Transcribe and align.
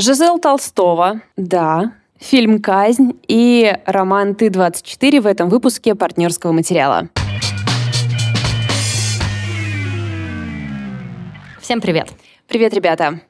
Жизел 0.00 0.38
Толстого, 0.38 1.20
да, 1.36 1.92
фильм 2.18 2.62
«Казнь» 2.62 3.20
и 3.28 3.76
роман 3.84 4.34
«Ты-24» 4.34 5.20
в 5.20 5.26
этом 5.26 5.50
выпуске 5.50 5.94
партнерского 5.94 6.52
материала. 6.52 7.08
Всем 11.60 11.82
привет. 11.82 12.08
Привет, 12.48 12.72
ребята. 12.72 13.20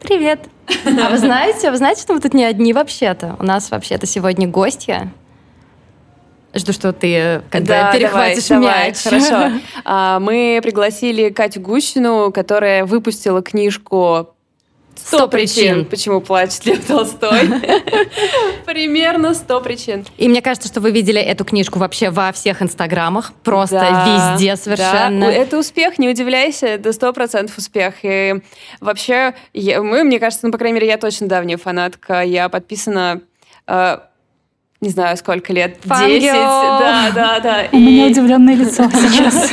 Привет. 0.00 0.48
А 0.86 1.10
вы 1.10 1.18
знаете, 1.18 1.70
вы 1.70 1.76
знаете, 1.76 2.00
что 2.00 2.14
мы 2.14 2.20
тут 2.20 2.32
не 2.32 2.44
одни 2.44 2.72
вообще-то? 2.72 3.36
У 3.38 3.42
нас 3.42 3.70
вообще-то 3.70 4.06
сегодня 4.06 4.48
гостья. 4.48 5.12
Жду, 6.54 6.72
что 6.72 6.94
ты 6.94 7.42
как 7.50 7.64
да, 7.64 7.92
перехватишь 7.92 8.48
давай, 8.48 8.88
мяч. 8.88 9.04
Давай, 9.04 9.20
хорошо. 9.20 9.60
А, 9.84 10.18
мы 10.18 10.60
пригласили 10.62 11.28
Катю 11.28 11.60
Гущину, 11.60 12.32
которая 12.32 12.86
выпустила 12.86 13.42
книжку 13.42 14.34
Сто 15.06 15.28
причин, 15.28 15.84
почему 15.84 16.20
плачет 16.20 16.66
Лев 16.66 16.86
Толстой. 16.86 17.40
Примерно 18.66 19.34
сто 19.34 19.60
причин. 19.60 20.06
И 20.16 20.28
мне 20.28 20.42
кажется, 20.42 20.68
что 20.68 20.80
вы 20.80 20.90
видели 20.90 21.20
эту 21.20 21.44
книжку 21.44 21.78
вообще 21.78 22.10
во 22.10 22.32
всех 22.32 22.62
инстаграмах, 22.62 23.32
просто 23.42 23.80
да, 23.80 24.32
везде 24.34 24.56
совершенно. 24.56 25.26
Да. 25.26 25.32
Это 25.32 25.58
успех, 25.58 25.98
не 25.98 26.08
удивляйся, 26.08 26.66
это 26.66 26.92
сто 26.92 27.12
процентов 27.12 27.58
успех. 27.58 27.94
И 28.02 28.40
вообще, 28.80 29.34
я, 29.52 29.82
мы, 29.82 30.04
мне 30.04 30.18
кажется, 30.18 30.46
ну, 30.46 30.52
по 30.52 30.58
крайней 30.58 30.76
мере, 30.76 30.88
я 30.88 30.98
точно 30.98 31.28
давняя 31.28 31.56
фанатка. 31.56 32.22
Я 32.22 32.48
подписана 32.48 33.22
э, 33.66 33.98
не 34.80 34.88
знаю, 34.88 35.14
сколько 35.18 35.52
лет, 35.52 35.76
десять, 35.84 36.32
да, 36.32 37.10
да, 37.14 37.40
да. 37.40 37.64
У 37.70 37.76
и... 37.76 37.80
меня 37.80 38.06
удивленное 38.06 38.54
лицо 38.54 38.88
сейчас. 38.90 39.50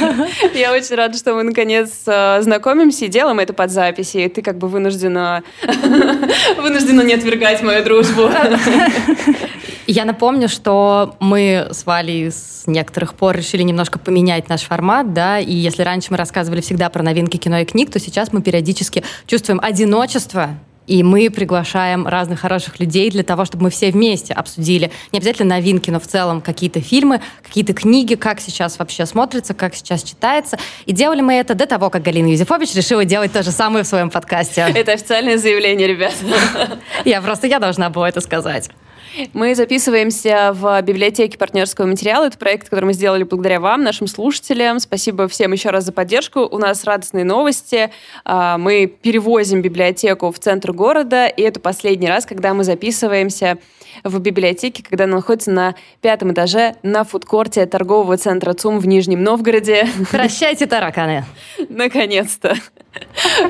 Я 0.53 0.71
очень 0.71 0.95
рада, 0.95 1.17
что 1.17 1.33
мы 1.33 1.43
наконец 1.43 1.89
э, 2.05 2.41
знакомимся 2.41 3.05
и 3.05 3.07
делаем 3.09 3.39
это 3.39 3.51
под 3.51 3.69
записи, 3.69 4.17
и 4.17 4.29
ты 4.29 4.41
как 4.41 4.57
бы 4.57 4.69
вынуждена, 4.69 5.43
вынуждена 6.57 7.01
не 7.01 7.13
отвергать 7.13 7.61
мою 7.61 7.83
дружбу. 7.83 8.29
Я 9.87 10.05
напомню, 10.05 10.47
что 10.49 11.15
мы 11.19 11.67
с 11.71 11.85
Валей 11.85 12.31
с 12.31 12.63
некоторых 12.65 13.13
пор 13.13 13.35
решили 13.35 13.63
немножко 13.63 13.99
поменять 13.99 14.49
наш 14.49 14.61
формат, 14.61 15.13
да, 15.13 15.39
и 15.39 15.53
если 15.53 15.81
раньше 15.81 16.07
мы 16.11 16.17
рассказывали 16.17 16.59
всегда 16.61 16.89
про 16.89 17.03
новинки 17.03 17.37
кино 17.37 17.59
и 17.59 17.65
книг, 17.65 17.91
то 17.91 17.99
сейчас 17.99 18.33
мы 18.33 18.41
периодически 18.41 19.03
чувствуем 19.25 19.59
одиночество 19.61 20.51
и 20.87 21.03
мы 21.03 21.29
приглашаем 21.29 22.07
разных 22.07 22.39
хороших 22.39 22.79
людей 22.79 23.11
для 23.11 23.23
того, 23.23 23.45
чтобы 23.45 23.65
мы 23.65 23.69
все 23.69 23.91
вместе 23.91 24.33
обсудили 24.33 24.91
не 25.11 25.19
обязательно 25.19 25.55
новинки, 25.55 25.89
но 25.89 25.99
в 25.99 26.07
целом 26.07 26.41
какие-то 26.41 26.81
фильмы, 26.81 27.21
какие-то 27.43 27.73
книги, 27.73 28.15
как 28.15 28.39
сейчас 28.39 28.79
вообще 28.79 29.05
смотрится, 29.05 29.53
как 29.53 29.75
сейчас 29.75 30.01
читается. 30.03 30.57
И 30.85 30.93
делали 30.93 31.21
мы 31.21 31.33
это 31.35 31.53
до 31.53 31.65
того, 31.65 31.89
как 31.89 32.03
Галина 32.03 32.27
Юзефович 32.27 32.73
решила 32.73 33.05
делать 33.05 33.33
то 33.33 33.43
же 33.43 33.51
самое 33.51 33.83
в 33.83 33.87
своем 33.87 34.09
подкасте. 34.09 34.65
Это 34.73 34.93
официальное 34.93 35.37
заявление, 35.37 35.87
ребят. 35.87 36.13
Я 37.05 37.21
просто, 37.21 37.47
я 37.47 37.59
должна 37.59 37.89
была 37.89 38.09
это 38.09 38.21
сказать. 38.21 38.69
Мы 39.33 39.55
записываемся 39.55 40.51
в 40.53 40.81
библиотеке 40.81 41.37
партнерского 41.37 41.85
материала. 41.85 42.25
Это 42.25 42.37
проект, 42.37 42.69
который 42.69 42.85
мы 42.85 42.93
сделали 42.93 43.23
благодаря 43.23 43.59
вам, 43.59 43.83
нашим 43.83 44.07
слушателям. 44.07 44.79
Спасибо 44.79 45.27
всем 45.27 45.51
еще 45.51 45.69
раз 45.69 45.85
за 45.85 45.91
поддержку. 45.91 46.41
У 46.41 46.57
нас 46.57 46.83
радостные 46.83 47.25
новости. 47.25 47.91
А, 48.25 48.57
мы 48.57 48.87
перевозим 48.87 49.61
библиотеку 49.61 50.31
в 50.31 50.39
центр 50.39 50.71
города, 50.71 51.27
и 51.27 51.41
это 51.41 51.59
последний 51.59 52.07
раз, 52.07 52.25
когда 52.25 52.53
мы 52.53 52.63
записываемся 52.63 53.57
в 54.03 54.19
библиотеке, 54.19 54.83
когда 54.87 55.05
она 55.05 55.17
находится 55.17 55.51
на 55.51 55.75
пятом 56.01 56.33
этаже 56.33 56.75
на 56.83 57.03
фудкорте 57.03 57.65
торгового 57.65 58.17
центра 58.17 58.53
ЦУМ 58.53 58.79
в 58.79 58.87
Нижнем 58.87 59.23
Новгороде. 59.23 59.87
Прощайте, 60.11 60.65
тараканы. 60.65 61.25
Наконец-то. 61.69 62.55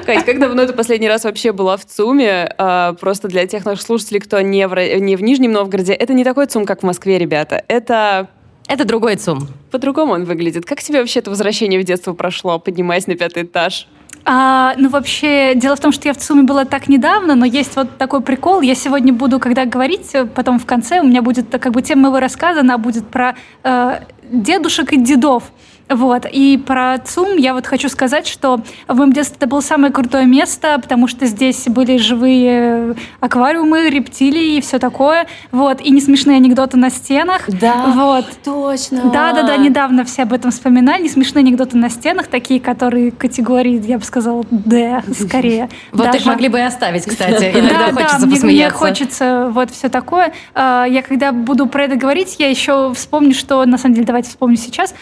Кать, 0.06 0.26
как 0.26 0.40
давно 0.40 0.66
ты 0.66 0.74
последний 0.74 1.08
раз 1.08 1.24
вообще 1.24 1.52
была 1.52 1.78
в 1.78 1.86
ЦУМе? 1.86 2.54
А, 2.58 2.94
просто 2.94 3.28
для 3.28 3.48
тех 3.48 3.66
наших 3.66 3.86
слушателей, 3.86 4.20
кто 4.20 4.42
не 4.42 4.68
в, 4.68 4.76
не 5.00 5.16
в 5.16 5.24
Нижнем 5.24 5.54
Новгороде, 5.54 5.94
это 5.94 6.14
не 6.14 6.24
такой 6.24 6.48
ЦУМ, 6.48 6.66
как 6.66 6.82
в 6.82 6.86
Москве, 6.86 7.18
ребята. 7.18 7.64
Это 7.68 8.30
это 8.68 8.84
другой 8.84 9.16
ЦУМ. 9.16 9.48
По-другому 9.72 10.14
он 10.14 10.26
выглядит. 10.26 10.66
Как 10.66 10.82
тебе 10.82 11.00
вообще 11.00 11.20
это 11.20 11.30
возвращение 11.30 11.80
в 11.80 11.86
детство 11.86 12.14
прошло, 12.14 12.60
поднимаясь 12.60 13.08
на 13.08 13.16
пятый 13.16 13.44
этаж? 13.44 13.88
А, 14.30 14.74
ну, 14.78 14.90
вообще, 14.90 15.56
дело 15.56 15.78
в 15.78 15.80
том, 15.80 15.94
что 15.94 16.10
я 16.10 16.14
в 16.14 16.18
ЦУМе 16.18 16.44
была 16.44 16.66
так 16.66 16.90
недавно, 16.90 17.34
но 17.36 17.46
есть 17.46 17.78
вот 17.78 17.98
такой 17.98 18.20
прикол. 18.20 18.60
Я 18.60 18.76
сегодня 18.76 19.14
буду, 19.14 19.40
когда 19.40 19.64
говорить, 19.64 20.14
потом 20.36 20.60
в 20.60 20.66
конце 20.66 21.00
у 21.00 21.06
меня 21.06 21.22
будет, 21.22 21.50
как 21.50 21.72
бы, 21.72 21.82
тема 21.82 22.04
моего 22.04 22.20
рассказа, 22.20 22.60
она 22.60 22.78
будет 22.78 23.08
про 23.08 23.36
э, 23.64 24.00
дедушек 24.30 24.92
и 24.92 24.98
дедов. 24.98 25.52
Вот. 25.90 26.26
И 26.32 26.58
про 26.58 26.98
ЦУМ 26.98 27.38
я 27.38 27.54
вот 27.54 27.66
хочу 27.66 27.90
сказать, 27.90 28.28
что 28.28 28.62
в 28.88 28.96
моем 28.96 29.14
детстве 29.14 29.38
это 29.38 29.48
было 29.48 29.62
самое 29.62 29.92
крутое 29.92 30.26
место, 30.26 30.80
потому 30.82 31.08
что 31.08 31.26
здесь 31.26 31.66
были 31.68 31.98
живые 31.98 32.96
аквариумы, 33.20 33.90
рептилии 33.90 34.58
и 34.58 34.62
все 34.62 34.80
такое. 34.80 35.28
Вот. 35.52 35.82
И 35.82 35.92
не 35.92 36.02
смешные 36.02 36.38
анекдоты 36.38 36.78
на 36.78 36.90
стенах. 36.90 37.44
Да, 37.48 37.86
вот. 37.88 38.26
точно. 38.44 39.10
Да-да-да, 39.12 39.58
недавно 39.58 40.04
все 40.04 40.24
об 40.24 40.34
этом 40.34 40.52
вспоминали. 40.52 41.04
Не 41.04 41.10
смешные 41.10 41.44
анекдоты 41.44 41.78
на 41.78 41.90
стенах, 41.90 42.28
такие, 42.28 42.60
которые 42.60 43.12
категории, 43.12 43.82
я 43.86 43.98
бы 43.98 44.04
сказала, 44.04 44.44
Д, 44.50 45.04
скорее. 45.14 45.70
Вот 45.92 46.14
их 46.14 46.26
могли 46.26 46.50
бы 46.50 46.60
и 46.60 46.62
оставить, 46.62 47.06
кстати. 47.06 47.52
Иногда 47.56 47.92
хочется 47.92 48.28
посмеяться. 48.28 48.46
Мне 48.46 48.70
хочется 48.70 49.50
вот 49.52 49.72
все 49.72 49.90
такое. 49.90 50.34
А, 50.54 50.86
я 50.86 51.02
когда 51.02 51.32
буду 51.32 51.68
про 51.68 51.86
это 51.86 51.96
говорить, 51.96 52.36
я 52.40 52.50
еще 52.50 52.94
вспомню, 52.94 53.34
что, 53.34 53.66
на 53.66 53.78
самом 53.78 53.96
деле, 53.96 54.06
давайте 54.06 54.30
вспомню 54.30 54.58
сейчас, 54.58 54.94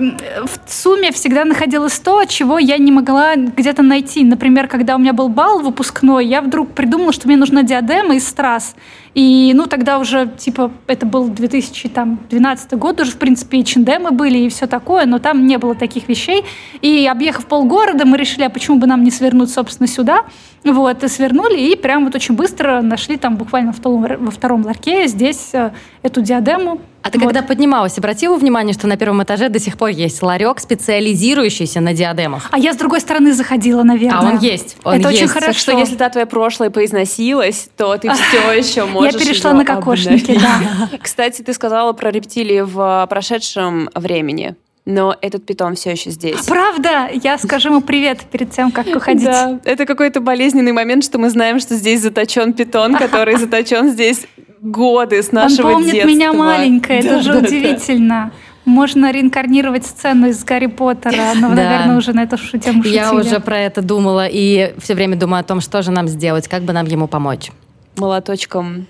в 0.00 0.70
сумме 0.70 1.12
всегда 1.12 1.44
находилось 1.44 1.98
то, 1.98 2.24
чего 2.24 2.58
я 2.58 2.78
не 2.78 2.90
могла 2.90 3.36
где-то 3.36 3.82
найти. 3.82 4.24
Например, 4.24 4.66
когда 4.66 4.96
у 4.96 4.98
меня 4.98 5.12
был 5.12 5.28
бал 5.28 5.60
выпускной, 5.60 6.26
я 6.26 6.40
вдруг 6.40 6.72
придумала, 6.72 7.12
что 7.12 7.28
мне 7.28 7.36
нужна 7.36 7.62
диадема 7.62 8.16
из 8.16 8.26
страз. 8.26 8.74
И, 9.14 9.52
ну, 9.54 9.66
тогда 9.66 9.98
уже, 9.98 10.30
типа, 10.38 10.70
это 10.86 11.04
был 11.04 11.28
2012 11.28 12.72
год, 12.74 13.00
уже, 13.00 13.12
в 13.12 13.16
принципе, 13.16 13.58
и 13.58 13.64
чендемы 13.64 14.12
были, 14.12 14.38
и 14.38 14.48
все 14.48 14.66
такое, 14.66 15.06
но 15.06 15.18
там 15.18 15.46
не 15.46 15.58
было 15.58 15.74
таких 15.74 16.08
вещей. 16.08 16.44
И, 16.80 17.06
объехав 17.06 17.46
полгорода, 17.46 18.06
мы 18.06 18.16
решили, 18.16 18.44
а 18.44 18.50
почему 18.50 18.78
бы 18.78 18.86
нам 18.86 19.02
не 19.02 19.10
свернуть, 19.10 19.50
собственно, 19.50 19.88
сюда. 19.88 20.24
Вот, 20.62 21.02
и 21.02 21.08
свернули, 21.08 21.58
и 21.58 21.74
прям 21.74 22.04
вот 22.04 22.14
очень 22.14 22.34
быстро 22.34 22.82
нашли 22.82 23.16
там 23.16 23.36
буквально 23.36 23.72
во 23.82 24.30
втором 24.30 24.64
ларьке 24.64 25.06
здесь 25.08 25.50
э, 25.54 25.70
эту 26.02 26.20
диадему. 26.20 26.80
А 27.02 27.10
ты 27.10 27.18
вот. 27.18 27.28
когда 27.28 27.42
поднималась, 27.42 27.96
обратила 27.96 28.36
внимание, 28.36 28.74
что 28.74 28.86
на 28.86 28.98
первом 28.98 29.22
этаже 29.22 29.48
до 29.48 29.58
сих 29.58 29.78
пор 29.78 29.88
есть 29.88 30.22
ларек, 30.22 30.60
специализирующийся 30.60 31.80
на 31.80 31.94
диадемах? 31.94 32.48
А 32.50 32.58
я 32.58 32.74
с 32.74 32.76
другой 32.76 33.00
стороны 33.00 33.32
заходила, 33.32 33.82
наверное. 33.82 34.20
А 34.20 34.32
он 34.32 34.38
есть. 34.38 34.76
Он 34.84 35.00
Это 35.00 35.08
есть. 35.08 35.22
очень 35.22 35.32
хорошо. 35.32 35.52
Так 35.52 35.56
что 35.56 35.72
если 35.78 35.96
та 35.96 36.10
твоя 36.10 36.26
прошлое 36.26 36.68
поизносилась, 36.68 37.70
то 37.78 37.96
ты 37.96 38.10
все 38.12 38.52
еще 38.52 38.84
можешь 38.84 38.99
Я 39.04 39.12
перешла 39.12 39.52
на 39.52 39.64
кокошники, 39.64 40.38
да. 40.38 40.90
Кстати, 41.02 41.42
ты 41.42 41.52
сказала 41.52 41.92
про 41.92 42.10
рептилии 42.10 42.60
в 42.60 43.06
прошедшем 43.08 43.90
времени 43.94 44.56
но 44.86 45.16
этот 45.20 45.46
питон 45.46 45.74
все 45.74 45.92
еще 45.92 46.10
здесь. 46.10 46.46
Правда? 46.46 47.08
Я 47.12 47.38
скажу 47.38 47.68
ему 47.68 47.80
привет 47.80 48.20
перед 48.30 48.50
тем, 48.50 48.70
как 48.70 48.86
уходить. 48.88 49.24
Да, 49.24 49.58
это 49.64 49.86
какой-то 49.86 50.20
болезненный 50.20 50.72
момент, 50.72 51.04
что 51.04 51.18
мы 51.18 51.30
знаем, 51.30 51.60
что 51.60 51.74
здесь 51.76 52.00
заточен 52.00 52.52
питон, 52.52 52.96
который 52.96 53.36
заточен 53.38 53.90
здесь 53.90 54.26
годы 54.60 55.22
с 55.22 55.32
нашего 55.32 55.68
Он 55.68 55.74
помнит 55.74 55.92
детства. 55.92 56.08
меня 56.08 56.32
маленькая, 56.32 57.00
это 57.00 57.22
же 57.22 57.38
удивительно. 57.38 58.32
Можно 58.66 59.10
реинкарнировать 59.10 59.86
сцену 59.86 60.28
из 60.28 60.44
Гарри 60.44 60.66
Поттера, 60.66 61.32
но, 61.34 61.48
да. 61.48 61.54
наверное, 61.54 61.96
уже 61.96 62.12
на 62.12 62.24
эту 62.24 62.36
тему 62.36 62.82
шутили. 62.82 62.94
Я 62.94 63.14
уже 63.14 63.40
про 63.40 63.58
это 63.58 63.80
думала 63.80 64.26
и 64.30 64.74
все 64.80 64.94
время 64.94 65.16
думаю 65.16 65.40
о 65.40 65.44
том, 65.44 65.60
что 65.60 65.82
же 65.82 65.90
нам 65.90 66.08
сделать, 66.08 66.46
как 66.46 66.62
бы 66.62 66.72
нам 66.72 66.86
ему 66.86 67.08
помочь. 67.08 67.50
Молоточком 67.96 68.86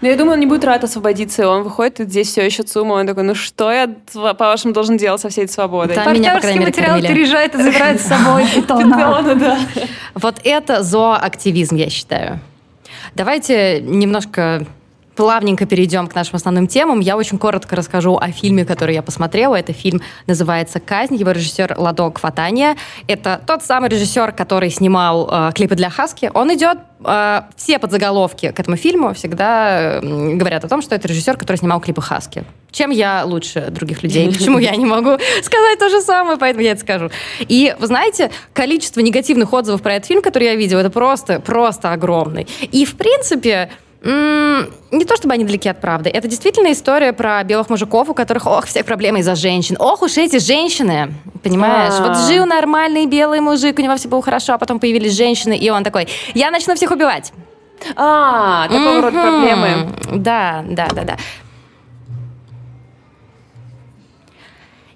ну, 0.00 0.08
я 0.08 0.16
думаю, 0.16 0.34
он 0.34 0.40
не 0.40 0.46
будет 0.46 0.64
рад 0.64 0.82
освободиться. 0.82 1.48
Он 1.48 1.62
выходит, 1.62 2.00
и 2.00 2.04
здесь 2.04 2.28
все 2.28 2.44
еще 2.44 2.62
ЦУМа. 2.62 2.94
Он 2.94 3.06
такой, 3.06 3.22
ну 3.22 3.34
что 3.34 3.70
я, 3.70 3.88
по-вашему, 3.88 4.72
должен 4.72 4.96
делать 4.96 5.20
со 5.20 5.28
всей 5.28 5.44
этой 5.44 5.52
свободой? 5.52 5.94
Там 5.94 6.12
меня, 6.14 6.34
по 6.34 6.40
крайней 6.40 6.60
мере, 6.60 6.70
материал 6.70 6.94
кормили. 6.94 7.12
переезжает 7.12 7.54
и 7.54 7.62
забирает 7.62 8.00
с 8.00 8.04
собой 8.04 8.46
питона. 8.54 9.34
да. 9.34 9.58
Вот 10.14 10.40
это 10.44 10.82
зооактивизм, 10.82 11.76
я 11.76 11.90
считаю. 11.90 12.40
Давайте 13.14 13.80
немножко 13.80 14.66
плавненько 15.14 15.66
перейдем 15.66 16.06
к 16.06 16.14
нашим 16.14 16.36
основным 16.36 16.66
темам. 16.66 17.00
Я 17.00 17.16
очень 17.16 17.38
коротко 17.38 17.76
расскажу 17.76 18.16
о 18.16 18.30
фильме, 18.30 18.64
который 18.64 18.94
я 18.94 19.02
посмотрела. 19.02 19.56
Это 19.56 19.72
фильм 19.72 20.00
называется 20.26 20.80
«Казнь». 20.80 21.16
Его 21.16 21.30
режиссер 21.30 21.74
Ладо 21.78 22.10
Кватания. 22.10 22.76
Это 23.06 23.40
тот 23.46 23.62
самый 23.62 23.88
режиссер, 23.88 24.32
который 24.32 24.70
снимал 24.70 25.28
э, 25.30 25.52
клипы 25.54 25.74
для 25.74 25.90
Хаски. 25.90 26.30
Он 26.34 26.52
идет... 26.54 26.78
Э, 27.04 27.42
все 27.56 27.78
подзаголовки 27.78 28.50
к 28.50 28.58
этому 28.58 28.76
фильму 28.76 29.14
всегда 29.14 29.98
э, 29.98 30.34
говорят 30.34 30.64
о 30.64 30.68
том, 30.68 30.82
что 30.82 30.94
это 30.94 31.08
режиссер, 31.08 31.36
который 31.36 31.56
снимал 31.56 31.80
клипы 31.80 32.00
Хаски. 32.00 32.44
Чем 32.70 32.90
я 32.90 33.24
лучше 33.24 33.68
других 33.70 34.02
людей? 34.02 34.26
Почему 34.32 34.58
я 34.58 34.74
не 34.74 34.86
могу 34.86 35.10
сказать 35.42 35.78
то 35.78 35.88
же 35.88 36.00
самое? 36.00 36.38
Поэтому 36.38 36.64
я 36.64 36.72
это 36.72 36.80
скажу. 36.80 37.10
И, 37.40 37.74
вы 37.78 37.86
знаете, 37.86 38.30
количество 38.52 39.00
негативных 39.00 39.52
отзывов 39.52 39.82
про 39.82 39.94
этот 39.94 40.08
фильм, 40.08 40.22
который 40.22 40.48
я 40.48 40.56
видела, 40.56 40.80
это 40.80 40.90
просто, 40.90 41.40
просто 41.40 41.92
огромный. 41.92 42.48
И, 42.72 42.84
в 42.84 42.96
принципе, 42.96 43.70
не 44.04 45.04
то 45.06 45.16
чтобы 45.16 45.34
они 45.34 45.44
далеки 45.44 45.68
от 45.68 45.80
правды. 45.80 46.10
Это 46.10 46.28
действительно 46.28 46.72
история 46.72 47.12
про 47.12 47.42
белых 47.42 47.70
мужиков, 47.70 48.10
у 48.10 48.14
которых, 48.14 48.46
ох, 48.46 48.66
все 48.66 48.84
проблемы 48.84 49.20
из-за 49.20 49.34
женщин. 49.34 49.76
Ох 49.78 50.02
уж 50.02 50.18
эти 50.18 50.38
женщины, 50.38 51.14
понимаешь? 51.42 51.94
Вот 51.98 52.10
а. 52.10 52.28
жил 52.28 52.44
нормальный 52.44 53.06
белый 53.06 53.40
мужик, 53.40 53.78
у 53.78 53.82
него 53.82 53.96
все 53.96 54.08
было 54.08 54.22
хорошо, 54.22 54.54
а 54.54 54.58
потом 54.58 54.78
появились 54.78 55.16
женщины, 55.16 55.56
и 55.56 55.70
он 55.70 55.84
такой, 55.84 56.08
я 56.34 56.50
начну 56.50 56.74
всех 56.74 56.90
убивать. 56.90 57.32
А, 57.96 58.68
такого 58.68 59.00
рода 59.00 59.20
проблемы. 59.20 59.88
Да, 60.12 60.64
да, 60.68 60.88
да, 60.88 61.04
да. 61.04 61.16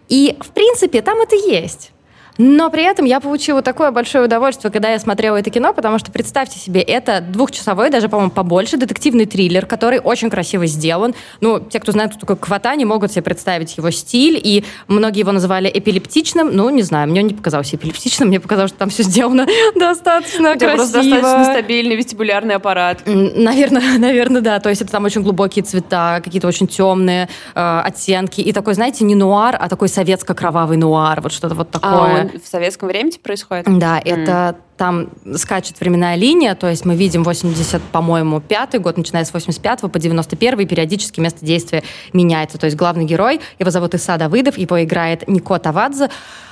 И, 0.08 0.36
в 0.40 0.50
принципе, 0.50 1.02
там 1.02 1.20
это 1.20 1.36
есть. 1.36 1.92
Но 2.38 2.70
при 2.70 2.84
этом 2.84 3.04
я 3.04 3.18
получила 3.20 3.62
такое 3.62 3.90
большое 3.90 4.24
удовольствие, 4.24 4.70
когда 4.70 4.90
я 4.90 4.98
смотрела 4.98 5.36
это 5.36 5.50
кино, 5.50 5.74
потому 5.74 5.98
что, 5.98 6.12
представьте 6.12 6.58
себе, 6.58 6.80
это 6.80 7.20
двухчасовой, 7.20 7.90
даже, 7.90 8.08
по-моему, 8.08 8.30
побольше, 8.30 8.76
детективный 8.76 9.26
триллер, 9.26 9.66
который 9.66 9.98
очень 9.98 10.30
красиво 10.30 10.66
сделан. 10.66 11.14
Ну, 11.40 11.58
те, 11.58 11.80
кто 11.80 11.92
знает, 11.92 12.12
кто 12.12 12.20
такой 12.20 12.36
Кватани, 12.36 12.84
могут 12.84 13.10
себе 13.10 13.22
представить 13.22 13.76
его 13.76 13.90
стиль, 13.90 14.40
и 14.42 14.64
многие 14.86 15.20
его 15.20 15.32
называли 15.32 15.68
эпилептичным. 15.72 16.54
Ну, 16.54 16.70
не 16.70 16.82
знаю, 16.82 17.08
мне 17.08 17.20
он 17.20 17.26
не 17.26 17.34
показался 17.34 17.74
эпилептичным, 17.76 18.28
мне 18.28 18.38
показалось, 18.38 18.70
что 18.70 18.78
там 18.78 18.90
все 18.90 19.02
сделано 19.02 19.46
достаточно 19.74 20.56
красиво. 20.56 20.76
просто 20.76 21.02
достаточно 21.02 21.44
стабильный 21.44 21.96
вестибулярный 21.96 22.54
аппарат. 22.54 23.02
Наверное, 23.04 23.98
наверное, 23.98 24.40
да. 24.42 24.60
То 24.60 24.68
есть 24.68 24.80
это 24.80 24.92
там 24.92 25.04
очень 25.04 25.22
глубокие 25.22 25.64
цвета, 25.64 26.20
какие-то 26.22 26.46
очень 26.46 26.68
темные 26.68 27.28
э, 27.54 27.80
оттенки. 27.84 28.40
И 28.40 28.52
такой, 28.52 28.74
знаете, 28.74 29.04
не 29.04 29.16
нуар, 29.16 29.56
а 29.58 29.68
такой 29.68 29.88
советско-кровавый 29.88 30.76
нуар. 30.76 31.20
Вот 31.20 31.32
что-то 31.32 31.56
вот 31.56 31.70
такое. 31.70 32.22
А 32.22 32.27
в 32.42 32.46
советском 32.46 32.88
времени 32.88 33.12
происходит? 33.22 33.66
Да, 33.78 33.98
mm. 33.98 34.02
это 34.04 34.56
там 34.76 35.08
скачет 35.36 35.80
временная 35.80 36.16
линия, 36.16 36.54
то 36.54 36.68
есть 36.68 36.84
мы 36.84 36.94
видим 36.94 37.24
80, 37.24 37.82
по-моему, 37.82 38.40
пятый 38.40 38.80
год, 38.80 38.96
начиная 38.96 39.24
с 39.24 39.32
85 39.32 39.80
по 39.80 39.98
91 39.98 40.60
и 40.60 40.66
периодически 40.66 41.20
место 41.20 41.44
действия 41.44 41.82
меняется. 42.12 42.58
То 42.58 42.66
есть 42.66 42.76
главный 42.76 43.04
герой, 43.04 43.40
его 43.58 43.70
зовут 43.70 43.94
Иса 43.94 44.16
Давыдов, 44.16 44.56
его 44.56 44.82
играет 44.82 45.26
Нико 45.28 45.58
Тавадзе. 45.58 46.10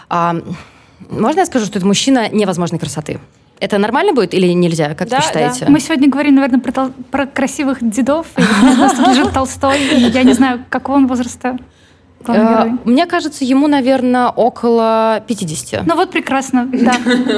А, 0.09 0.37
можно 1.11 1.41
я 1.41 1.47
скажу, 1.47 1.67
что 1.67 1.79
это 1.79 1.87
мужчина 1.87 2.29
невозможной 2.29 2.79
красоты? 2.79 3.21
Это 3.59 3.79
нормально 3.79 4.13
будет 4.13 4.35
или 4.35 4.49
нельзя, 4.49 4.95
как 4.95 5.09
да, 5.09 5.17
вы 5.17 5.23
считаете? 5.23 5.65
Да. 5.65 5.71
Мы 5.71 5.81
сегодня 5.81 6.11
говорим, 6.11 6.35
наверное, 6.35 6.61
про, 6.61 6.73
тол- 6.73 6.93
про 7.11 7.27
красивых 7.27 7.79
дедов. 7.81 8.27
И 8.37 8.43
у 8.43 8.77
нас 8.77 8.95
тут 8.95 9.09
лежит 9.09 9.33
Толстой. 9.33 9.81
Я 10.11 10.25
не 10.25 10.35
знаю, 10.35 10.65
какого 10.69 10.97
он 10.97 11.07
возраста. 11.07 11.57
Э, 12.29 12.69
мне 12.85 13.07
кажется, 13.07 13.45
ему, 13.45 13.67
наверное, 13.69 14.29
около 14.29 15.23
50. 15.27 15.87
Ну 15.87 15.97
вот 15.97 16.11
прекрасно, 16.11 16.69
да. 16.73 16.95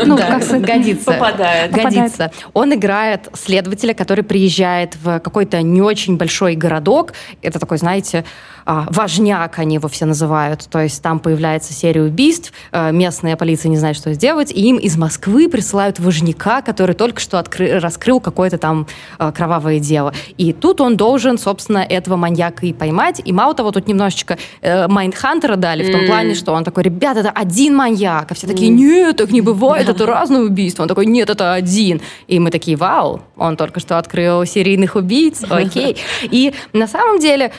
Ну, 0.06 0.16
как 0.16 0.42
годится. 0.60 1.12
Попадает. 1.12 1.72
Годится. 1.72 2.30
Он 2.54 2.74
играет 2.74 3.28
следователя, 3.34 3.94
который 3.94 4.24
приезжает 4.24 4.96
в 4.96 5.20
какой-то 5.20 5.62
не 5.62 5.82
очень 5.82 6.16
большой 6.16 6.54
городок. 6.54 7.12
Это 7.42 7.58
такой, 7.58 7.78
знаете, 7.78 8.24
важняк, 8.68 9.58
они 9.58 9.76
его 9.76 9.88
все 9.88 10.04
называют. 10.04 10.66
То 10.70 10.80
есть 10.80 11.02
там 11.02 11.18
появляется 11.20 11.72
серия 11.72 12.02
убийств, 12.02 12.52
э, 12.70 12.92
местная 12.92 13.36
полиция 13.36 13.70
не 13.70 13.78
знает, 13.78 13.96
что 13.96 14.12
сделать, 14.12 14.52
и 14.52 14.60
им 14.60 14.76
из 14.76 14.96
Москвы 14.98 15.48
присылают 15.48 15.98
важняка, 15.98 16.60
который 16.60 16.94
только 16.94 17.20
что 17.20 17.38
откры- 17.38 17.78
раскрыл 17.78 18.20
какое-то 18.20 18.58
там 18.58 18.86
э, 19.18 19.32
кровавое 19.34 19.78
дело. 19.78 20.12
И 20.36 20.52
тут 20.52 20.82
он 20.82 20.96
должен, 20.96 21.38
собственно, 21.38 21.78
этого 21.78 22.16
маньяка 22.16 22.66
и 22.66 22.74
поймать. 22.74 23.22
И 23.24 23.32
мало 23.32 23.54
того, 23.54 23.70
тут 23.70 23.88
немножечко 23.88 24.36
э, 24.60 24.86
Майндхантера 24.86 25.56
дали 25.56 25.88
в 25.88 25.90
том 25.90 26.02
mm. 26.02 26.06
плане, 26.06 26.34
что 26.34 26.52
он 26.52 26.64
такой, 26.64 26.82
ребят, 26.82 27.16
это 27.16 27.30
один 27.30 27.74
маньяк. 27.74 28.30
А 28.30 28.34
все 28.34 28.46
такие, 28.46 28.68
нет, 28.70 29.16
так 29.16 29.30
не 29.30 29.40
бывает, 29.40 29.88
это 29.88 30.04
разные 30.04 30.42
убийства. 30.42 30.82
Он 30.82 30.88
такой, 30.88 31.06
нет, 31.06 31.30
это 31.30 31.54
один. 31.54 32.02
И 32.26 32.38
мы 32.38 32.50
такие, 32.50 32.76
вау, 32.76 33.22
он 33.36 33.56
только 33.56 33.80
что 33.80 33.96
открыл 33.98 34.44
серийных 34.44 34.94
убийц, 34.96 35.42
окей. 35.48 35.96
И 36.22 36.52
на 36.74 36.86
самом 36.86 37.18
деле 37.18 37.52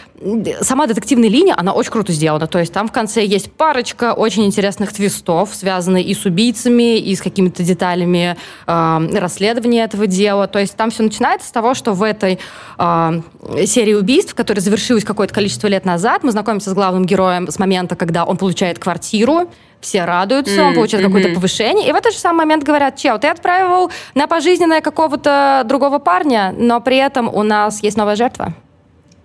сама 0.62 0.86
детективная 0.88 0.99
линия, 1.30 1.56
она 1.58 1.74
очень 1.74 1.92
круто 1.92 2.12
сделана. 2.12 2.48
То 2.48 2.60
есть 2.60 2.74
там 2.74 2.88
в 2.88 2.92
конце 2.92 3.26
есть 3.26 3.52
парочка 3.52 4.14
очень 4.14 4.46
интересных 4.46 4.94
твистов, 4.94 5.54
связанные 5.54 6.04
и 6.04 6.14
с 6.14 6.26
убийцами, 6.26 6.98
и 6.98 7.16
с 7.16 7.22
какими-то 7.22 7.64
деталями 7.64 8.38
э, 8.68 9.10
расследования 9.14 9.84
этого 9.84 10.08
дела. 10.08 10.48
То 10.48 10.60
есть 10.60 10.76
там 10.76 10.92
все 10.92 11.04
начинается 11.04 11.48
с 11.48 11.52
того, 11.52 11.74
что 11.74 11.94
в 11.94 12.04
этой 12.04 12.40
э, 12.78 13.22
серии 13.66 13.94
убийств, 13.94 14.36
которая 14.36 14.62
завершилась 14.62 15.04
какое-то 15.04 15.34
количество 15.34 15.68
лет 15.68 15.86
назад, 15.86 16.24
мы 16.24 16.32
знакомимся 16.32 16.70
с 16.72 16.74
главным 16.74 17.06
героем 17.06 17.50
с 17.50 17.60
момента, 17.60 17.96
когда 17.96 18.26
он 18.26 18.38
получает 18.38 18.80
квартиру, 18.80 19.50
все 19.82 20.06
радуются, 20.06 20.60
mm, 20.60 20.68
он 20.68 20.76
получает 20.76 21.06
mm-hmm. 21.06 21.08
какое-то 21.08 21.34
повышение. 21.34 21.88
И 21.88 21.92
в 21.92 21.96
этот 21.96 22.14
же 22.14 22.20
самый 22.20 22.40
момент 22.40 22.64
говорят, 22.64 22.98
чел, 22.98 23.18
ты 23.18 23.28
отправил 23.28 23.92
на 24.14 24.28
пожизненное 24.28 24.82
какого-то 24.82 25.64
другого 25.66 26.00
парня, 26.00 26.54
но 26.58 26.82
при 26.82 26.98
этом 26.98 27.34
у 27.34 27.44
нас 27.44 27.82
есть 27.82 27.98
новая 27.98 28.16
жертва. 28.16 28.54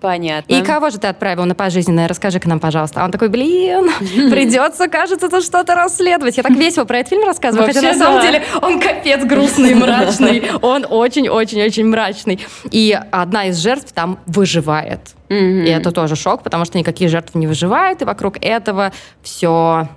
Понятно. 0.04 0.52
И 0.52 0.60
кого 0.60 0.90
же 0.90 0.98
ты 0.98 1.06
отправил 1.06 1.46
на 1.46 1.54
пожизненное? 1.54 2.06
Расскажи-ка 2.06 2.46
нам, 2.46 2.60
пожалуйста. 2.60 3.00
А 3.00 3.06
он 3.06 3.10
такой, 3.10 3.30
блин, 3.30 3.90
придется, 4.30 4.86
кажется, 4.86 5.30
тут 5.30 5.42
что-то 5.42 5.74
расследовать. 5.74 6.36
Я 6.36 6.42
так 6.42 6.52
весело 6.52 6.84
про 6.84 6.98
этот 6.98 7.08
фильм 7.08 7.24
рассказываю, 7.26 7.66
хотя 7.66 7.80
на 7.80 7.94
самом 7.94 8.20
деле 8.20 8.42
он 8.60 8.80
капец 8.80 9.24
грустный 9.24 9.74
мрачный. 9.74 10.42
Он 10.60 10.84
очень-очень-очень 10.86 11.86
мрачный. 11.86 12.38
И 12.70 12.98
одна 13.12 13.46
из 13.46 13.56
жертв 13.56 13.94
там 13.94 14.18
выживает. 14.26 15.00
И 15.30 15.68
это 15.68 15.90
тоже 15.90 16.16
шок, 16.16 16.42
потому 16.42 16.66
что 16.66 16.76
никакие 16.76 17.08
жертвы 17.08 17.40
не 17.40 17.46
выживают, 17.46 18.02
и 18.02 18.04
вокруг 18.04 18.36
этого 18.42 18.92
все 19.22 19.88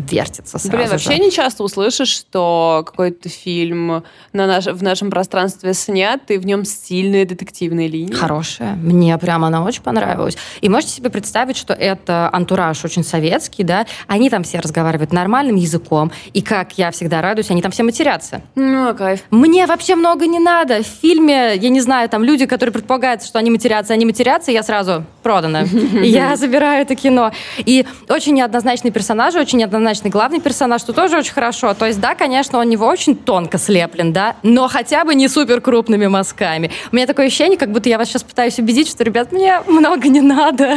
вертится 0.00 0.58
сразу 0.58 0.76
Блин, 0.76 0.88
вообще 0.88 1.16
же. 1.16 1.18
не 1.18 1.30
часто 1.30 1.62
услышишь, 1.64 2.08
что 2.08 2.82
какой-то 2.86 3.28
фильм 3.28 4.04
на 4.32 4.46
наш, 4.46 4.66
в 4.66 4.82
нашем 4.82 5.10
пространстве 5.10 5.74
снят, 5.74 6.20
и 6.30 6.38
в 6.38 6.46
нем 6.46 6.64
сильные 6.64 7.24
детективные 7.24 7.88
линии. 7.88 8.12
Хорошая. 8.12 8.74
Мне 8.74 9.16
прямо 9.18 9.48
она 9.48 9.62
очень 9.64 9.82
понравилась. 9.82 10.36
И 10.60 10.68
можете 10.68 10.92
себе 10.92 11.10
представить, 11.10 11.56
что 11.56 11.74
это 11.74 12.28
антураж 12.32 12.84
очень 12.84 13.04
советский, 13.04 13.64
да? 13.64 13.86
Они 14.06 14.30
там 14.30 14.42
все 14.42 14.60
разговаривают 14.60 15.12
нормальным 15.12 15.56
языком, 15.56 16.12
и 16.32 16.42
как 16.42 16.78
я 16.78 16.90
всегда 16.90 17.22
радуюсь, 17.22 17.50
они 17.50 17.62
там 17.62 17.70
все 17.70 17.82
матерятся. 17.82 18.42
Ну, 18.54 18.94
кайф. 18.94 19.22
Мне 19.30 19.66
вообще 19.66 19.94
много 19.94 20.26
не 20.26 20.38
надо. 20.38 20.82
В 20.82 20.86
фильме, 20.86 21.56
я 21.56 21.68
не 21.68 21.80
знаю, 21.80 22.08
там 22.08 22.24
люди, 22.24 22.46
которые 22.46 22.72
предполагают, 22.72 23.22
что 23.22 23.38
они 23.38 23.50
матерятся, 23.50 23.92
они 23.94 24.04
матерятся, 24.06 24.50
я 24.50 24.62
сразу 24.62 25.04
продана. 25.22 25.62
Я 26.02 26.36
забираю 26.36 26.82
это 26.82 26.94
кино. 26.94 27.32
И 27.58 27.86
очень 28.08 28.34
неоднозначные 28.34 28.90
персонажи, 28.90 29.38
очень 29.38 29.58
неоднозначные 29.58 29.89
однозначный 29.90 30.10
главный 30.10 30.40
персонаж, 30.40 30.80
что 30.80 30.92
тоже 30.92 31.18
очень 31.18 31.32
хорошо. 31.32 31.74
То 31.74 31.86
есть, 31.86 32.00
да, 32.00 32.14
конечно, 32.14 32.58
он 32.58 32.68
него 32.68 32.86
очень 32.86 33.16
тонко 33.16 33.58
слеплен, 33.58 34.12
да, 34.12 34.36
но 34.42 34.68
хотя 34.68 35.04
бы 35.04 35.14
не 35.14 35.28
супер 35.28 35.60
крупными 35.60 36.06
мазками. 36.06 36.70
У 36.92 36.96
меня 36.96 37.06
такое 37.06 37.26
ощущение, 37.26 37.58
как 37.58 37.72
будто 37.72 37.88
я 37.88 37.98
вас 37.98 38.08
сейчас 38.08 38.22
пытаюсь 38.22 38.58
убедить, 38.58 38.88
что, 38.88 39.02
ребят, 39.02 39.32
мне 39.32 39.60
много 39.66 40.08
не 40.08 40.20
надо. 40.20 40.76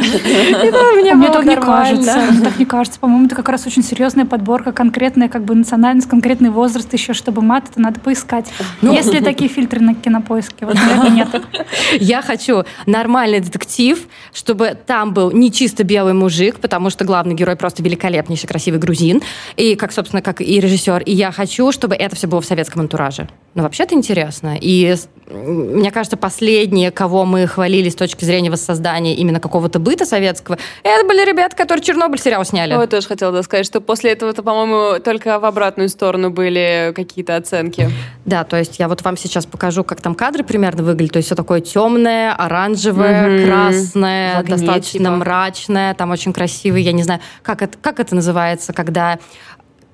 Мне 1.14 1.30
так 1.30 1.44
не 1.44 1.56
кажется. 1.56 2.20
Так 2.42 2.58
не 2.58 2.64
кажется. 2.64 2.98
По-моему, 2.98 3.26
это 3.26 3.36
как 3.36 3.48
раз 3.48 3.66
очень 3.66 3.82
серьезная 3.82 4.24
подборка, 4.24 4.72
конкретная 4.72 5.28
как 5.28 5.44
бы 5.44 5.54
национальность, 5.54 6.08
конкретный 6.08 6.50
возраст 6.50 6.92
еще, 6.92 7.12
чтобы 7.12 7.42
мат, 7.42 7.64
это 7.70 7.80
надо 7.80 8.00
поискать. 8.00 8.46
Ну. 8.82 8.92
Если 8.92 9.20
такие 9.20 9.48
фильтры 9.48 9.80
на 9.80 9.94
кинопоиске, 9.94 10.66
вот, 10.66 10.74
наверное, 10.74 11.10
нет. 11.10 11.28
Я 12.00 12.22
хочу 12.22 12.64
нормальный 12.86 13.40
детектив, 13.40 13.98
чтобы 14.32 14.76
там 14.86 15.14
был 15.14 15.30
не 15.30 15.52
чисто 15.52 15.84
белый 15.84 16.14
мужик, 16.14 16.58
потому 16.58 16.90
что 16.90 17.04
главный 17.04 17.34
герой 17.34 17.56
просто 17.56 17.82
великолепнейший, 17.82 18.48
красивый 18.48 18.80
грузин, 18.80 19.03
грузин, 19.04 19.22
и 19.56 19.76
как, 19.76 19.92
собственно, 19.92 20.22
как 20.22 20.40
и 20.40 20.60
режиссер. 20.60 21.02
И 21.02 21.12
я 21.12 21.32
хочу, 21.32 21.72
чтобы 21.72 21.94
это 21.94 22.16
все 22.16 22.26
было 22.26 22.40
в 22.40 22.46
советском 22.46 22.82
антураже. 22.82 23.28
Ну, 23.54 23.62
вообще-то 23.62 23.94
интересно. 23.94 24.56
И 24.60 24.96
мне 25.30 25.90
кажется, 25.90 26.16
последние, 26.16 26.90
кого 26.90 27.24
мы 27.24 27.46
хвалили 27.46 27.88
с 27.88 27.94
точки 27.94 28.24
зрения 28.24 28.50
воссоздания 28.50 29.14
именно 29.14 29.40
какого-то 29.40 29.78
быта 29.78 30.04
советского, 30.04 30.58
это 30.82 31.06
были 31.06 31.24
ребята, 31.24 31.56
которые 31.56 31.82
Чернобыль 31.82 32.18
сериал 32.18 32.44
сняли. 32.44 32.74
Ой, 32.74 32.86
тоже 32.86 33.06
хотела 33.06 33.40
сказать, 33.42 33.64
что 33.64 33.80
после 33.80 34.12
этого-то, 34.12 34.42
по-моему, 34.42 35.00
только 35.00 35.38
в 35.38 35.44
обратную 35.44 35.88
сторону 35.88 36.30
были 36.30 36.92
какие-то 36.94 37.36
оценки. 37.36 37.90
Да, 38.24 38.44
то 38.44 38.58
есть 38.58 38.78
я 38.78 38.88
вот 38.88 39.02
вам 39.02 39.16
сейчас 39.16 39.46
покажу, 39.46 39.84
как 39.84 40.00
там 40.00 40.14
кадры 40.14 40.44
примерно 40.44 40.82
выглядят. 40.82 41.12
То 41.12 41.18
есть 41.18 41.28
все 41.28 41.36
такое 41.36 41.60
темное, 41.60 42.34
оранжевое, 42.34 43.38
угу. 43.38 43.46
красное, 43.46 44.38
огне, 44.38 44.56
достаточно 44.56 44.98
типа. 44.98 45.10
мрачное, 45.10 45.94
там 45.94 46.10
очень 46.10 46.32
красивый, 46.32 46.82
я 46.82 46.92
не 46.92 47.02
знаю, 47.02 47.20
как 47.42 47.62
это, 47.62 47.78
как 47.80 48.00
это 48.00 48.14
называется, 48.14 48.72
когда 48.84 49.18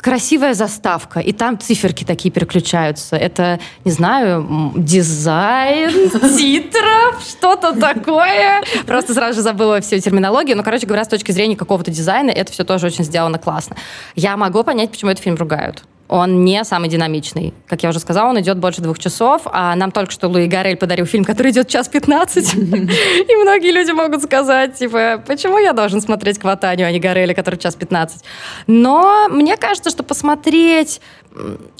красивая 0.01 0.55
заставка, 0.55 1.21
и 1.21 1.33
там 1.33 1.59
циферки 1.59 2.05
такие 2.05 2.31
переключаются. 2.31 3.17
Это, 3.17 3.61
не 3.85 3.93
знаю, 3.93 4.73
дизайн 4.77 6.11
титров, 6.39 7.23
что-то 7.23 7.79
такое. 7.79 8.63
Просто 8.87 9.15
сразу 9.15 9.37
же 9.37 9.43
забыла 9.43 9.81
всю 9.81 9.99
терминологию. 9.99 10.57
Но, 10.57 10.63
короче 10.63 10.87
говоря, 10.87 11.05
с 11.05 11.09
точки 11.09 11.33
зрения 11.33 11.57
какого-то 11.57 11.91
дизайна, 11.91 12.31
это 12.31 12.53
все 12.53 12.65
тоже 12.65 12.87
очень 12.87 13.05
сделано 13.05 13.39
классно. 13.39 13.77
Я 14.15 14.37
могу 14.37 14.65
понять, 14.65 14.91
почему 14.91 15.11
этот 15.11 15.23
фильм 15.23 15.37
ругают 15.37 15.85
он 16.11 16.45
не 16.45 16.65
самый 16.65 16.89
динамичный. 16.89 17.55
Как 17.69 17.85
я 17.85 17.91
уже 17.91 18.01
сказала, 18.01 18.31
он 18.31 18.41
идет 18.41 18.59
больше 18.59 18.83
двух 18.83 18.99
часов, 18.99 19.43
а 19.45 19.77
нам 19.77 19.93
только 19.93 20.11
что 20.11 20.27
Луи 20.27 20.49
Гарель 20.49 20.77
подарил 20.77 21.07
фильм, 21.07 21.25
который 21.25 21.53
идет 21.53 21.69
час 21.69 21.89
пятнадцать. 21.89 22.53
И 22.55 23.37
многие 23.37 23.71
люди 23.71 23.93
могут 23.93 24.21
сказать, 24.25 24.75
типа, 24.75 25.23
почему 25.25 25.59
я 25.59 25.73
должен 25.73 26.01
смотреть 26.01 26.41
Кватанию, 26.41 26.89
а 26.89 26.91
не 26.91 26.99
Гареля, 26.99 27.33
который 27.33 27.61
час 27.61 27.77
пятнадцать? 27.77 28.25
Но 28.67 29.29
мне 29.31 29.57
кажется, 29.57 29.89
что 29.91 30.03
посмотреть 30.03 31.01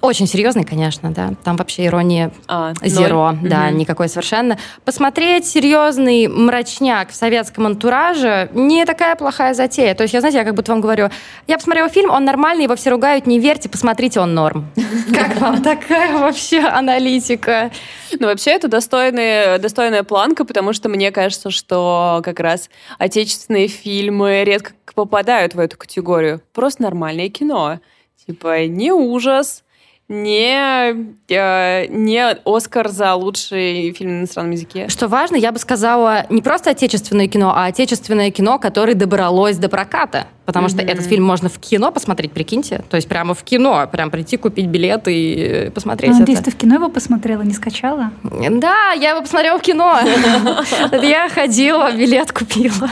очень 0.01 0.27
серьезный, 0.27 0.65
конечно, 0.65 1.11
да. 1.11 1.33
Там 1.43 1.57
вообще 1.57 1.87
ирония 1.87 2.31
а, 2.47 2.73
зеро, 2.83 3.35
да, 3.43 3.67
угу. 3.67 3.77
никакой 3.77 4.09
совершенно. 4.09 4.59
Посмотреть 4.85 5.47
серьезный 5.47 6.29
мрачняк 6.29 7.11
в 7.11 7.15
советском 7.15 7.67
антураже 7.67 8.49
не 8.55 8.85
такая 8.85 9.17
плохая 9.17 9.55
затея. 9.55 9.95
То 9.95 10.05
есть, 10.05 10.15
я, 10.15 10.21
знаете, 10.21 10.39
я 10.39 10.45
как 10.45 10.55
будто 10.55 10.73
вам 10.73 10.81
говорю, 10.81 11.11
я 11.49 11.57
посмотрела 11.57 11.89
фильм, 11.89 12.11
он 12.11 12.25
нормальный, 12.25 12.65
его 12.65 12.77
все 12.77 12.91
ругают, 12.91 13.27
не 13.27 13.41
верьте, 13.41 13.69
посмотрите, 13.69 14.21
он 14.21 14.35
норм. 14.35 14.71
Как 15.15 15.41
вам 15.41 15.63
такая 15.63 16.17
вообще 16.17 16.61
аналитика? 16.61 17.71
Ну, 18.19 18.27
вообще, 18.29 18.53
это 18.53 18.69
достойная, 18.69 19.59
достойная 19.59 20.05
планка, 20.05 20.45
потому 20.45 20.73
что 20.73 20.89
мне 20.89 21.11
кажется, 21.11 21.51
что 21.51 22.21
как 22.25 22.41
раз 22.41 22.71
отечественные 22.99 23.69
фильмы 23.69 24.45
редко 24.45 24.73
попадают 24.95 25.55
в 25.55 25.59
эту 25.59 25.77
категорию. 25.77 26.41
Просто 26.53 26.83
нормальное 26.83 27.29
кино. 27.29 27.81
Типа 28.27 28.67
не 28.67 28.93
ужас, 28.93 29.65
не, 30.11 31.15
э, 31.29 31.87
не 31.87 32.37
Оскар 32.45 32.89
за 32.89 33.15
лучший 33.15 33.93
фильм 33.93 34.11
на 34.11 34.21
иностранном 34.23 34.51
языке. 34.51 34.89
Что 34.89 35.07
важно, 35.07 35.37
я 35.37 35.53
бы 35.53 35.61
сказала, 35.61 36.27
не 36.31 36.43
просто 36.43 36.71
отечественное 36.71 37.29
кино, 37.29 37.53
а 37.55 37.67
отечественное 37.67 38.33
кино, 38.33 38.59
которое 38.59 38.95
добралось 38.95 39.57
до 39.57 39.69
проката. 39.69 40.27
Потому 40.47 40.67
mm-hmm. 40.67 40.71
что 40.71 40.83
этот 40.83 41.07
фильм 41.07 41.23
можно 41.23 41.49
в 41.49 41.61
кино 41.61 41.93
посмотреть, 41.93 42.33
прикиньте. 42.33 42.83
То 42.91 42.97
есть 42.97 43.07
прямо 43.09 43.35
в 43.35 43.45
кино, 43.45 43.89
прям 43.93 44.11
прийти, 44.11 44.37
купить 44.37 44.67
билет 44.67 45.05
и 45.07 45.71
посмотреть 45.73 46.11
ну, 46.11 46.19
Надеюсь, 46.19 46.41
ты 46.41 46.51
в 46.51 46.57
кино 46.57 46.75
его 46.75 46.89
посмотрела, 46.89 47.43
не 47.43 47.55
скачала? 47.55 48.11
Да, 48.23 48.91
я 48.91 49.11
его 49.11 49.21
посмотрела 49.21 49.61
в 49.61 49.63
кино. 49.63 49.97
Я 51.03 51.29
ходила, 51.29 51.93
билет 51.93 52.33
купила. 52.33 52.91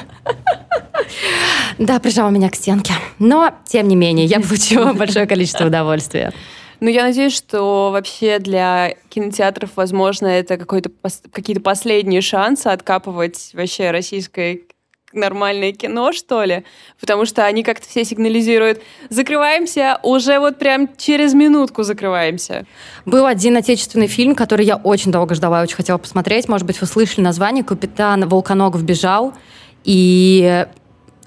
Да, 1.78 1.98
прижала 1.98 2.30
меня 2.30 2.48
к 2.48 2.54
стенке. 2.54 2.92
Но, 3.18 3.50
тем 3.64 3.88
не 3.88 3.96
менее, 3.96 4.26
я 4.26 4.38
получила 4.40 4.92
большое 4.92 5.26
количество 5.26 5.66
удовольствия. 5.66 6.32
Ну, 6.80 6.88
я 6.88 7.02
надеюсь, 7.02 7.36
что 7.36 7.90
вообще 7.92 8.38
для 8.38 8.94
кинотеатров, 9.08 9.70
возможно, 9.76 10.26
это 10.26 10.56
какой-то 10.56 10.90
какие-то 11.32 11.62
последние 11.62 12.20
шансы 12.20 12.68
откапывать 12.68 13.50
вообще 13.54 13.90
российское 13.90 14.60
нормальное 15.12 15.72
кино, 15.72 16.12
что 16.12 16.44
ли, 16.44 16.64
потому 17.00 17.24
что 17.24 17.44
они 17.46 17.62
как-то 17.62 17.88
все 17.88 18.04
сигнализируют, 18.04 18.82
закрываемся, 19.08 19.98
уже 20.02 20.38
вот 20.38 20.58
прям 20.58 20.88
через 20.96 21.32
минутку 21.34 21.82
закрываемся. 21.82 22.66
Был 23.06 23.26
один 23.26 23.56
отечественный 23.56 24.06
фильм, 24.06 24.34
который 24.34 24.66
я 24.66 24.76
очень 24.76 25.10
долго 25.10 25.34
ждала 25.34 25.62
очень 25.62 25.76
хотела 25.76 25.98
посмотреть. 25.98 26.48
Может 26.48 26.66
быть, 26.66 26.80
вы 26.80 26.86
слышали 26.86 27.24
название 27.24 27.64
«Капитан 27.64 28.28
Волконогов 28.28 28.82
бежал». 28.82 29.32
И 29.84 30.66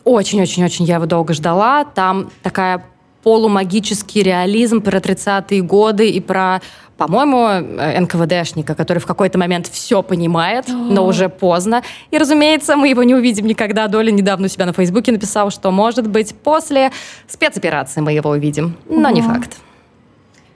очень-очень-очень 0.04 0.86
я 0.86 0.96
его 0.96 1.06
долго 1.08 1.34
ждала. 1.34 1.86
Там 1.86 2.30
такая 2.44 2.86
полумагический 3.24 4.24
реализм 4.24 4.82
про 4.82 5.00
30-е 5.00 5.62
годы 5.62 6.10
и 6.10 6.20
про, 6.20 6.62
по-моему, 6.98 7.48
э, 7.48 8.00
НКВДшника, 8.00 8.76
который 8.76 9.00
в 9.00 9.06
какой-то 9.06 9.38
момент 9.38 9.68
все 9.68 10.02
понимает, 10.02 10.66
но 10.68 11.06
уже 11.06 11.30
поздно. 11.30 11.84
И, 12.12 12.18
разумеется, 12.18 12.76
мы 12.76 12.90
его 12.90 13.04
не 13.04 13.16
увидим 13.16 13.46
никогда. 13.46 13.88
Доля 13.88 14.12
недавно 14.12 14.46
у 14.46 14.50
себя 14.50 14.66
на 14.66 14.74
Фейсбуке 14.74 15.12
написал, 15.12 15.52
что, 15.52 15.72
может 15.72 16.08
быть, 16.08 16.36
после 16.36 16.92
спецоперации 17.28 18.02
мы 18.02 18.14
его 18.14 18.32
увидим. 18.32 18.76
Но 18.90 19.10
не 19.10 19.22
факт. 19.22 19.58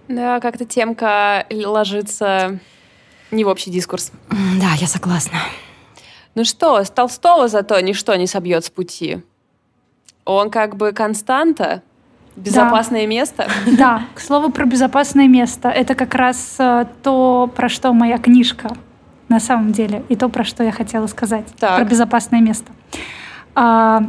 Да, 0.07 0.39
как-то 0.39 0.65
темка 0.65 1.45
ложится 1.51 2.60
не 3.31 3.43
в 3.43 3.48
общий 3.48 3.72
дискурс. 3.72 4.12
Да, 4.29 4.74
я 4.77 4.88
согласна. 4.88 5.39
Ну 6.36 6.43
что, 6.43 6.84
с 6.84 6.89
Толстого 6.89 7.48
зато 7.48 7.79
ничто 7.79 8.15
не 8.15 8.27
собьет 8.27 8.65
с 8.65 8.69
пути. 8.69 9.24
Он 10.25 10.50
как 10.50 10.75
бы 10.75 10.91
константа, 10.91 11.81
Безопасное 12.36 13.01
да. 13.01 13.08
место? 13.08 13.48
Да, 13.77 14.01
к 14.13 14.20
слову 14.20 14.50
про 14.50 14.65
безопасное 14.65 15.27
место. 15.27 15.70
Это 15.70 15.96
как 15.96 16.15
раз 16.15 16.56
э, 16.60 16.86
то, 17.04 17.51
про 17.56 17.70
что 17.70 17.94
моя 17.94 18.18
книжка 18.18 18.72
на 19.30 19.39
самом 19.39 19.72
деле, 19.72 20.04
и 20.10 20.15
то, 20.15 20.30
про 20.30 20.44
что 20.44 20.63
я 20.63 20.72
хотела 20.72 21.08
сказать. 21.08 21.46
Так. 21.60 21.77
Про 21.77 21.86
безопасное 21.86 22.42
место. 22.42 22.72
А, 23.56 24.04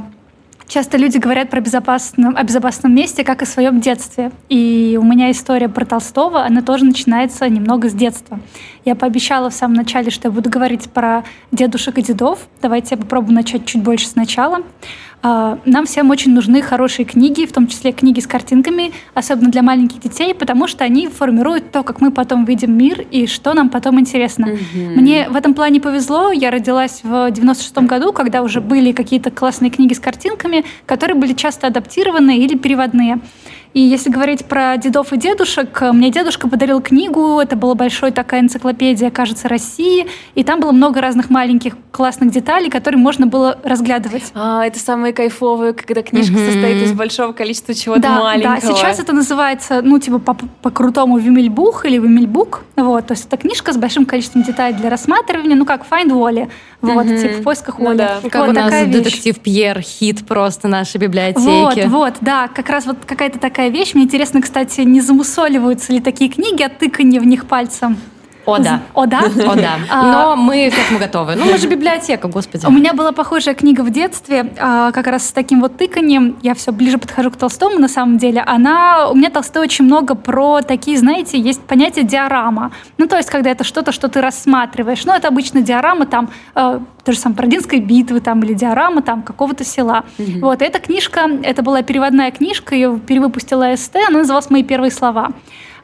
часто 0.67 0.99
люди 0.99 1.19
говорят 1.19 1.51
про 1.51 1.61
безопасном, 1.61 2.37
о 2.37 2.43
безопасном 2.43 2.95
месте, 2.95 3.25
как 3.25 3.43
о 3.43 3.47
своем 3.47 3.81
детстве. 3.81 4.31
И 4.49 4.99
у 5.01 5.05
меня 5.05 5.31
история 5.31 5.69
про 5.69 5.85
Толстого, 5.85 6.45
она 6.45 6.63
тоже 6.63 6.85
начинается 6.85 7.49
немного 7.49 7.89
с 7.89 7.93
детства. 7.93 8.41
Я 8.85 8.95
пообещала 8.95 9.51
в 9.51 9.55
самом 9.55 9.75
начале, 9.75 10.11
что 10.11 10.29
я 10.29 10.33
буду 10.33 10.51
говорить 10.51 10.91
про 10.91 11.25
дедушек 11.53 11.99
и 11.99 12.03
дедов. 12.03 12.49
Давайте 12.61 12.97
я 12.97 12.99
попробую 12.99 13.35
начать 13.35 13.65
чуть 13.65 13.83
больше 13.83 14.07
сначала. 14.07 14.59
А, 15.29 15.59
нам 15.65 15.87
всем 15.87 16.11
очень 16.11 16.33
нужны 16.33 16.63
хорошие 16.63 17.05
книги, 17.05 17.47
в 17.47 17.53
том 17.53 17.67
числе 17.67 17.91
книги 17.91 18.21
с 18.21 18.29
картинками, 18.29 18.93
особенно 19.13 19.51
для 19.51 19.63
маленьких 19.63 19.99
детей, 19.99 20.33
потому 20.35 20.69
что 20.69 20.85
они 20.85 21.09
формируют 21.09 21.73
то, 21.73 21.83
как 21.83 22.01
мы 22.01 22.13
потом 22.13 22.45
видим 22.45 22.79
мир 22.79 23.05
и 23.11 23.27
что 23.27 23.53
нам 23.53 23.69
потом 23.69 23.99
интересно. 23.99 24.45
Mm-hmm. 24.45 24.95
Мне 24.95 25.29
в 25.29 25.35
этом 25.35 25.55
плане 25.55 25.81
повезло. 25.81 26.31
Я 26.31 26.53
родилась 26.53 27.01
в 27.03 27.09
96-м 27.09 27.89
году, 27.89 28.13
когда 28.13 28.41
уже 28.43 28.61
были 28.61 28.93
какие-то 28.93 29.33
классные 29.33 29.73
книги 29.73 29.95
с 29.95 29.99
картинками, 29.99 30.65
которые 30.87 31.17
были 31.17 31.33
часто 31.33 31.67
адаптированы 31.67 32.39
или 32.39 32.57
переводные. 32.57 33.19
И 33.77 33.81
если 33.81 34.09
говорить 34.09 34.47
про 34.47 34.79
дедов 34.79 35.13
и 35.13 35.19
дедушек, 35.19 35.83
мне 35.93 36.11
дедушка 36.11 36.49
подарил 36.49 36.81
книгу, 36.81 37.39
это 37.39 37.57
была 37.57 37.75
большая 37.75 38.11
такая 38.11 38.41
энциклопедия, 38.41 39.11
кажется, 39.11 39.49
России, 39.49 40.07
и 40.35 40.45
там 40.45 40.61
было 40.61 40.73
много 40.73 41.03
разных 41.03 41.29
маленьких 41.29 41.75
классных 41.91 42.31
деталей, 42.31 42.71
которые 42.71 42.99
можно 42.99 43.27
было 43.27 43.59
разглядывать. 43.63 44.33
А, 44.35 44.65
это 44.65 44.79
самые 44.79 45.13
кайфовые, 45.13 45.75
когда 45.75 46.01
книжка 46.01 46.33
mm-hmm. 46.33 46.53
состоит 46.53 46.83
из 46.85 46.93
большого 46.95 47.35
количества 47.35 47.75
чего-то 47.75 48.01
да, 48.01 48.21
маленького. 48.21 48.61
Да, 48.61 48.61
сейчас 48.63 48.99
это 48.99 49.13
называется, 49.13 49.83
ну, 49.83 49.99
типа 49.99 50.21
по-крутому 50.63 51.19
Вимельбух 51.19 51.85
или 51.85 51.99
Вимельбук, 51.99 52.65
вот, 52.77 53.07
то 53.07 53.13
есть 53.13 53.27
это 53.27 53.37
книжка 53.37 53.75
с 53.75 53.77
большим 53.77 54.07
количеством 54.07 54.43
деталей 54.43 54.75
для 54.75 54.89
рассматривания, 54.89 55.55
ну, 55.55 55.67
как 55.67 55.85
Find 55.87 56.09
Wally, 56.09 56.49
вот, 56.81 57.07
mm-hmm. 57.07 57.21
типа 57.21 57.41
в 57.41 57.43
поисках 57.43 57.79
Уолли. 57.79 57.93
Ну, 57.93 57.99
да. 57.99 58.21
Как 58.31 58.47
вот 58.47 58.51
у 58.51 58.53
нас 58.53 58.73
вещь. 58.73 58.93
детектив 58.93 59.39
Пьер, 59.39 59.81
хит 59.81 60.27
просто 60.27 60.69
нашей 60.69 60.99
библиотеки. 60.99 61.87
Вот, 61.87 61.87
вот, 61.87 62.15
да, 62.23 62.49
как 62.49 62.71
раз 62.71 62.87
вот 62.87 62.99
какая-то 63.07 63.39
такая 63.39 63.66
вещь. 63.69 63.95
Мне 63.95 64.05
интересно, 64.05 64.43
кстати, 64.43 64.81
не 64.83 65.01
замусоливаются 65.01 65.93
ли 65.93 66.01
такие 66.01 66.31
книги 66.31 66.63
от 66.63 66.79
тыканья 66.79 67.21
в 67.21 67.27
них 67.27 67.47
пальцем? 67.47 67.97
О, 68.47 68.59
да. 68.59 68.81
О, 68.95 69.07
да? 69.07 69.21
О, 69.21 69.55
да. 69.57 69.77
Но 69.91 70.37
мы 70.37 70.71
к 70.71 70.79
этому 70.79 70.99
готовы. 71.01 71.35
Ну, 71.35 71.45
мы 71.45 71.59
же 71.59 71.69
библиотека, 71.69 72.29
господи. 72.29 72.65
У 72.67 72.71
меня 72.71 72.95
была 72.95 73.13
похожая 73.13 73.55
книга 73.55 73.83
в 73.83 73.91
детстве, 73.91 74.53
а, 74.59 74.93
как 74.93 75.09
раз 75.09 75.29
с 75.29 75.33
таким 75.33 75.61
вот 75.61 75.77
тыканием. 75.77 76.37
Я 76.43 76.55
все 76.55 76.73
ближе 76.73 76.99
подхожу 76.99 77.31
к 77.31 77.37
Толстому, 77.37 77.79
на 77.79 77.89
самом 77.89 78.19
деле. 78.19 78.43
Она... 78.47 79.09
У 79.11 79.17
меня 79.17 79.31
Толстой 79.31 79.63
очень 79.63 79.85
много 79.85 80.15
про 80.15 80.63
такие, 80.63 80.97
знаете, 80.97 81.39
есть 81.39 81.61
понятие 81.63 82.05
диорама. 82.05 82.71
Ну, 82.99 83.09
то 83.09 83.17
есть, 83.17 83.31
когда 83.31 83.51
это 83.51 83.65
что-то, 83.65 83.91
что 83.91 84.09
ты 84.09 84.21
рассматриваешь. 84.21 85.05
Ну, 85.05 85.13
это 85.13 85.29
обычно 85.29 85.61
диорама 85.61 86.07
там, 86.07 86.31
э, 86.55 86.81
то 87.05 87.13
же 87.13 87.19
самое, 87.19 87.37
Продинской 87.37 87.81
битвы 87.81 88.21
там, 88.21 88.43
или 88.43 88.55
диорама 88.55 89.03
там 89.03 89.23
какого-то 89.23 89.65
села. 89.65 90.05
Вот, 90.41 90.63
эта 90.63 90.79
книжка, 90.79 91.29
это 91.43 91.63
была 91.63 91.83
переводная 91.83 92.31
книжка, 92.31 92.75
ее 92.75 92.99
перевыпустила 92.99 93.75
СТ, 93.77 93.97
она 94.09 94.19
называлась 94.19 94.51
«Мои 94.51 94.63
первые 94.63 94.91
слова». 94.91 95.33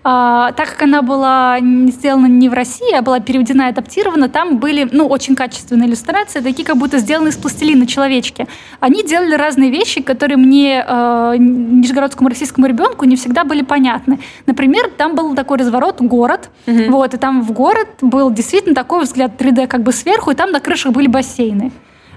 А, 0.04 0.50
так 0.52 0.70
как 0.70 0.82
она 0.82 1.02
была 1.02 1.58
сделана 1.60 2.26
не 2.26 2.48
в 2.48 2.52
России, 2.52 2.92
а 2.94 3.02
была 3.02 3.20
переведена 3.20 3.62
и 3.62 3.68
адаптирована, 3.68 4.28
там 4.28 4.58
были 4.58 4.88
ну, 4.90 5.06
очень 5.06 5.36
качественные 5.36 5.88
иллюстрации, 5.88 6.40
такие 6.40 6.66
как 6.66 6.76
будто 6.76 6.98
сделаны 6.98 7.28
из 7.28 7.36
пластилина 7.36 7.86
человечки. 7.86 8.48
Они 8.80 9.04
делали 9.04 9.34
разные 9.34 9.70
вещи, 9.70 10.02
которые 10.02 10.38
мне, 10.38 10.84
э, 10.86 11.34
нижегородскому 11.38 12.28
российскому 12.28 12.66
ребенку, 12.66 13.04
не 13.04 13.14
всегда 13.14 13.44
были 13.44 13.62
понятны. 13.62 14.18
Например, 14.46 14.90
там 14.96 15.14
был 15.14 15.36
такой 15.36 15.58
разворот 15.58 16.00
город, 16.00 16.50
угу. 16.66 16.82
вот, 16.88 17.14
и 17.14 17.16
там 17.16 17.42
в 17.42 17.52
город 17.52 17.88
был 18.00 18.30
действительно 18.32 18.74
такой 18.74 19.04
взгляд 19.04 19.40
3D 19.40 19.68
как 19.68 19.82
бы 19.82 19.92
сверху, 19.92 20.32
и 20.32 20.34
там 20.34 20.50
на 20.50 20.58
крышах 20.58 20.92
были 20.92 21.06
бассейны. 21.06 21.70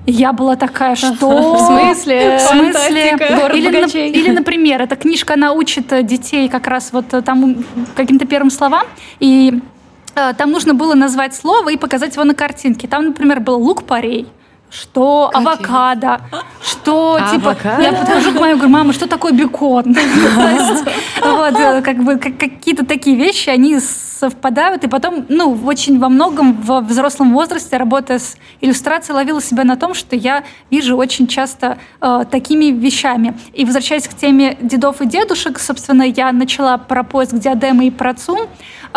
Я 0.07 0.33
была 0.33 0.55
такая, 0.55 0.95
что... 0.95 1.55
В 1.55 1.59
смысле? 1.59 2.37
В 2.37 2.41
смысле? 2.41 3.11
или, 3.53 4.09
или, 4.09 4.31
например, 4.31 4.81
эта 4.81 4.95
книжка, 4.95 5.33
она 5.33 5.53
учит 5.53 5.91
э, 5.91 6.03
детей 6.03 6.47
как 6.47 6.67
раз 6.67 6.93
вот 6.93 7.13
э, 7.13 7.21
там 7.21 7.65
каким-то 7.95 8.25
первым 8.25 8.51
словам, 8.51 8.85
и 9.19 9.59
э, 10.15 10.33
там 10.37 10.51
нужно 10.51 10.75
было 10.75 10.93
назвать 10.93 11.35
слово 11.35 11.69
и 11.69 11.77
показать 11.77 12.13
его 12.15 12.23
на 12.23 12.35
картинке. 12.35 12.87
Там, 12.87 13.05
например, 13.05 13.39
был 13.39 13.59
лук-порей 13.59 14.27
что 14.69 15.29
Какие? 15.31 15.47
авокадо, 15.47 16.21
что 16.61 17.19
типа 17.31 17.55
я 17.79 17.93
подхожу 17.93 18.33
к 18.33 18.39
маме 18.39 18.55
говорю, 18.55 18.69
мама, 18.69 18.93
что 18.93 19.07
такое 19.07 19.31
бекон? 19.31 19.95
Вот 21.21 21.55
как 21.83 22.03
бы 22.03 22.17
какие-то 22.17 22.85
такие 22.85 23.15
вещи, 23.15 23.49
они 23.49 23.79
совпадают, 24.19 24.83
и 24.83 24.87
потом, 24.87 25.25
ну, 25.29 25.57
очень 25.65 25.99
во 25.99 26.09
многом 26.09 26.53
в 26.53 26.81
взрослом 26.81 27.33
возрасте, 27.33 27.77
работая 27.77 28.19
с 28.19 28.37
иллюстрацией, 28.61 29.15
ловила 29.15 29.41
себя 29.41 29.63
на 29.63 29.75
том, 29.75 29.93
что 29.93 30.15
я 30.15 30.43
вижу 30.71 30.95
очень 30.95 31.27
часто 31.27 31.77
э, 32.01 32.25
такими 32.29 32.65
вещами. 32.65 33.37
И 33.53 33.65
возвращаясь 33.65 34.07
к 34.07 34.13
теме 34.13 34.57
дедов 34.61 35.01
и 35.01 35.05
дедушек, 35.05 35.59
собственно, 35.59 36.03
я 36.03 36.31
начала 36.31 36.77
про 36.77 37.03
поиск 37.03 37.33
диадемы 37.33 37.87
и 37.87 37.91
про 37.91 38.13
ЦУМ. 38.13 38.47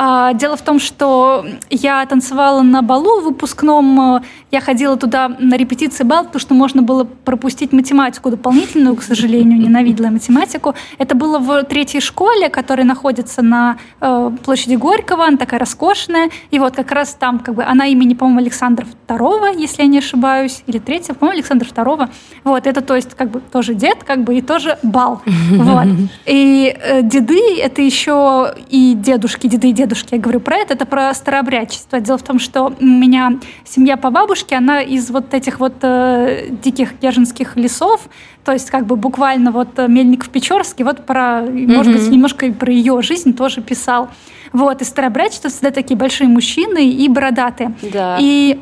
А, 0.01 0.33
дело 0.33 0.57
в 0.57 0.63
том, 0.63 0.79
что 0.79 1.45
я 1.71 2.07
танцевала 2.07 2.63
на 2.63 2.83
балу 2.83 3.21
выпускном, 3.21 4.23
я 4.53 4.61
ходила 4.61 4.97
туда 4.97 5.29
на 5.41 5.57
репетиции 5.57 6.05
бал, 6.05 6.25
потому 6.25 6.41
что 6.41 6.55
можно 6.55 6.83
было 6.83 7.03
пропустить 7.03 7.73
математику 7.73 8.31
дополнительную, 8.31 8.95
к 8.95 9.03
сожалению, 9.03 9.59
ненавидела 9.59 10.07
математику. 10.07 10.75
Это 10.99 11.17
было 11.17 11.41
в 11.41 11.65
третьей 11.65 12.01
школе, 12.01 12.49
которая 12.49 12.87
находится 12.87 13.43
на 13.43 13.79
э, 14.01 14.31
площади 14.45 14.77
Горького, 14.77 15.08
она 15.15 15.37
такая 15.37 15.61
роскошная, 15.61 16.31
и 16.51 16.59
вот 16.59 16.77
как 16.77 16.91
раз 16.93 17.17
там, 17.19 17.39
как 17.39 17.55
бы, 17.55 17.65
она 17.65 17.87
имени, 17.87 18.15
по-моему, 18.15 18.41
Александра 18.41 18.87
II, 19.07 19.59
если 19.59 19.83
я 19.83 19.89
не 19.89 19.99
ошибаюсь, 19.99 20.63
или 20.67 20.79
третьего, 20.79 21.15
по-моему, 21.15 21.39
Александра 21.39 21.67
II. 21.67 22.09
Вот, 22.45 22.67
это, 22.67 22.81
то 22.81 22.95
есть, 22.95 23.15
как 23.15 23.31
бы, 23.31 23.41
тоже 23.41 23.75
дед, 23.75 24.05
как 24.05 24.25
бы, 24.25 24.37
и 24.37 24.43
тоже 24.43 24.79
бал. 24.83 25.23
Вот. 25.69 25.87
И 26.27 26.77
э, 26.81 27.03
деды, 27.03 27.59
это 27.61 27.83
еще 27.83 28.55
и 28.69 28.95
дедушки, 28.95 29.47
деды 29.49 29.71
и 29.71 29.73
дедушки, 29.73 30.15
я 30.15 30.21
говорю 30.21 30.41
про 30.41 30.57
это, 30.57 30.75
это 30.75 30.87
про 30.87 31.13
старообрядчество. 31.15 32.01
Дело 32.01 32.19
в 32.19 32.23
том, 32.23 32.39
что 32.39 32.73
у 32.79 32.85
меня 32.85 33.39
семья 33.65 33.97
по 33.97 34.11
бабушке, 34.11 34.57
она 34.57 34.83
из 34.83 35.11
вот 35.11 35.35
этих 35.35 35.61
вот 35.61 35.75
э, 35.83 36.49
диких 36.51 37.01
гержинских 37.01 37.57
лесов, 37.57 38.09
то 38.45 38.53
есть 38.53 38.71
как 38.71 38.87
бы 38.87 38.97
буквально 38.97 39.51
вот 39.51 39.79
э, 39.79 39.89
Мельников-Печорский, 39.89 40.85
вот 40.85 41.05
про, 41.05 41.43
mm-hmm. 41.43 41.77
может 41.77 41.93
быть, 41.93 42.09
немножко 42.09 42.47
и 42.47 42.51
про 42.51 42.73
ее 42.73 43.03
жизнь 43.03 43.35
тоже 43.35 43.61
писал. 43.61 44.09
Вот, 44.53 44.83
и 44.83 44.85
старообрядчество 44.85 45.51
всегда 45.51 45.71
такие 45.71 45.97
большие 45.97 46.29
мужчины 46.29 46.91
и 46.91 47.09
бородатые. 47.09 47.75
Да. 47.83 48.19
И 48.21 48.61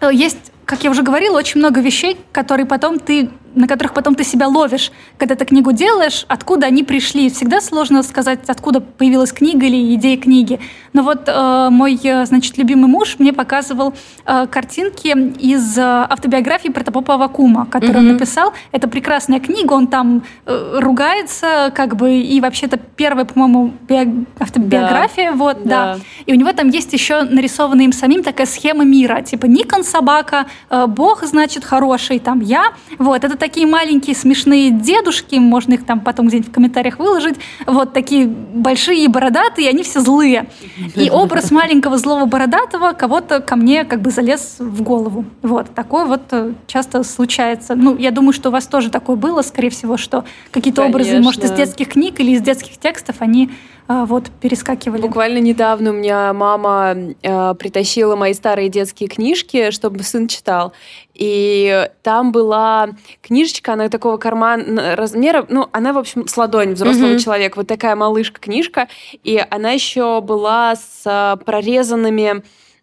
э, 0.00 0.10
есть 0.12 0.52
как 0.64 0.84
я 0.84 0.90
уже 0.90 1.02
говорила, 1.02 1.36
очень 1.36 1.58
много 1.58 1.80
вещей, 1.80 2.16
которые 2.32 2.64
потом 2.66 2.98
ты 2.98 3.28
на 3.54 3.66
которых 3.66 3.94
потом 3.94 4.14
ты 4.14 4.24
себя 4.24 4.48
ловишь, 4.48 4.92
когда 5.18 5.34
ты 5.34 5.44
книгу 5.44 5.72
делаешь, 5.72 6.24
откуда 6.28 6.66
они 6.66 6.82
пришли. 6.82 7.30
Всегда 7.30 7.60
сложно 7.60 8.02
сказать, 8.02 8.40
откуда 8.46 8.80
появилась 8.80 9.32
книга 9.32 9.66
или 9.66 9.94
идея 9.94 10.16
книги. 10.16 10.60
Но 10.92 11.02
вот 11.02 11.24
э, 11.26 11.68
мой, 11.70 11.98
э, 12.02 12.24
значит, 12.26 12.58
любимый 12.58 12.86
муж 12.86 13.16
мне 13.18 13.32
показывал 13.32 13.94
э, 14.26 14.46
картинки 14.46 15.08
из 15.38 15.78
э, 15.78 15.82
автобиографии 15.82 16.68
Протопопа 16.68 17.16
Вакума, 17.16 17.66
которую 17.66 17.96
mm-hmm. 17.96 18.10
он 18.10 18.12
написал. 18.12 18.52
Это 18.72 18.88
прекрасная 18.88 19.40
книга, 19.40 19.72
он 19.72 19.86
там 19.86 20.22
э, 20.46 20.78
ругается, 20.80 21.72
как 21.74 21.96
бы, 21.96 22.18
и 22.18 22.40
вообще 22.40 22.66
это 22.66 22.76
первая, 22.76 23.24
по-моему, 23.24 23.72
био- 23.88 24.26
автобиография, 24.38 25.32
да. 25.32 25.36
вот, 25.36 25.64
да. 25.64 25.94
да. 25.94 25.98
И 26.26 26.32
у 26.32 26.36
него 26.36 26.52
там 26.52 26.68
есть 26.68 26.92
еще 26.92 27.22
нарисованная 27.22 27.86
им 27.86 27.92
самим 27.92 28.22
такая 28.22 28.46
схема 28.46 28.84
мира, 28.84 29.22
типа 29.22 29.46
Никон 29.46 29.84
собака, 29.84 30.46
э, 30.70 30.86
Бог, 30.86 31.24
значит, 31.24 31.64
хороший, 31.64 32.18
там 32.18 32.40
я. 32.40 32.72
Вот, 32.98 33.24
это 33.24 33.36
такие 33.42 33.66
маленькие 33.66 34.14
смешные 34.14 34.70
дедушки, 34.70 35.34
можно 35.34 35.72
их 35.72 35.84
там 35.84 35.98
потом 35.98 36.28
где-нибудь 36.28 36.50
в 36.50 36.54
комментариях 36.54 37.00
выложить, 37.00 37.34
вот 37.66 37.92
такие 37.92 38.28
большие 38.28 39.08
бородатые, 39.08 39.68
они 39.68 39.82
все 39.82 39.98
злые. 39.98 40.46
И 40.94 41.10
образ 41.10 41.50
маленького 41.50 41.98
злого 41.98 42.26
бородатого 42.26 42.92
кого-то 42.92 43.40
ко 43.40 43.56
мне 43.56 43.82
как 43.82 44.00
бы 44.00 44.12
залез 44.12 44.58
в 44.60 44.82
голову. 44.82 45.24
Вот, 45.42 45.74
такое 45.74 46.04
вот 46.04 46.22
э, 46.30 46.52
часто 46.68 47.02
случается. 47.02 47.74
Ну, 47.74 47.96
я 47.96 48.12
думаю, 48.12 48.32
что 48.32 48.50
у 48.50 48.52
вас 48.52 48.68
тоже 48.68 48.90
такое 48.90 49.16
было, 49.16 49.42
скорее 49.42 49.70
всего, 49.70 49.96
что 49.96 50.24
какие-то 50.52 50.84
образы, 50.84 51.18
может, 51.18 51.42
из 51.42 51.50
детских 51.50 51.88
книг 51.88 52.20
или 52.20 52.30
из 52.30 52.42
детских 52.42 52.78
текстов, 52.78 53.16
они 53.18 53.50
вот 53.88 54.30
перескакивали. 54.40 55.00
Буквально 55.02 55.38
недавно 55.38 55.90
у 55.90 55.92
меня 55.94 56.32
мама 56.32 56.94
э, 57.22 57.54
притащила 57.54 58.16
мои 58.16 58.32
старые 58.32 58.68
детские 58.68 59.08
книжки, 59.08 59.70
чтобы 59.70 60.02
сын 60.02 60.28
читал. 60.28 60.72
И 61.14 61.88
там 62.02 62.32
была 62.32 62.90
книжечка, 63.20 63.74
она 63.74 63.88
такого 63.88 64.16
кармана 64.16 64.96
размера, 64.96 65.44
ну, 65.48 65.68
она, 65.72 65.92
в 65.92 65.98
общем, 65.98 66.26
с 66.26 66.36
ладонь 66.36 66.72
взрослого 66.72 67.12
mm-hmm. 67.12 67.18
человека, 67.24 67.58
вот 67.58 67.66
такая 67.66 67.96
малышка-книжка, 67.96 68.88
и 69.22 69.44
она 69.50 69.72
еще 69.72 70.20
была 70.20 70.74
с 70.74 71.38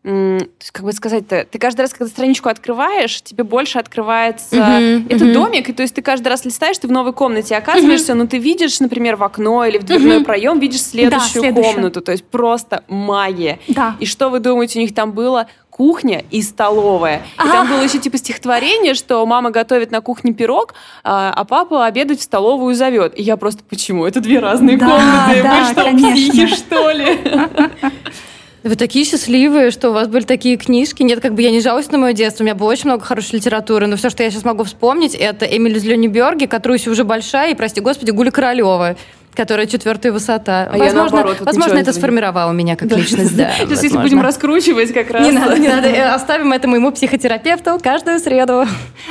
а, 0.04 0.10
прорезанными 0.10 0.50
как 0.72 0.86
бы 0.86 0.92
сказать-то, 0.94 1.46
ты 1.50 1.60
каждый 1.60 1.82
раз, 1.82 1.92
когда 1.92 2.08
страничку 2.08 2.50
открываешь, 2.50 3.22
тебе 3.22 3.44
больше 3.44 3.80
открывается 3.80 4.56
uh-huh, 4.56 5.06
этот 5.10 5.28
uh-huh. 5.28 5.34
домик, 5.34 5.70
и 5.70 5.74
то 5.74 5.82
есть 5.82 5.96
ты 5.96 6.02
каждый 6.02 6.28
раз 6.28 6.46
листаешь, 6.46 6.78
ты 6.78 6.88
в 6.88 6.92
новой 6.92 7.14
комнате 7.14 7.56
оказываешься, 7.56 8.14
uh-huh. 8.14 8.18
но 8.18 8.28
ты 8.28 8.38
видишь, 8.38 8.80
например, 8.80 9.16
в 9.16 9.24
окно 9.24 9.66
или 9.66 9.78
в 9.78 9.84
дверной 9.84 10.20
uh-huh. 10.20 10.26
проем, 10.26 10.60
видишь 10.60 10.82
следующую, 10.82 11.34
да, 11.34 11.40
следующую 11.42 11.74
комнату, 11.74 12.02
то 12.02 12.12
есть 12.12 12.24
просто 12.26 12.84
магия. 12.88 13.60
Да. 13.68 13.96
И 14.00 14.06
что 14.06 14.30
вы 14.30 14.40
думаете, 14.40 14.80
у 14.80 14.82
них 14.82 14.94
там 14.94 15.12
было? 15.12 15.48
кухня 15.70 16.26
и 16.30 16.42
столовая. 16.42 17.22
И 17.42 17.48
там 17.48 17.70
было 17.70 17.82
еще 17.82 18.00
типа 18.00 18.18
стихотворение, 18.18 18.94
что 18.94 19.26
мама 19.26 19.50
готовит 19.50 19.92
на 19.92 20.02
кухне 20.02 20.34
пирог, 20.34 20.74
а, 21.06 21.32
а 21.34 21.46
папа 21.46 21.86
обедать 21.86 22.20
в 22.20 22.24
столовую 22.24 22.76
зовет. 22.76 23.18
И 23.18 23.24
я 23.24 23.38
просто, 23.38 23.64
почему? 23.64 24.06
Это 24.06 24.20
две 24.20 24.40
разные 24.40 24.76
да, 24.76 24.86
комнаты. 24.86 25.42
Да, 25.42 25.60
Вы 25.60 25.72
что, 25.72 25.84
конечно. 25.86 26.34
психи, 26.34 26.48
что 26.48 26.92
ли? 26.92 27.20
Вы 28.64 28.76
такие 28.76 29.06
счастливые, 29.06 29.72
что 29.72 29.90
у 29.90 29.94
вас 29.94 30.08
были 30.08 30.24
такие 30.24 30.58
книжки. 30.58 31.02
Нет, 31.04 31.22
как 31.22 31.34
бы 31.34 31.42
я 31.42 31.52
не 31.52 31.62
жалуюсь 31.62 31.90
на 31.92 31.98
мое 31.98 32.14
детство. 32.14 32.44
У 32.44 32.46
меня 32.46 32.56
было 32.56 32.70
очень 32.70 32.86
много 32.86 33.04
хорошей 33.04 33.36
литературы, 33.36 33.88
но 33.88 33.96
все, 33.96 34.10
что 34.10 34.24
я 34.24 34.30
сейчас 34.30 34.44
могу 34.44 34.64
вспомнить, 34.64 35.16
это 35.16 35.46
Эмиль 35.46 35.78
из 35.78 35.86
Лёнеберги, 35.86 36.46
которая 36.46 36.80
уже 36.86 37.04
большая, 37.04 37.52
и, 37.52 37.56
прости 37.56 37.82
господи, 37.82 38.12
Гуля 38.12 38.32
Королева 38.32 38.98
которая 39.36 39.68
четвертая 39.68 40.12
высота. 40.12 40.64
А 40.64 40.78
возможно, 40.78 41.04
наоборот, 41.04 41.38
вот 41.40 41.46
возможно 41.46 41.78
это 41.78 41.94
сформировало 41.94 42.52
меня 42.52 42.76
как 42.76 42.90
да. 42.90 42.98
личность, 42.98 43.38
да. 43.38 43.52
Сейчас, 43.58 43.84
если 43.84 43.98
будем 43.98 44.22
раскручивать 44.22 44.92
как 44.92 45.12
раз. 45.12 45.24
Не 45.24 45.32
надо, 45.32 45.58
не 45.58 45.70
надо. 45.70 45.88
Э, 45.88 46.10
оставим 46.10 46.52
это 46.52 46.68
моему 46.68 46.92
психотерапевту 46.92 47.80
каждую 47.82 48.20
среду. 48.20 48.66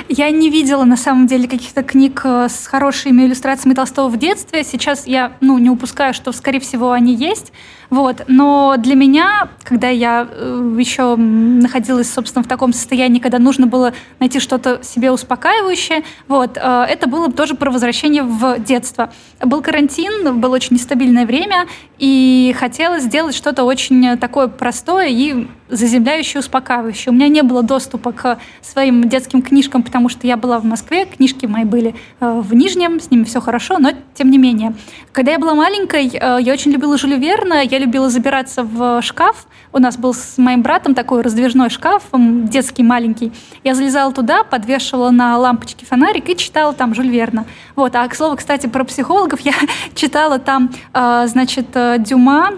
Я 0.08 0.30
не 0.30 0.50
видела, 0.50 0.84
на 0.84 0.98
самом 0.98 1.28
деле, 1.28 1.48
каких-то 1.48 1.82
книг 1.82 2.20
э, 2.24 2.48
с 2.50 2.66
хорошими 2.66 3.22
иллюстрациями 3.22 3.74
Толстого 3.74 4.08
в 4.08 4.18
детстве. 4.18 4.64
Сейчас 4.64 5.06
я, 5.06 5.32
ну, 5.40 5.56
не 5.56 5.70
упускаю, 5.70 6.12
что, 6.12 6.32
скорее 6.32 6.61
всего, 6.61 6.92
они 6.92 7.14
есть. 7.14 7.52
Вот. 7.90 8.24
Но 8.29 8.77
для 8.79 8.94
меня, 8.94 9.48
когда 9.62 9.88
я 9.88 10.29
э, 10.31 10.77
еще 10.79 11.16
находилась, 11.16 12.12
собственно, 12.12 12.42
в 12.42 12.48
таком 12.48 12.72
состоянии, 12.72 13.18
когда 13.18 13.38
нужно 13.38 13.66
было 13.66 13.94
найти 14.18 14.40
что-то 14.40 14.81
себе 14.83 15.11
успокаивающее, 15.11 16.05
вот, 16.27 16.57
э, 16.57 16.87
это 16.88 17.09
было 17.09 17.33
тоже 17.33 17.55
про 17.55 17.70
возвращение 17.70 18.22
в 18.22 18.59
детство. 18.59 19.11
Был 19.40 19.62
карантин, 19.62 20.38
было 20.38 20.55
очень 20.57 20.74
нестабильное 20.74 21.24
время, 21.24 21.66
и 21.98 22.55
хотелось 22.59 23.05
сделать 23.05 23.35
что-то 23.35 23.64
очень 23.64 24.18
такое 24.18 24.48
простое 24.48 25.09
и 25.09 25.46
заземляющее, 25.68 26.40
успокаивающее. 26.40 27.12
У 27.12 27.14
меня 27.14 27.28
не 27.28 27.42
было 27.42 27.62
доступа 27.62 28.12
к 28.12 28.38
своим 28.62 29.09
детским 29.09 29.42
книжкам, 29.42 29.83
потому 29.83 30.09
что 30.09 30.26
я 30.26 30.37
была 30.37 30.59
в 30.59 30.64
Москве, 30.64 31.07
книжки 31.07 31.46
мои 31.46 31.64
были 31.64 31.94
э, 32.20 32.40
в 32.40 32.54
Нижнем, 32.54 33.00
с 33.00 33.11
ними 33.11 33.24
все 33.24 33.40
хорошо, 33.40 33.78
но 33.78 33.90
тем 34.14 34.31
не 34.31 34.38
менее. 34.38 34.74
Когда 35.12 35.33
я 35.33 35.38
была 35.38 35.54
маленькой, 35.54 36.07
я 36.07 36.52
очень 36.52 36.70
любила 36.70 36.96
Жюля 36.96 37.16
Верна, 37.16 37.61
я 37.61 37.78
любила 37.78 38.09
забираться 38.09 38.62
в 38.62 39.02
шкаф. 39.02 39.46
У 39.72 39.78
нас 39.78 39.96
был 39.96 40.14
с 40.14 40.38
моим 40.38 40.62
братом 40.62 40.94
такой 40.94 41.22
раздвижной 41.22 41.70
шкаф, 41.70 42.04
детский 42.12 42.83
маленький. 42.83 43.33
Я 43.64 43.74
залезала 43.74 44.12
туда, 44.12 44.44
подвешивала 44.44 45.11
на 45.11 45.37
лампочке 45.38 45.85
фонарик 45.85 46.28
и 46.28 46.37
читала 46.37 46.72
там 46.72 46.94
Жюль 46.94 47.09
Верна. 47.09 47.44
Вот. 47.76 47.94
А, 47.94 48.07
к 48.09 48.14
слову, 48.14 48.37
кстати, 48.37 48.66
про 48.66 48.85
психологов 48.85 49.40
я 49.42 49.54
читала 49.94 50.38
там, 50.38 50.70
а, 50.92 51.26
значит, 51.26 51.66
э, 51.74 51.96
Дюма, 51.98 52.52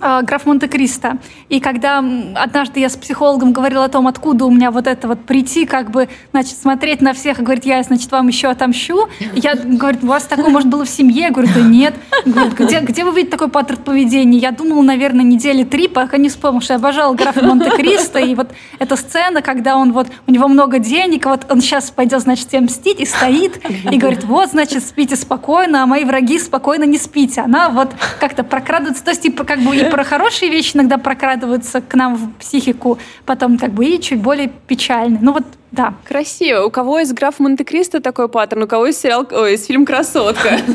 граф 0.00 0.46
Монте-Кристо. 0.46 1.18
И 1.48 1.60
когда 1.60 1.98
однажды 2.34 2.80
я 2.80 2.88
с 2.88 2.96
психологом 2.96 3.52
говорила 3.52 3.84
о 3.84 3.88
том, 3.88 4.06
откуда 4.06 4.46
у 4.46 4.50
меня 4.50 4.70
вот 4.70 4.86
это 4.86 5.08
вот 5.08 5.24
прийти, 5.24 5.66
как 5.66 5.90
бы, 5.90 6.08
значит, 6.32 6.56
смотреть 6.56 7.00
на 7.00 7.12
всех 7.12 7.38
и 7.38 7.42
говорить, 7.42 7.66
я, 7.66 7.82
значит, 7.82 8.10
вам 8.10 8.28
еще 8.28 8.48
отомщу. 8.48 9.08
Я, 9.34 9.54
говорю, 9.54 9.98
у 10.02 10.06
вас 10.06 10.24
такое, 10.24 10.48
может, 10.48 10.68
было 10.68 10.84
в 10.84 10.88
семье? 10.88 11.22
Я 11.22 11.30
говорю, 11.30 11.48
да 11.54 11.60
нет. 11.60 11.94
Говорит, 12.24 12.54
где, 12.54 12.80
где 12.80 13.04
вы 13.04 13.12
видите 13.12 13.32
такой 13.32 13.48
паттерн 13.48 13.82
поведения? 13.82 14.38
Я 14.38 14.52
думала, 14.52 14.82
наверное, 14.82 15.24
недели 15.24 15.64
три, 15.64 15.88
пока 15.88 16.16
не 16.16 16.28
вспомнил, 16.28 16.60
что 16.60 16.74
я 16.74 16.78
обожала 16.78 17.14
графа 17.14 17.44
Монте-Кристо. 17.44 18.18
И 18.18 18.34
вот 18.34 18.50
эта 18.78 18.96
сцена, 18.96 19.42
когда 19.42 19.76
он 19.76 19.92
вот, 19.92 20.08
у 20.26 20.32
него 20.32 20.48
много 20.48 20.78
денег, 20.78 21.26
вот 21.26 21.46
он 21.50 21.60
сейчас 21.60 21.90
пойдет, 21.90 22.20
значит, 22.20 22.48
всем 22.48 22.64
мстить, 22.64 23.00
и 23.00 23.04
стоит, 23.04 23.60
и 23.90 23.98
говорит, 23.98 24.24
вот, 24.24 24.50
значит, 24.50 24.84
спите 24.84 25.16
спокойно, 25.16 25.82
а 25.82 25.86
мои 25.86 26.04
враги 26.04 26.38
спокойно 26.38 26.84
не 26.84 26.98
спите. 26.98 27.42
Она 27.42 27.68
вот 27.68 27.90
как-то 28.18 28.44
прокрадывается, 28.44 29.04
то 29.04 29.10
есть, 29.10 29.22
типа, 29.22 29.44
как 29.44 29.60
бы 29.60 29.76
про 29.90 30.04
хорошие 30.04 30.50
вещи 30.50 30.76
иногда 30.76 30.98
прокрадываются 30.98 31.80
к 31.80 31.94
нам 31.94 32.16
в 32.16 32.32
психику, 32.34 32.98
потом 33.26 33.58
как 33.58 33.72
бы 33.72 33.86
и 33.86 34.00
чуть 34.00 34.20
более 34.20 34.48
печальные. 34.48 35.20
Ну 35.20 35.32
вот 35.32 35.44
да. 35.72 35.94
Красиво. 36.04 36.64
У 36.64 36.70
кого 36.70 36.98
из 36.98 37.12
граф 37.12 37.38
Монте-Кристо 37.38 38.00
такой 38.00 38.28
паттерн, 38.28 38.64
у 38.64 38.66
кого 38.66 38.86
из 38.86 38.98
сериал, 38.98 39.26
ой, 39.30 39.54
из 39.54 39.66
фильм 39.66 39.86
«Красотка». 39.86 40.58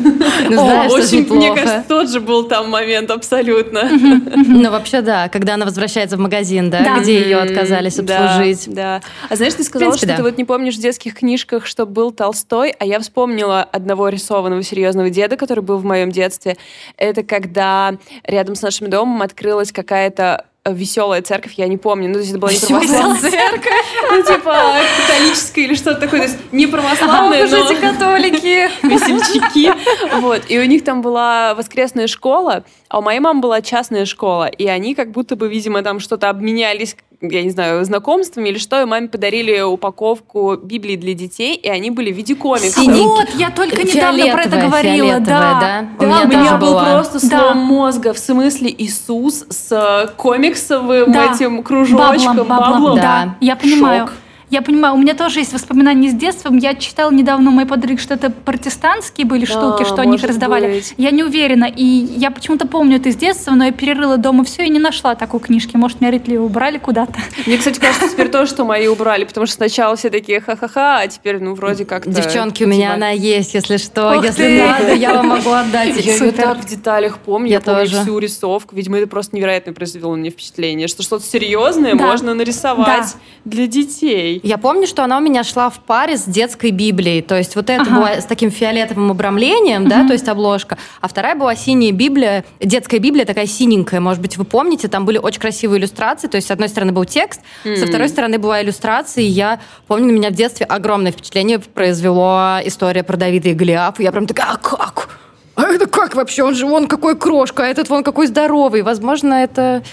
Ну, 0.49 0.65
очень, 0.89 1.25
мне 1.33 1.53
кажется, 1.53 1.83
тот 1.87 2.09
же 2.09 2.19
был 2.19 2.43
там 2.43 2.69
момент 2.69 3.09
абсолютно. 3.11 3.89
Ну, 4.47 4.71
вообще, 4.71 5.01
да, 5.01 5.27
когда 5.29 5.55
она 5.55 5.65
возвращается 5.65 6.17
в 6.17 6.19
магазин, 6.19 6.69
да, 6.69 6.99
где 6.99 7.19
ее 7.19 7.37
отказались 7.37 7.99
обслужить. 7.99 8.67
Да, 8.67 9.01
А 9.29 9.35
знаешь, 9.35 9.53
ты 9.53 9.63
сказала, 9.63 9.97
что 9.97 10.15
ты 10.15 10.21
вот 10.21 10.37
не 10.37 10.45
помнишь 10.45 10.75
в 10.75 10.81
детских 10.81 11.15
книжках, 11.15 11.65
что 11.65 11.85
был 11.85 12.11
Толстой, 12.11 12.75
а 12.77 12.85
я 12.85 12.99
вспомнила 12.99 13.63
одного 13.63 14.09
рисованного 14.09 14.63
серьезного 14.63 15.09
деда, 15.09 15.37
который 15.37 15.63
был 15.63 15.77
в 15.77 15.85
моем 15.85 16.11
детстве. 16.11 16.57
Это 16.97 17.23
когда 17.23 17.95
рядом 18.23 18.55
с 18.55 18.61
нашим 18.61 18.89
домом 18.89 19.21
открылась 19.21 19.71
какая-то 19.71 20.45
веселая 20.65 21.21
церковь, 21.21 21.53
я 21.57 21.67
не 21.67 21.77
помню. 21.77 22.07
Ну, 22.07 22.15
то 22.15 22.19
есть 22.19 22.31
это 22.31 22.39
была 22.39 22.51
не 22.51 22.59
православная 22.59 23.21
церковь. 23.21 23.85
ну, 24.11 24.23
типа, 24.23 24.75
католическая 25.07 25.65
или 25.65 25.75
что-то 25.75 26.01
такое. 26.01 26.21
То 26.21 26.25
есть 26.27 26.37
не 26.51 26.67
православная, 26.67 27.47
но 27.47 27.57
Слушайте, 27.57 27.81
католики. 27.81 28.69
весельчаки. 28.83 29.71
Вот. 30.19 30.43
И 30.49 30.57
у 30.59 30.65
них 30.65 30.83
там 30.83 31.01
была 31.01 31.53
воскресная 31.53 32.07
школа, 32.07 32.63
а 32.89 32.99
у 32.99 33.01
моей 33.01 33.19
мамы 33.19 33.41
была 33.41 33.61
частная 33.61 34.05
школа. 34.05 34.47
И 34.47 34.65
они 34.67 34.95
как 34.95 35.11
будто 35.11 35.35
бы, 35.35 35.47
видимо, 35.47 35.83
там 35.83 35.99
что-то 35.99 36.29
обменялись 36.29 36.97
я 37.21 37.43
не 37.43 37.49
знаю, 37.49 37.83
знакомствами 37.85 38.49
или 38.49 38.57
что, 38.57 38.81
и 38.81 38.85
маме 38.85 39.07
подарили 39.07 39.61
упаковку 39.61 40.55
Библии 40.57 40.95
для 40.95 41.13
детей, 41.13 41.55
и 41.55 41.69
они 41.69 41.91
были 41.91 42.11
в 42.11 42.15
виде 42.15 42.35
комиксов. 42.35 42.83
Синий. 42.83 43.01
Вот, 43.01 43.27
я 43.37 43.49
только 43.51 43.83
недавно 43.83 44.25
про 44.31 44.41
это 44.43 44.57
говорила, 44.57 45.19
да. 45.19 45.59
да? 45.59 45.87
Да, 45.99 46.05
У 46.05 46.07
меня 46.07 46.21
у 46.23 46.27
меня 46.27 46.57
был 46.57 46.71
была. 46.71 46.83
просто 46.95 47.27
Да. 47.29 47.39
слом 47.39 47.57
мозга, 47.59 48.13
в 48.13 48.19
смысле 48.19 48.73
Иисус 48.77 49.45
с 49.49 49.71
э, 49.71 50.07
комиксовым 50.17 51.11
Да. 51.11 51.33
этим 51.33 51.63
кружочком, 51.63 52.37
Баблом, 52.37 52.47
баблом, 52.47 52.71
баблом. 52.73 52.95
да. 52.97 53.35
Я 53.41 53.55
понимаю. 53.55 54.07
Шок. 54.07 54.13
Я 54.51 54.61
понимаю, 54.61 54.93
у 54.93 54.97
меня 54.97 55.15
тоже 55.15 55.39
есть 55.39 55.53
воспоминания 55.53 56.09
с 56.09 56.13
детством. 56.13 56.57
Я 56.57 56.75
читала 56.75 57.11
недавно 57.11 57.49
у 57.49 57.53
моей 57.53 57.67
подруги, 57.67 57.97
что 57.99 58.13
это 58.13 58.29
протестантские 58.29 59.25
были 59.25 59.45
Да, 59.45 59.51
штуки, 59.53 59.83
что 59.87 60.01
они 60.01 60.17
их 60.17 60.23
раздавали. 60.23 60.67
быть. 60.75 60.93
Я 60.97 61.11
не 61.11 61.23
уверена. 61.23 61.65
И 61.65 61.83
я 61.83 62.29
почему-то 62.31 62.67
помню 62.67 62.97
это 62.97 63.09
из 63.09 63.15
детства, 63.15 63.51
но 63.55 63.65
я 63.65 63.71
перерыла 63.71 64.17
дома 64.17 64.43
все 64.43 64.65
и 64.65 64.69
не 64.69 64.79
нашла 64.79 65.15
такой 65.15 65.39
книжки. 65.39 65.75
Может, 65.75 65.99
меня 66.01 66.11
родители 66.11 66.37
убрали 66.37 66.77
куда-то. 66.77 67.13
Мне, 67.45 67.57
кстати, 67.57 67.79
кажется, 67.79 68.07
теперь 68.07 68.29
тоже, 68.29 68.51
что 68.51 68.65
мои 68.65 68.87
убрали, 68.87 69.23
потому 69.25 69.45
что 69.47 69.55
сначала 69.55 69.95
все 69.95 70.09
такие 70.09 70.39
ха-ха-ха, 70.39 70.99
а 70.99 71.07
теперь, 71.07 71.39
ну, 71.41 71.53
вроде 71.55 71.85
как-то... 71.85 72.09
Девчонки, 72.11 72.63
у 72.63 72.67
меня 72.67 72.85
типа, 72.87 72.93
она 72.93 73.09
есть, 73.09 73.53
если 73.55 73.77
что. 73.77 74.13
Если 74.23 74.43
ты. 74.43 74.63
надо, 74.63 74.93
я 74.93 75.13
вам 75.15 75.27
могу 75.29 75.49
отдать. 75.51 75.95
Я 76.05 76.13
ее 76.13 76.31
так 76.31 76.59
в 76.59 76.65
деталях 76.65 77.17
помню, 77.17 77.47
Я 77.49 77.55
я, 77.55 77.61
помню 77.61 77.79
тоже. 77.81 78.01
всю 78.03 78.19
рисовку. 78.19 78.75
Видимо, 78.75 78.97
это 78.97 79.07
просто 79.07 79.35
невероятно 79.35 79.73
произвело 79.73 80.15
на 80.15 80.19
меня 80.19 80.29
впечатление, 80.31 80.87
что 80.87 81.03
что-то 81.03 81.25
серьезное 81.25 81.95
Да. 81.95 82.05
можно 82.05 82.33
нарисовать 82.33 83.15
для 83.43 83.67
детей. 83.67 84.34
Я 84.43 84.57
помню, 84.57 84.87
что 84.87 85.03
она 85.03 85.17
у 85.17 85.21
меня 85.21 85.43
шла 85.43 85.69
в 85.69 85.79
паре 85.79 86.17
с 86.17 86.23
детской 86.25 86.71
Библией. 86.71 87.21
То 87.21 87.37
есть 87.37 87.55
вот 87.55 87.69
это 87.69 87.81
Ага. 87.83 87.95
была 87.95 88.09
с 88.21 88.25
таким 88.25 88.51
фиолетовым 88.51 89.11
обрамлением, 89.11 89.87
да, 89.87 90.05
то 90.07 90.13
есть 90.13 90.27
обложка. 90.27 90.77
А 91.01 91.07
вторая 91.07 91.35
была 91.35 91.55
синяя 91.55 91.91
Библия, 91.91 92.43
детская 92.59 92.99
Библия 92.99 93.25
такая 93.25 93.45
синенькая, 93.47 93.99
может 93.99 94.21
быть, 94.21 94.37
вы 94.37 94.45
помните, 94.45 94.87
там 94.87 95.05
были 95.05 95.17
очень 95.17 95.39
красивые 95.41 95.79
иллюстрации. 95.79 96.27
То 96.27 96.35
есть 96.37 96.47
с 96.47 96.51
одной 96.51 96.69
стороны 96.69 96.91
был 96.91 97.05
текст, 97.05 97.41
со 97.63 97.69
М. 97.69 97.87
второй 97.87 98.09
стороны 98.09 98.37
была 98.37 98.61
иллюстрация. 98.61 99.23
И 99.23 99.27
я 99.27 99.59
помню, 99.87 100.07
на 100.07 100.11
меня 100.11 100.29
в 100.29 100.33
детстве 100.33 100.65
огромное 100.65 101.11
впечатление 101.11 101.59
произвело 101.59 102.57
история 102.63 103.03
про 103.03 103.17
Давида 103.17 103.49
и 103.49 103.53
Голиафа. 103.53 104.01
Я 104.03 104.11
прям 104.11 104.27
такая, 104.27 104.47
а 104.51 104.57
как? 104.57 105.09
А 105.55 105.63
это 105.71 105.87
как 105.87 106.15
вообще? 106.15 106.43
Он 106.43 106.53
же 106.53 106.65
вон 106.65 106.85
какой 106.87 107.17
крошка, 107.17 107.63
а 107.63 107.67
этот 107.67 107.87
вон 107.89 108.03
какой 108.03 108.27
здоровый. 108.27 108.81
Возможно, 108.81 109.35
это, 109.35 109.83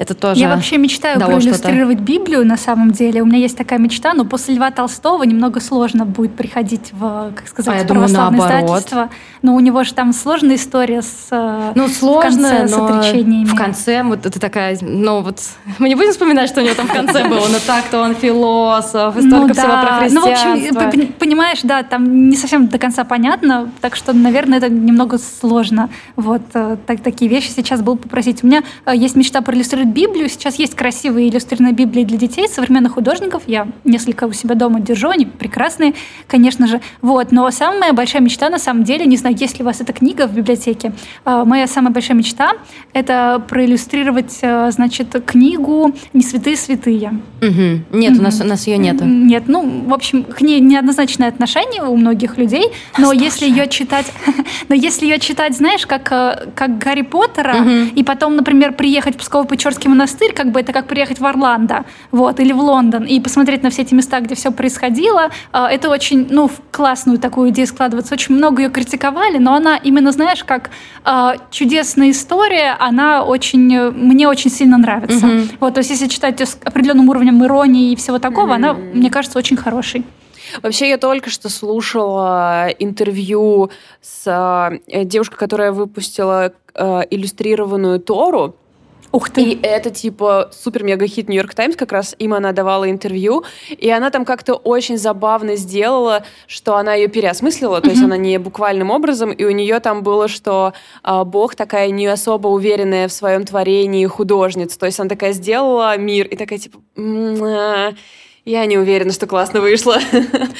это 0.00 0.14
тоже 0.14 0.40
Я 0.40 0.48
вообще 0.48 0.78
мечтаю 0.78 1.20
проиллюстрировать 1.20 2.00
Библию 2.00 2.46
на 2.46 2.56
самом 2.56 2.90
деле. 2.90 3.20
У 3.20 3.26
меня 3.26 3.36
есть 3.36 3.54
такая 3.58 3.78
мечта, 3.78 4.14
но 4.14 4.24
после 4.24 4.54
Льва 4.54 4.70
Толстого 4.70 5.22
немного 5.24 5.60
сложно 5.60 6.06
будет 6.06 6.34
приходить 6.36 6.88
в, 6.92 7.32
как 7.36 7.46
сказать, 7.46 7.82
А 7.82 7.84
в 7.84 7.86
думаю, 7.86 8.08
православное 8.08 8.40
наоборот. 8.40 8.64
издательство. 8.78 9.10
Но 9.42 9.54
у 9.54 9.60
него 9.60 9.84
же 9.84 9.92
там 9.92 10.14
сложная 10.14 10.56
история 10.56 11.02
с 11.02 11.28
э, 11.30 11.72
Ну, 11.74 11.88
сложно, 11.88 12.30
в 12.48 12.50
конце 12.50 12.68
с 12.68 12.76
но 12.76 12.86
отречениями. 12.86 13.44
в 13.44 13.54
конце 13.54 14.02
вот 14.02 14.24
это 14.24 14.40
такая, 14.40 14.78
ну 14.80 15.20
вот, 15.20 15.38
мы 15.78 15.90
не 15.90 15.94
будем 15.96 16.12
вспоминать, 16.12 16.48
что 16.48 16.62
у 16.62 16.64
него 16.64 16.74
там 16.74 16.86
в 16.88 16.92
конце 16.94 17.28
было, 17.28 17.46
но 17.48 17.58
так-то 17.66 18.00
он 18.00 18.14
философ, 18.14 19.18
и 19.18 19.20
столько 19.20 19.52
всего 19.52 19.66
про 19.66 20.08
Ну, 20.10 20.20
в 20.22 20.26
общем, 20.28 20.52
христианство. 20.54 21.12
понимаешь, 21.18 21.60
да, 21.62 21.82
там 21.82 22.30
не 22.30 22.36
совсем 22.36 22.68
до 22.68 22.78
конца 22.78 23.04
понятно, 23.04 23.70
так 23.82 23.96
что, 23.96 24.14
наверное, 24.14 24.56
это 24.58 24.70
немного 24.70 25.18
сложно. 25.18 25.90
Вот 26.16 26.40
э, 26.54 26.78
так, 26.86 27.02
такие 27.02 27.30
вещи 27.30 27.50
сейчас 27.50 27.82
было 27.82 27.96
попросить. 27.96 28.42
У 28.42 28.46
меня 28.46 28.62
э, 28.86 28.96
есть 28.96 29.14
мечта 29.14 29.42
проиллюстрировать 29.42 29.89
Библию. 29.90 30.28
Сейчас 30.28 30.58
есть 30.58 30.74
красивые 30.74 31.28
иллюстрированные 31.28 31.74
Библии 31.74 32.04
для 32.04 32.16
детей, 32.16 32.48
современных 32.48 32.94
художников. 32.94 33.42
Я 33.46 33.68
несколько 33.84 34.24
у 34.24 34.32
себя 34.32 34.54
дома 34.54 34.80
держу, 34.80 35.08
они 35.08 35.26
прекрасные, 35.26 35.94
конечно 36.26 36.66
же. 36.66 36.80
Вот. 37.02 37.32
Но 37.32 37.50
самая 37.50 37.92
большая 37.92 38.22
мечта, 38.22 38.48
на 38.50 38.58
самом 38.58 38.84
деле, 38.84 39.04
не 39.06 39.16
знаю, 39.16 39.36
есть 39.38 39.58
ли 39.58 39.62
у 39.62 39.66
вас 39.66 39.80
эта 39.80 39.92
книга 39.92 40.26
в 40.26 40.34
библиотеке, 40.34 40.92
э, 41.24 41.42
моя 41.44 41.66
самая 41.66 41.92
большая 41.92 42.16
мечта— 42.16 42.52
это 42.92 43.42
проиллюстрировать, 43.48 44.38
э, 44.42 44.70
значит, 44.70 45.08
книгу 45.26 45.92
«Не 46.12 46.22
святые 46.22 46.56
святые». 46.56 47.20
Мгм. 47.40 47.84
Нет, 47.92 48.18
у 48.18 48.22
нас, 48.22 48.40
у 48.40 48.44
нас 48.44 48.66
ее 48.66 48.78
нету. 48.78 49.04
Нет, 49.04 49.44
ну, 49.46 49.84
в 49.86 49.92
общем, 49.94 50.24
к 50.24 50.40
ней 50.42 50.60
неоднозначное 50.60 51.28
отношение 51.28 51.82
у 51.82 51.96
многих 51.96 52.38
людей, 52.38 52.66
но 52.98 53.12
если 53.12 53.46
ее 53.46 53.66
читать, 53.68 54.12
но 54.68 54.74
если 54.74 55.06
ее 55.06 55.18
читать, 55.18 55.56
знаешь, 55.56 55.86
как, 55.86 56.10
э, 56.12 56.50
как 56.54 56.78
Гарри 56.78 57.02
Поттера, 57.02 57.54
Мгм. 57.54 57.88
и 57.94 58.02
потом, 58.04 58.36
например, 58.36 58.72
приехать 58.72 59.18
в 59.18 59.22
Псково-Печорский 59.80 59.88
монастырь, 59.88 60.32
как 60.32 60.52
бы 60.52 60.60
это 60.60 60.72
как 60.72 60.86
приехать 60.86 61.18
в 61.18 61.26
Орландо, 61.26 61.84
вот, 62.10 62.40
или 62.40 62.52
в 62.52 62.60
Лондон, 62.60 63.04
и 63.04 63.20
посмотреть 63.20 63.62
на 63.62 63.70
все 63.70 63.82
эти 63.82 63.94
места, 63.94 64.20
где 64.20 64.34
все 64.34 64.50
происходило, 64.50 65.30
э, 65.52 65.64
это 65.64 65.90
очень, 65.90 66.26
ну, 66.30 66.48
в 66.48 66.60
классную 66.70 67.18
такую 67.18 67.50
идею 67.50 67.66
складывается. 67.66 68.14
Очень 68.14 68.36
много 68.36 68.62
ее 68.62 68.70
критиковали, 68.70 69.38
но 69.38 69.54
она 69.54 69.76
именно, 69.76 70.12
знаешь, 70.12 70.44
как 70.44 70.70
э, 71.04 71.32
чудесная 71.50 72.10
история, 72.10 72.76
она 72.78 73.24
очень, 73.24 73.90
мне 73.90 74.28
очень 74.28 74.50
сильно 74.50 74.78
нравится. 74.78 75.26
Мгм. 75.26 75.48
Вот, 75.60 75.74
то 75.74 75.78
есть 75.78 75.90
если 75.90 76.08
читать 76.08 76.40
её 76.40 76.46
с 76.46 76.58
определенным 76.64 77.08
уровнем 77.08 77.44
иронии 77.44 77.92
и 77.92 77.96
всего 77.96 78.18
такого, 78.18 78.54
она, 78.54 78.74
мне 78.74 79.10
кажется, 79.10 79.38
очень 79.38 79.56
хорошей. 79.56 80.04
Вообще, 80.62 80.88
я 80.88 80.98
только 80.98 81.30
что 81.30 81.48
слушала 81.48 82.68
интервью 82.78 83.70
с 84.00 84.26
э, 84.86 85.04
девушкой, 85.04 85.36
которая 85.36 85.70
выпустила 85.70 86.52
э, 86.74 87.00
иллюстрированную 87.10 88.00
Тору. 88.00 88.56
Ух 89.12 89.30
ты! 89.30 89.42
И 89.42 89.60
это 89.62 89.90
типа 89.90 90.50
супер-мега-хит 90.52 91.28
Нью-Йорк 91.28 91.54
Таймс, 91.54 91.76
как 91.76 91.92
раз 91.92 92.14
им 92.18 92.34
она 92.34 92.52
давала 92.52 92.88
интервью. 92.88 93.44
И 93.68 93.90
она 93.90 94.10
там 94.10 94.24
как-то 94.24 94.54
очень 94.54 94.98
забавно 94.98 95.56
сделала, 95.56 96.24
что 96.46 96.76
она 96.76 96.94
ее 96.94 97.08
переосмыслила, 97.08 97.80
то 97.80 97.90
есть 97.90 98.02
она 98.02 98.16
не 98.16 98.38
буквальным 98.38 98.90
образом, 98.90 99.32
и 99.32 99.44
у 99.44 99.50
нее 99.50 99.80
там 99.80 100.02
было, 100.02 100.28
что 100.28 100.74
а, 101.02 101.24
Бог 101.24 101.54
такая 101.54 101.90
не 101.90 102.06
особо 102.06 102.48
уверенная 102.48 103.08
в 103.08 103.12
своем 103.12 103.44
творении 103.44 104.06
художница. 104.06 104.78
То 104.78 104.86
есть 104.86 105.00
она 105.00 105.08
такая 105.08 105.32
сделала 105.32 105.96
мир, 105.96 106.26
и 106.26 106.36
такая 106.36 106.58
типа... 106.58 106.78
«М, 108.46 108.52
а, 108.54 108.58
Я 108.60 108.66
не 108.66 108.78
уверена, 108.78 109.12
что 109.12 109.26
классно 109.26 109.60
вышло. 109.60 109.98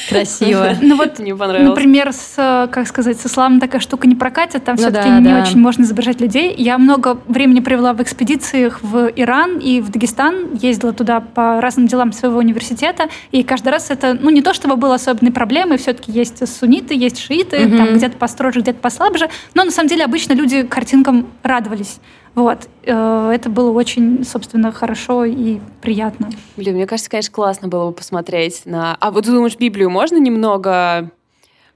Красиво. 0.08 0.74
Ну 0.82 0.96
вот, 0.96 1.18
Мне 1.18 1.34
понравилось. 1.34 1.68
например, 1.70 2.12
с, 2.12 2.34
э, 2.36 2.68
как 2.70 2.86
сказать, 2.86 3.20
с 3.20 3.26
исламом 3.26 3.60
такая 3.60 3.80
штука 3.80 4.06
не 4.06 4.14
прокатит, 4.14 4.64
там 4.64 4.76
Ну 4.76 4.82
все-таки 4.82 5.08
да, 5.08 5.18
не 5.18 5.24
да. 5.28 5.42
очень 5.42 5.58
можно 5.58 5.82
изображать 5.82 6.20
людей. 6.20 6.54
Я 6.56 6.78
много 6.78 7.18
времени 7.26 7.60
провела 7.60 7.92
в 7.92 8.02
экспедициях 8.02 8.80
в 8.82 9.10
Иран 9.16 9.58
и 9.58 9.80
в 9.80 9.90
Дагестан, 9.90 10.54
ездила 10.54 10.92
туда 10.92 11.20
по 11.20 11.60
разным 11.60 11.86
делам 11.86 12.12
своего 12.12 12.38
университета, 12.38 13.08
и 13.30 13.42
каждый 13.42 13.68
раз 13.68 13.90
это, 13.90 14.16
ну 14.20 14.30
не 14.30 14.42
то 14.42 14.52
чтобы 14.54 14.76
было 14.76 14.94
особенной 14.96 15.32
проблемой, 15.32 15.78
все-таки 15.78 16.12
есть 16.12 16.46
сунниты, 16.48 16.94
есть 16.94 17.18
шииты, 17.18 17.60
Мгм. 17.66 17.76
там 17.78 17.94
где-то 17.94 18.16
построже, 18.16 18.60
где-то 18.60 18.78
послабже, 18.80 19.28
но 19.54 19.64
на 19.64 19.70
самом 19.70 19.88
деле 19.88 20.04
обычно 20.04 20.32
люди 20.34 20.62
картинкам 20.62 21.26
радовались. 21.42 21.98
Вот. 22.34 22.68
Э, 22.84 23.30
Это 23.34 23.50
было 23.50 23.70
очень, 23.70 24.24
собственно, 24.24 24.72
хорошо 24.72 25.24
и 25.24 25.60
приятно. 25.82 26.30
Блин, 26.56 26.76
мне 26.76 26.86
кажется, 26.86 27.10
конечно, 27.10 27.32
классно 27.32 27.68
было 27.68 27.88
бы 27.90 27.92
посмотреть 27.92 28.62
на... 28.66 28.96
А 29.00 29.10
вот 29.10 29.24
ты 29.24 29.30
думаешь, 29.32 29.56
Библию 29.56 29.90
можно 29.90 30.16
немного 30.18 31.10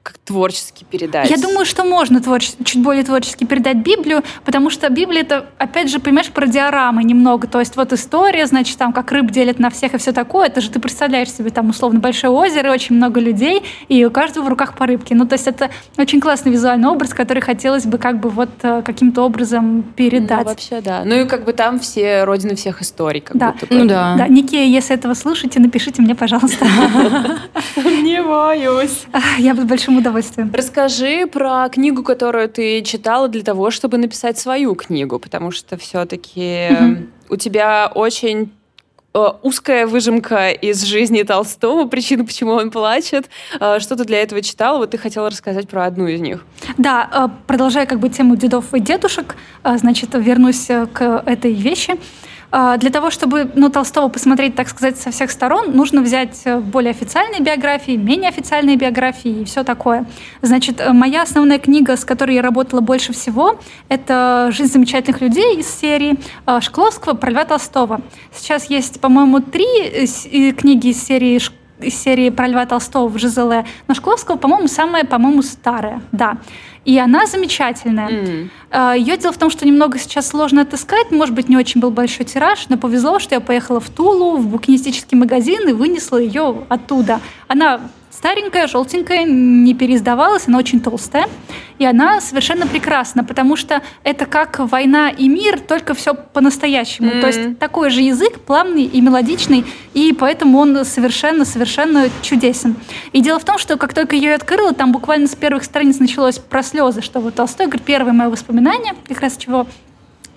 как 0.04 0.18
творчески 0.18 0.84
передать? 0.84 1.30
Я 1.30 1.38
думаю, 1.38 1.64
что 1.64 1.82
можно 1.82 2.18
творче- 2.20 2.52
чуть 2.62 2.82
более 2.82 3.02
творчески 3.04 3.44
передать 3.44 3.78
Библию, 3.78 4.22
потому 4.44 4.68
что 4.68 4.88
Библия 4.90 5.22
это, 5.22 5.46
опять 5.56 5.90
же, 5.90 5.98
понимаешь, 5.98 6.28
про 6.30 6.46
диорамы 6.46 7.02
немного. 7.02 7.48
То 7.48 7.58
есть 7.58 7.74
вот 7.76 7.90
история, 7.94 8.46
значит, 8.46 8.76
там 8.76 8.92
как 8.92 9.10
рыб 9.12 9.30
делят 9.30 9.58
на 9.58 9.70
всех 9.70 9.94
и 9.94 9.98
все 9.98 10.12
такое. 10.12 10.48
Это 10.48 10.60
же 10.60 10.68
ты 10.70 10.78
представляешь 10.78 11.32
себе 11.32 11.48
там 11.50 11.70
условно 11.70 12.00
большое 12.00 12.30
озеро, 12.34 12.70
очень 12.70 12.96
много 12.96 13.18
людей, 13.18 13.62
и 13.88 14.04
у 14.04 14.10
каждого 14.10 14.44
в 14.44 14.48
руках 14.48 14.76
по 14.76 14.86
рыбке. 14.86 15.14
Ну, 15.14 15.26
то 15.26 15.36
есть 15.36 15.46
это 15.46 15.70
очень 15.96 16.20
классный 16.20 16.52
визуальный 16.52 16.88
образ, 16.88 17.14
который 17.14 17.40
хотелось 17.40 17.86
бы 17.86 17.96
как 17.96 18.20
бы 18.20 18.28
вот 18.28 18.50
э, 18.62 18.82
каким-то 18.84 19.22
образом 19.22 19.76
Ну, 19.78 19.82
передать. 19.96 20.44
вообще, 20.44 20.82
да. 20.82 21.02
Ну 21.06 21.14
и 21.14 21.24
как 21.26 21.46
бы 21.46 21.54
там 21.54 21.80
все 21.80 22.24
родины 22.24 22.56
всех 22.56 22.82
историй, 22.82 23.22
как 23.22 23.38
Да. 23.38 23.52
будто 23.52 23.66
бы. 23.66 23.74
Ну 23.74 23.86
да. 23.86 24.16
Да, 24.18 24.28
Никея, 24.28 24.66
если 24.68 24.94
этого 24.94 25.14
слушаете, 25.14 25.60
напишите 25.60 26.02
мне, 26.02 26.14
пожалуйста. 26.14 26.66
Сомневаюсь. 27.74 29.04
Я 29.38 29.54
бы 29.54 29.62
с 29.62 29.64
большим 29.94 29.98
удовольствием. 29.98 30.52
Расскажи 30.54 31.26
про 31.26 31.68
книгу, 31.68 32.02
которую 32.02 32.48
ты 32.48 32.82
читала 32.82 33.28
для 33.28 33.42
того, 33.42 33.70
чтобы 33.70 33.98
написать 33.98 34.38
свою 34.38 34.74
книгу, 34.74 35.18
потому 35.18 35.50
что 35.50 35.76
все-таки 35.76 36.68
Мгм. 36.70 37.10
у 37.28 37.36
тебя 37.36 37.90
очень 37.94 38.52
э, 39.16 39.26
узкая 39.42 39.86
выжимка 39.86 40.50
из 40.50 40.82
жизни 40.82 41.22
Толстого, 41.22 41.86
причина, 41.88 42.24
почему 42.24 42.52
он 42.52 42.70
плачет. 42.70 43.28
Э, 43.60 43.78
Что 43.78 43.94
ты 43.96 44.04
для 44.04 44.20
этого 44.22 44.42
читала? 44.42 44.78
Вот 44.78 44.90
ты 44.90 44.98
хотела 44.98 45.30
рассказать 45.30 45.68
про 45.68 45.86
одну 45.86 46.08
из 46.08 46.20
них. 46.20 46.44
Да, 46.78 47.08
э, 47.12 47.28
продолжая 47.46 47.86
как 47.86 48.00
бы 48.00 48.08
тему 48.08 48.34
дедов 48.36 48.74
и 48.74 48.80
дедушек, 48.80 49.36
э, 49.62 49.76
значит, 49.78 50.10
вернусь 50.14 50.68
э, 50.70 50.86
к 50.92 51.22
этой 51.26 51.52
вещи. 51.52 51.94
А, 52.50 52.76
для 52.76 52.90
того, 52.90 53.10
чтобы 53.10 53.50
ну, 53.54 53.68
Толстого 53.70 54.08
посмотреть, 54.08 54.54
так 54.54 54.68
сказать, 54.68 54.98
со 54.98 55.10
всех 55.10 55.30
сторон, 55.30 55.72
нужно 55.72 56.02
взять 56.02 56.42
э, 56.44 56.58
более 56.58 56.90
официальные 56.90 57.40
биографии, 57.40 57.96
менее 57.96 58.28
официальные 58.28 58.76
биографии 58.76 59.42
и 59.42 59.44
все 59.44 59.64
такое. 59.64 60.06
Значит, 60.42 60.80
э, 60.80 60.92
моя 60.92 61.22
основная 61.22 61.58
книга, 61.58 61.96
с 61.96 62.04
которой 62.04 62.36
я 62.36 62.42
работала 62.42 62.80
больше 62.80 63.12
всего, 63.12 63.58
это 63.88 64.50
«Жизнь 64.52 64.72
замечательных 64.72 65.20
людей» 65.20 65.58
из 65.58 65.68
серии 65.68 66.18
э, 66.46 66.60
Шкловского 66.60 67.14
про 67.14 67.30
Льва 67.30 67.44
Толстого. 67.44 68.00
Сейчас 68.32 68.70
есть, 68.70 69.00
по-моему, 69.00 69.40
три 69.40 69.64
книги 70.52 70.88
из 70.88 71.04
серии 71.04 71.38
из 71.80 71.94
серии 71.94 72.30
про 72.30 72.46
Льва 72.46 72.66
Толстого 72.66 73.08
в 73.08 73.18
ЖЗЛ, 73.18 73.64
но 73.88 73.94
Шкловского, 73.94 74.36
по-моему, 74.36 74.68
самая, 74.68 75.04
по-моему, 75.04 75.42
старая, 75.42 76.02
да. 76.12 76.38
И 76.84 76.98
она 76.98 77.26
замечательная. 77.26 78.08
Mm. 78.08 78.48
А, 78.70 78.94
Ее 78.94 79.16
дело 79.16 79.32
в 79.32 79.38
том, 79.38 79.50
что 79.50 79.66
немного 79.66 79.98
сейчас 79.98 80.28
сложно 80.28 80.62
отыскать. 80.62 81.10
Может 81.10 81.34
быть, 81.34 81.48
не 81.48 81.56
очень 81.56 81.80
был 81.80 81.90
большой 81.90 82.26
тираж, 82.26 82.66
но 82.68 82.76
повезло, 82.76 83.18
что 83.18 83.34
я 83.34 83.40
поехала 83.40 83.80
в 83.80 83.88
Тулу, 83.88 84.36
в 84.36 84.46
букинистический 84.48 85.16
магазин 85.16 85.66
и 85.68 85.72
вынесла 85.72 86.18
ее 86.18 86.64
оттуда. 86.68 87.20
Она 87.48 87.80
старенькая, 88.16 88.66
желтенькая, 88.66 89.24
не 89.24 89.74
переиздавалась, 89.74 90.46
она 90.46 90.58
очень 90.58 90.80
толстая. 90.80 91.28
И 91.78 91.84
она 91.84 92.20
совершенно 92.20 92.66
прекрасна, 92.66 93.24
потому 93.24 93.56
что 93.56 93.82
это 94.04 94.26
как 94.26 94.60
война 94.60 95.10
и 95.10 95.28
мир, 95.28 95.58
только 95.58 95.94
все 95.94 96.14
по-настоящему. 96.14 97.10
Mm-hmm. 97.10 97.20
То 97.20 97.26
есть 97.26 97.58
такой 97.58 97.90
же 97.90 98.00
язык, 98.00 98.40
плавный 98.40 98.84
и 98.84 99.00
мелодичный, 99.00 99.64
и 99.92 100.12
поэтому 100.12 100.58
он 100.58 100.84
совершенно-совершенно 100.84 102.08
чудесен. 102.22 102.76
И 103.12 103.20
дело 103.20 103.38
в 103.40 103.44
том, 103.44 103.58
что 103.58 103.76
как 103.76 103.92
только 103.92 104.14
ее 104.14 104.34
открыла, 104.34 104.72
там 104.72 104.92
буквально 104.92 105.26
с 105.26 105.34
первых 105.34 105.64
страниц 105.64 105.98
началось 105.98 106.38
про 106.38 106.62
слезы, 106.62 107.02
что 107.02 107.20
вот 107.20 107.34
Толстой 107.34 107.66
говорит, 107.66 107.84
первое 107.84 108.12
мое 108.12 108.30
воспоминание, 108.30 108.94
как 109.08 109.20
раз 109.20 109.36
чего 109.36 109.66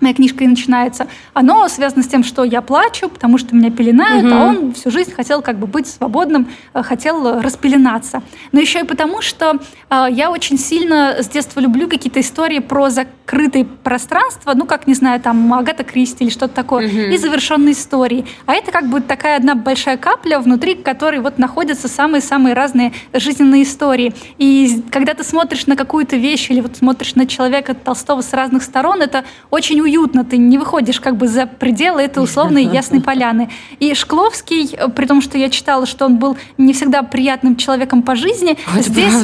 моя 0.00 0.14
книжка 0.14 0.44
и 0.44 0.46
начинается, 0.46 1.06
оно 1.34 1.68
связано 1.68 2.02
с 2.02 2.08
тем, 2.08 2.24
что 2.24 2.44
я 2.44 2.62
плачу, 2.62 3.08
потому 3.08 3.38
что 3.38 3.54
меня 3.54 3.70
пеленают, 3.70 4.26
угу. 4.26 4.34
а 4.34 4.46
он 4.46 4.72
всю 4.74 4.90
жизнь 4.90 5.12
хотел 5.12 5.42
как 5.42 5.58
бы 5.58 5.66
быть 5.66 5.86
свободным, 5.86 6.48
э, 6.74 6.82
хотел 6.82 7.40
распеленаться. 7.40 8.22
Но 8.52 8.60
еще 8.60 8.80
и 8.80 8.84
потому, 8.84 9.22
что 9.22 9.58
э, 9.90 10.06
я 10.10 10.30
очень 10.30 10.58
сильно 10.58 11.16
с 11.20 11.28
детства 11.28 11.60
люблю 11.60 11.88
какие-то 11.88 12.20
истории 12.20 12.58
про 12.58 12.90
закрытые 12.90 13.64
пространства, 13.64 14.52
ну, 14.54 14.66
как, 14.66 14.86
не 14.86 14.94
знаю, 14.94 15.20
там, 15.20 15.52
Агата 15.52 15.84
Кристи 15.84 16.24
или 16.24 16.30
что-то 16.30 16.54
такое, 16.54 16.88
угу. 16.88 16.96
и 16.96 17.16
завершенные 17.16 17.72
истории. 17.72 18.26
А 18.46 18.54
это 18.54 18.72
как 18.72 18.88
бы 18.88 19.00
такая 19.00 19.36
одна 19.36 19.54
большая 19.54 19.96
капля, 19.96 20.38
внутри 20.38 20.74
которой 20.74 21.20
вот 21.20 21.38
находятся 21.38 21.88
самые-самые 21.88 22.54
разные 22.54 22.92
жизненные 23.12 23.62
истории. 23.62 24.14
И 24.38 24.82
когда 24.90 25.14
ты 25.14 25.24
смотришь 25.24 25.66
на 25.66 25.76
какую-то 25.76 26.16
вещь 26.16 26.50
или 26.50 26.60
вот 26.60 26.76
смотришь 26.76 27.14
на 27.14 27.26
человека 27.26 27.74
Толстого 27.74 28.22
с 28.22 28.32
разных 28.32 28.62
сторон, 28.62 29.02
это 29.02 29.24
очень 29.50 29.80
уютно, 29.88 30.24
ты 30.24 30.36
не 30.36 30.58
выходишь 30.58 31.00
как 31.00 31.16
бы 31.16 31.28
за 31.28 31.46
пределы 31.46 32.02
этой 32.02 32.22
условной 32.22 32.64
ясной 32.78 33.00
поляны. 33.00 33.50
И 33.80 33.94
Шкловский, 33.94 34.76
при 34.94 35.06
том, 35.06 35.20
что 35.22 35.38
я 35.38 35.48
читала, 35.48 35.86
что 35.86 36.04
он 36.04 36.16
был 36.16 36.36
не 36.58 36.72
всегда 36.72 37.02
приятным 37.02 37.56
человеком 37.56 38.02
по 38.02 38.14
жизни, 38.14 38.56
Ой, 38.74 38.82
здесь, 38.82 39.14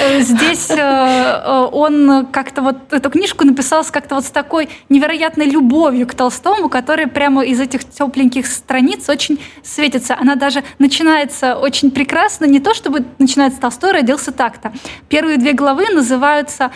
э, 0.00 0.20
здесь 0.20 0.70
э, 0.70 0.76
э, 0.76 1.68
он 1.72 2.26
как-то 2.30 2.62
вот 2.62 2.92
эту 2.92 3.10
книжку 3.10 3.44
написал 3.44 3.80
как-то 3.90 4.16
вот 4.16 4.24
с 4.24 4.30
такой 4.30 4.68
невероятной 4.90 5.46
любовью 5.46 6.06
к 6.06 6.14
Толстому, 6.14 6.68
которая 6.68 7.06
прямо 7.06 7.42
из 7.42 7.60
этих 7.60 7.88
тепленьких 7.88 8.46
страниц 8.46 9.08
очень 9.08 9.38
светится. 9.62 10.16
Она 10.20 10.34
даже 10.34 10.62
начинается 10.78 11.56
очень 11.56 11.90
прекрасно, 11.90 12.44
не 12.44 12.60
то 12.60 12.74
чтобы 12.74 13.04
начинается 13.18 13.58
Толстой 13.58 13.92
родился 13.92 14.32
так-то. 14.32 14.72
Первые 15.08 15.38
две 15.38 15.54
главы 15.54 15.86
называются 15.88 16.70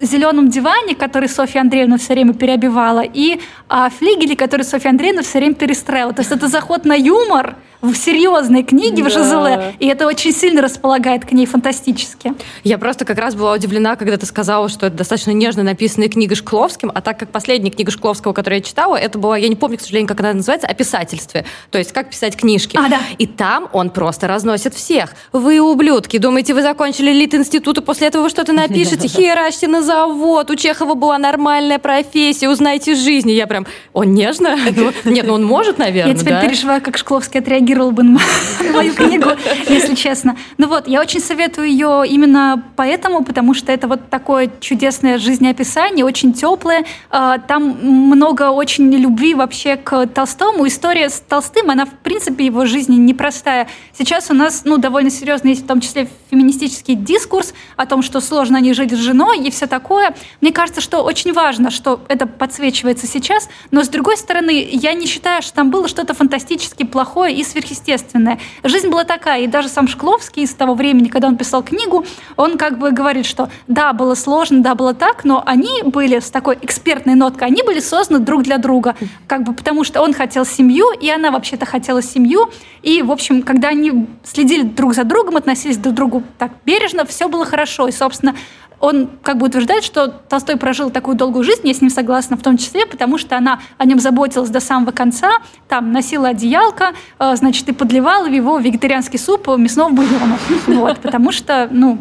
зеленом 0.00 0.48
диване, 0.48 0.94
который 0.94 1.28
Софья 1.28 1.60
Андреевна 1.60 1.98
все 1.98 2.14
время 2.14 2.32
переобивала, 2.60 3.02
и 3.02 3.40
а, 3.70 3.88
флигеле, 3.88 4.36
который 4.36 4.62
Софья 4.62 4.90
Андреевна 4.90 5.22
все 5.22 5.38
время 5.38 5.54
перестраивала. 5.54 6.12
То 6.12 6.22
есть 6.22 6.32
это 6.32 6.48
заход 6.48 6.84
на 6.84 6.94
юмор, 6.94 7.56
в 7.82 7.94
серьезной 7.94 8.62
книге 8.62 9.02
да. 9.02 9.08
в 9.08 9.12
ЖЗЛ, 9.12 9.74
и 9.78 9.86
это 9.86 10.06
очень 10.06 10.32
сильно 10.32 10.60
располагает 10.60 11.24
к 11.24 11.32
ней 11.32 11.46
фантастически. 11.46 12.34
Я 12.62 12.78
просто 12.78 13.04
как 13.04 13.18
раз 13.18 13.34
была 13.34 13.54
удивлена, 13.54 13.96
когда 13.96 14.16
ты 14.16 14.26
сказала, 14.26 14.68
что 14.68 14.86
это 14.86 14.96
достаточно 14.96 15.30
нежно 15.30 15.62
написанная 15.62 16.08
книга 16.08 16.34
Шкловским, 16.34 16.92
а 16.94 17.00
так 17.00 17.18
как 17.18 17.30
последняя 17.30 17.70
книга 17.70 17.90
Шкловского, 17.90 18.32
которую 18.32 18.58
я 18.58 18.64
читала, 18.64 18.96
это 18.96 19.18
была, 19.18 19.36
я 19.38 19.48
не 19.48 19.56
помню, 19.56 19.78
к 19.78 19.80
сожалению, 19.80 20.08
как 20.08 20.20
она 20.20 20.34
называется, 20.34 20.66
о 20.66 20.74
писательстве. 20.74 21.46
То 21.70 21.78
есть 21.78 21.92
как 21.92 22.10
писать 22.10 22.36
книжки. 22.36 22.76
А, 22.76 22.88
да. 22.88 22.98
И 23.18 23.26
там 23.26 23.68
он 23.72 23.90
просто 23.90 24.28
разносит 24.28 24.74
всех. 24.74 25.14
Вы 25.32 25.60
ублюдки, 25.60 26.18
думаете, 26.18 26.54
вы 26.54 26.62
закончили 26.62 27.12
Лит-институт, 27.12 27.78
и 27.78 27.80
после 27.80 28.08
этого 28.08 28.24
вы 28.24 28.30
что-то 28.30 28.52
напишете? 28.52 29.08
Херачьте 29.20 29.68
на 29.68 29.82
завод, 29.82 30.50
у 30.50 30.56
Чехова 30.56 30.94
была 30.94 31.16
нормальная 31.18 31.78
профессия, 31.78 32.50
узнайте 32.50 32.94
жизнь. 32.94 33.30
я 33.30 33.46
прям, 33.46 33.59
он 33.92 34.14
нежно? 34.14 34.56
Нет, 35.04 35.26
ну 35.26 35.34
он 35.34 35.44
может, 35.44 35.78
наверное, 35.78 36.12
Я 36.12 36.18
теперь 36.18 36.40
переживаю, 36.40 36.82
как 36.82 36.98
Шкловский 36.98 37.40
отреагирует 37.40 37.60
реагировал 37.60 37.92
бы 37.92 38.02
на 38.02 38.20
мою 38.74 38.94
книгу, 38.94 39.30
если 39.68 39.94
честно. 39.94 40.36
Ну 40.58 40.68
вот, 40.68 40.88
я 40.88 41.00
очень 41.00 41.20
советую 41.20 41.68
ее 41.68 42.04
именно 42.06 42.64
поэтому, 42.76 43.24
потому 43.24 43.54
что 43.54 43.70
это 43.72 43.86
вот 43.86 44.08
такое 44.08 44.50
чудесное 44.60 45.18
жизнеописание, 45.18 46.04
очень 46.04 46.32
теплое. 46.32 46.84
А, 47.10 47.38
там 47.38 47.62
много 47.82 48.50
очень 48.50 48.90
любви 48.92 49.34
вообще 49.34 49.76
к 49.76 50.06
Толстому. 50.06 50.66
История 50.66 51.10
с 51.10 51.20
Толстым, 51.20 51.70
она 51.70 51.84
в 51.84 51.90
принципе 52.02 52.46
его 52.46 52.66
жизни 52.66 52.96
непростая. 52.96 53.68
Сейчас 53.96 54.30
у 54.30 54.34
нас 54.34 54.62
ну, 54.64 54.78
довольно 54.78 55.10
серьезно 55.10 55.48
есть 55.48 55.64
в 55.64 55.66
том 55.66 55.80
числе 55.80 56.08
феминистический 56.30 56.94
дискурс 56.94 57.52
о 57.76 57.86
том, 57.86 58.02
что 58.02 58.20
сложно 58.20 58.58
они 58.58 58.72
жить 58.72 58.92
с 58.92 58.96
женой 58.96 59.40
и 59.40 59.50
все 59.50 59.66
такое. 59.66 60.14
Мне 60.40 60.52
кажется, 60.52 60.80
что 60.80 61.02
очень 61.02 61.32
важно, 61.32 61.70
что 61.70 62.00
это 62.08 62.26
подсвечивается 62.26 63.06
сейчас, 63.06 63.48
но 63.70 63.82
с 63.82 63.88
другой 63.88 64.16
стороны, 64.16 64.68
я 64.70 64.94
не 64.94 65.06
считаю, 65.06 65.42
что 65.42 65.54
там 65.54 65.70
было 65.70 65.88
что-то 65.88 66.14
фантастически 66.14 66.84
плохое 66.84 67.34
и 67.34 67.44
сверхъестественное. 67.44 68.38
Жизнь 68.62 68.88
была 68.88 69.04
такая, 69.04 69.42
и 69.42 69.46
даже 69.46 69.68
сам 69.68 69.88
Шкловский 69.88 70.42
из 70.42 70.54
того 70.54 70.74
времени, 70.74 71.08
когда 71.08 71.28
он 71.28 71.36
писал 71.36 71.62
книгу, 71.62 72.04
он 72.36 72.58
как 72.58 72.78
бы 72.78 72.90
говорит, 72.90 73.26
что 73.26 73.50
да, 73.66 73.92
было 73.92 74.14
сложно, 74.14 74.62
да, 74.62 74.74
было 74.74 74.94
так, 74.94 75.24
но 75.24 75.42
они 75.46 75.82
были 75.84 76.18
с 76.18 76.30
такой 76.30 76.58
экспертной 76.60 77.14
ноткой, 77.14 77.48
они 77.48 77.62
были 77.62 77.80
созданы 77.80 78.20
друг 78.20 78.42
для 78.42 78.58
друга, 78.58 78.96
как 79.26 79.42
бы 79.42 79.52
потому 79.52 79.84
что 79.84 80.02
он 80.02 80.12
хотел 80.14 80.44
семью, 80.44 80.90
и 80.92 81.08
она 81.10 81.30
вообще-то 81.30 81.66
хотела 81.66 82.02
семью, 82.02 82.50
и, 82.82 83.02
в 83.02 83.10
общем, 83.10 83.42
когда 83.42 83.68
они 83.68 84.06
следили 84.24 84.62
друг 84.62 84.94
за 84.94 85.04
другом, 85.04 85.36
относились 85.36 85.76
друг 85.76 85.94
к 85.94 85.96
другу 85.96 86.22
так 86.38 86.52
бережно, 86.64 87.04
все 87.04 87.28
было 87.28 87.44
хорошо, 87.44 87.88
и, 87.88 87.92
собственно, 87.92 88.34
он 88.80 89.10
как 89.22 89.36
бы 89.36 89.46
утверждает, 89.46 89.84
что 89.84 90.08
Толстой 90.08 90.56
прожил 90.56 90.90
такую 90.90 91.16
долгую 91.16 91.44
жизнь, 91.44 91.60
я 91.64 91.74
с 91.74 91.80
ним 91.80 91.90
согласна, 91.90 92.36
в 92.36 92.42
том 92.42 92.56
числе, 92.56 92.86
потому 92.86 93.18
что 93.18 93.36
она 93.36 93.60
о 93.76 93.84
нем 93.84 94.00
заботилась 94.00 94.48
до 94.48 94.60
самого 94.60 94.90
конца, 94.90 95.38
там 95.68 95.92
носила 95.92 96.28
одеялко, 96.28 96.94
э, 97.18 97.36
значит, 97.36 97.68
и 97.68 97.72
подливала 97.72 98.26
в 98.26 98.32
его 98.32 98.58
вегетарианский 98.58 99.18
суп 99.18 99.48
мясного 99.56 99.90
бульона. 99.90 100.38
Вот, 100.66 100.98
потому 101.00 101.30
что, 101.30 101.68
ну, 101.70 101.98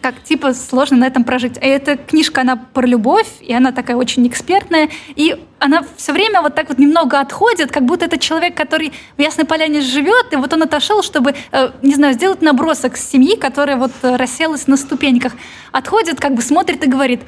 как 0.00 0.22
типа 0.22 0.52
сложно 0.52 0.96
на 0.98 1.06
этом 1.06 1.24
прожить. 1.24 1.56
И 1.56 1.66
эта 1.66 1.96
книжка, 1.96 2.40
она 2.40 2.56
про 2.56 2.86
любовь, 2.86 3.28
и 3.40 3.52
она 3.52 3.72
такая 3.72 3.96
очень 3.96 4.26
экспертная, 4.26 4.88
и 5.14 5.36
она 5.60 5.84
все 5.96 6.12
время 6.12 6.40
вот 6.42 6.54
так 6.54 6.68
вот 6.68 6.78
немного 6.78 7.20
отходит, 7.20 7.70
как 7.70 7.84
будто 7.84 8.06
это 8.06 8.18
человек, 8.18 8.56
который 8.56 8.92
в 9.16 9.20
Ясной 9.20 9.46
Поляне 9.46 9.82
живет, 9.82 10.32
и 10.32 10.36
вот 10.36 10.52
он 10.52 10.62
отошел, 10.62 11.02
чтобы, 11.02 11.34
э, 11.52 11.70
не 11.82 11.94
знаю, 11.94 12.14
сделать 12.14 12.42
набросок 12.42 12.96
с 12.96 13.08
семьи, 13.08 13.36
которая 13.36 13.76
вот 13.76 13.92
э, 14.02 14.16
расселась 14.16 14.66
на 14.66 14.76
ступеньках. 14.76 15.34
Отходит, 15.70 16.18
как 16.18 16.34
бы 16.34 16.42
смотрит 16.42 16.82
и 16.82 16.88
говорит, 16.88 17.20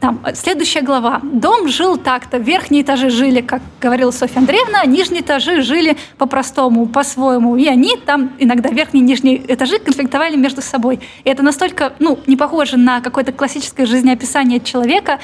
там, 0.00 0.24
следующая 0.34 0.82
глава. 0.82 1.20
Дом 1.22 1.68
жил 1.68 1.96
так-то, 1.96 2.38
верхние 2.38 2.82
этажи 2.82 3.10
жили, 3.10 3.40
как 3.40 3.62
говорила 3.80 4.12
Софья 4.12 4.38
Андреевна, 4.38 4.80
а 4.82 4.86
нижние 4.86 5.22
этажи 5.22 5.62
жили 5.62 5.96
по-простому, 6.18 6.86
по-своему. 6.86 7.56
И 7.56 7.66
они 7.66 7.96
там 7.96 8.32
иногда 8.38 8.70
верхние 8.70 9.02
и 9.02 9.06
нижние 9.06 9.52
этажи 9.52 9.78
конфликтовали 9.80 10.36
между 10.36 10.62
собой. 10.62 11.00
И 11.24 11.30
это 11.30 11.42
настолько, 11.42 11.94
ну, 11.98 12.18
не 12.26 12.36
похоже 12.36 12.76
на 12.76 13.00
какое-то 13.00 13.32
классическое 13.32 13.86
жизнеописание 13.86 14.60
человека, 14.60 15.18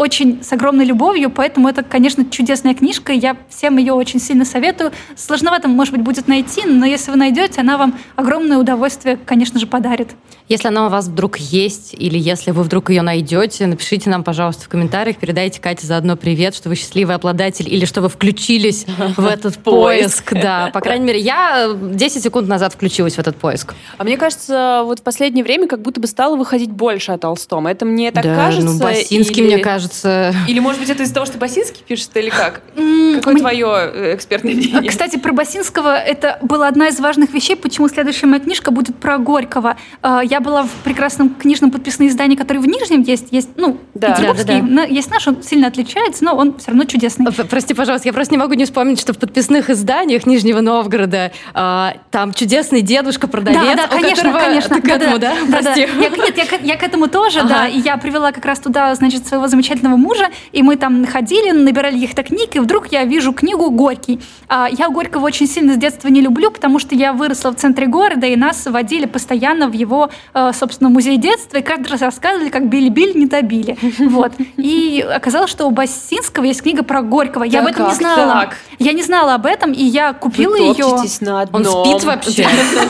очень 0.00 0.42
с 0.42 0.50
огромной 0.50 0.86
любовью, 0.86 1.28
поэтому 1.28 1.68
это, 1.68 1.82
конечно, 1.82 2.24
чудесная 2.24 2.72
книжка, 2.72 3.12
я 3.12 3.36
всем 3.50 3.76
ее 3.76 3.92
очень 3.92 4.18
сильно 4.18 4.46
советую. 4.46 4.92
Сложновато, 5.14 5.68
может 5.68 5.92
быть, 5.92 6.02
будет 6.02 6.26
найти, 6.26 6.62
но 6.64 6.86
если 6.86 7.10
вы 7.10 7.18
найдете, 7.18 7.60
она 7.60 7.76
вам 7.76 7.98
огромное 8.16 8.56
удовольствие, 8.56 9.18
конечно 9.26 9.60
же, 9.60 9.66
подарит. 9.66 10.12
Если 10.48 10.68
она 10.68 10.86
у 10.86 10.88
вас 10.88 11.06
вдруг 11.06 11.36
есть, 11.36 11.92
или 11.92 12.18
если 12.18 12.50
вы 12.50 12.62
вдруг 12.62 12.88
ее 12.88 13.02
найдете, 13.02 13.66
напишите 13.66 14.08
нам, 14.08 14.24
пожалуйста, 14.24 14.64
в 14.64 14.68
комментариях, 14.70 15.18
передайте 15.18 15.60
Кате 15.60 15.86
заодно 15.86 16.16
привет, 16.16 16.54
что 16.54 16.70
вы 16.70 16.76
счастливый 16.76 17.14
обладатель, 17.14 17.68
или 17.68 17.84
что 17.84 18.00
вы 18.00 18.08
включились 18.08 18.86
в 19.18 19.26
этот 19.26 19.58
поиск. 19.58 20.32
Да, 20.32 20.70
по 20.72 20.80
крайней 20.80 21.04
мере, 21.04 21.20
я 21.20 21.76
10 21.78 22.22
секунд 22.22 22.48
назад 22.48 22.72
включилась 22.72 23.16
в 23.16 23.18
этот 23.18 23.36
поиск. 23.36 23.74
А 23.98 24.04
мне 24.04 24.16
кажется, 24.16 24.80
вот 24.86 25.00
в 25.00 25.02
последнее 25.02 25.44
время 25.44 25.68
как 25.68 25.82
будто 25.82 26.00
бы 26.00 26.06
стало 26.06 26.36
выходить 26.36 26.70
больше 26.70 27.12
о 27.12 27.18
Толстом. 27.18 27.66
Это 27.66 27.84
мне 27.84 28.10
так 28.12 28.24
да, 28.24 28.34
кажется? 28.34 28.72
ну, 28.72 28.78
Басинский, 28.78 29.42
мне 29.42 29.58
кажется, 29.58 29.89
кажется... 29.94 30.34
Или, 30.48 30.60
может 30.60 30.80
быть, 30.80 30.90
это 30.90 31.02
из-за 31.02 31.14
того, 31.14 31.26
что 31.26 31.38
Басинский 31.38 31.82
пишет, 31.86 32.10
или 32.16 32.30
как? 32.30 32.62
Какое 32.74 33.34
мне- 33.34 33.40
твое 33.42 33.66
э, 33.92 34.14
экспертное 34.14 34.54
мнение? 34.54 34.90
Кстати, 34.90 35.18
про 35.18 35.32
Басинского 35.32 35.96
это 35.96 36.38
была 36.42 36.68
одна 36.68 36.88
из 36.88 36.98
важных 37.00 37.32
вещей, 37.32 37.56
почему 37.56 37.88
следующая 37.88 38.26
моя 38.26 38.40
книжка 38.40 38.70
будет 38.70 38.96
про 38.96 39.18
Горького. 39.18 39.76
Э, 40.02 40.20
Я 40.24 40.40
была 40.40 40.62
в 40.64 40.70
прекрасном 40.84 41.34
книжном 41.34 41.70
подписном 41.70 42.08
издании, 42.08 42.36
который 42.36 42.58
в 42.58 42.66
Нижнем 42.66 43.02
есть, 43.02 43.28
есть, 43.32 43.50
ну, 43.56 43.78
Да. 43.94 44.12
петербургский, 44.12 44.46
Да-да-да. 44.46 44.66
на- 44.66 44.84
есть 44.86 45.10
наш, 45.10 45.26
он 45.28 45.42
сильно 45.42 45.66
отличается, 45.68 46.24
но 46.24 46.34
он 46.34 46.56
все 46.58 46.68
равно 46.68 46.84
чудесный. 46.84 47.26
Прости, 47.32 47.74
пожалуйста, 47.74 48.08
я 48.08 48.12
просто 48.12 48.34
не 48.34 48.38
могу 48.38 48.54
не 48.54 48.64
вспомнить, 48.64 49.00
что 49.00 49.12
в 49.12 49.18
подписных 49.18 49.70
изданиях 49.70 50.26
Нижнего 50.26 50.60
Новгорода 50.60 51.32
а, 51.54 51.94
там 52.10 52.32
чудесный 52.32 52.82
дедушка-продавец, 52.82 53.60
Да, 53.60 53.74
да, 53.76 53.86
конечно, 53.88 54.24
которого- 54.30 54.38
конечно. 54.40 54.76
Ты 54.76 54.82
к 54.82 54.88
этому, 54.88 55.18
да? 55.18 55.32
Прости. 55.50 55.80
Я, 55.80 56.08
нет, 56.08 56.36
я, 56.36 56.46
к- 56.46 56.62
я 56.62 56.76
к 56.76 56.82
этому 56.82 57.08
тоже, 57.08 57.40
Ага. 57.40 57.48
да. 57.48 57.68
И 57.68 57.80
я 57.80 57.96
привела 57.96 58.32
как 58.32 58.44
раз 58.44 58.60
туда, 58.60 58.94
значит, 58.94 59.26
своего 59.26 59.46
замечательного 59.48 59.79
мужа, 59.88 60.28
и 60.52 60.62
мы 60.62 60.76
там 60.76 61.06
ходили, 61.06 61.50
набирали 61.50 61.94
каких-то 61.94 62.22
книг, 62.22 62.54
и 62.56 62.58
вдруг 62.60 62.92
я 62.92 63.04
вижу 63.04 63.32
книгу 63.32 63.70
«Горький». 63.70 64.20
А, 64.48 64.68
я 64.70 64.88
Горького 64.88 65.24
очень 65.26 65.46
сильно 65.46 65.74
с 65.74 65.76
детства 65.76 66.08
не 66.08 66.20
люблю, 66.20 66.50
потому 66.50 66.78
что 66.78 66.94
я 66.94 67.12
выросла 67.12 67.50
в 67.50 67.56
центре 67.56 67.86
города, 67.86 68.26
и 68.26 68.36
нас 68.36 68.66
водили 68.66 69.06
постоянно 69.06 69.68
в 69.68 69.72
его, 69.72 70.10
э, 70.34 70.50
собственно, 70.52 70.90
музей 70.90 71.16
детства, 71.16 71.58
и 71.58 71.62
каждый 71.62 71.88
раз 71.88 72.02
рассказывали, 72.02 72.48
как 72.50 72.68
били-били, 72.68 73.18
не 73.18 73.26
добили. 73.26 73.76
Вот. 74.10 74.32
И 74.56 75.04
оказалось, 75.08 75.50
что 75.50 75.66
у 75.66 75.70
Басинского 75.70 76.44
есть 76.44 76.62
книга 76.62 76.82
про 76.82 77.02
Горького. 77.02 77.44
Я 77.44 77.62
Да 77.62 77.66
об 77.68 77.72
этом 77.72 77.88
не 77.88 77.94
знала. 77.94 78.32
так? 78.42 78.56
Я 78.78 78.92
не 78.92 79.02
знала 79.02 79.34
об 79.34 79.46
этом, 79.46 79.72
и 79.72 79.82
я 79.82 80.12
купила 80.12 80.52
Вы 80.52 80.58
ее. 80.60 80.86
на 81.20 81.34
Он 81.36 81.40
одном. 81.42 81.84
спит 81.86 82.04
вообще? 82.04 82.46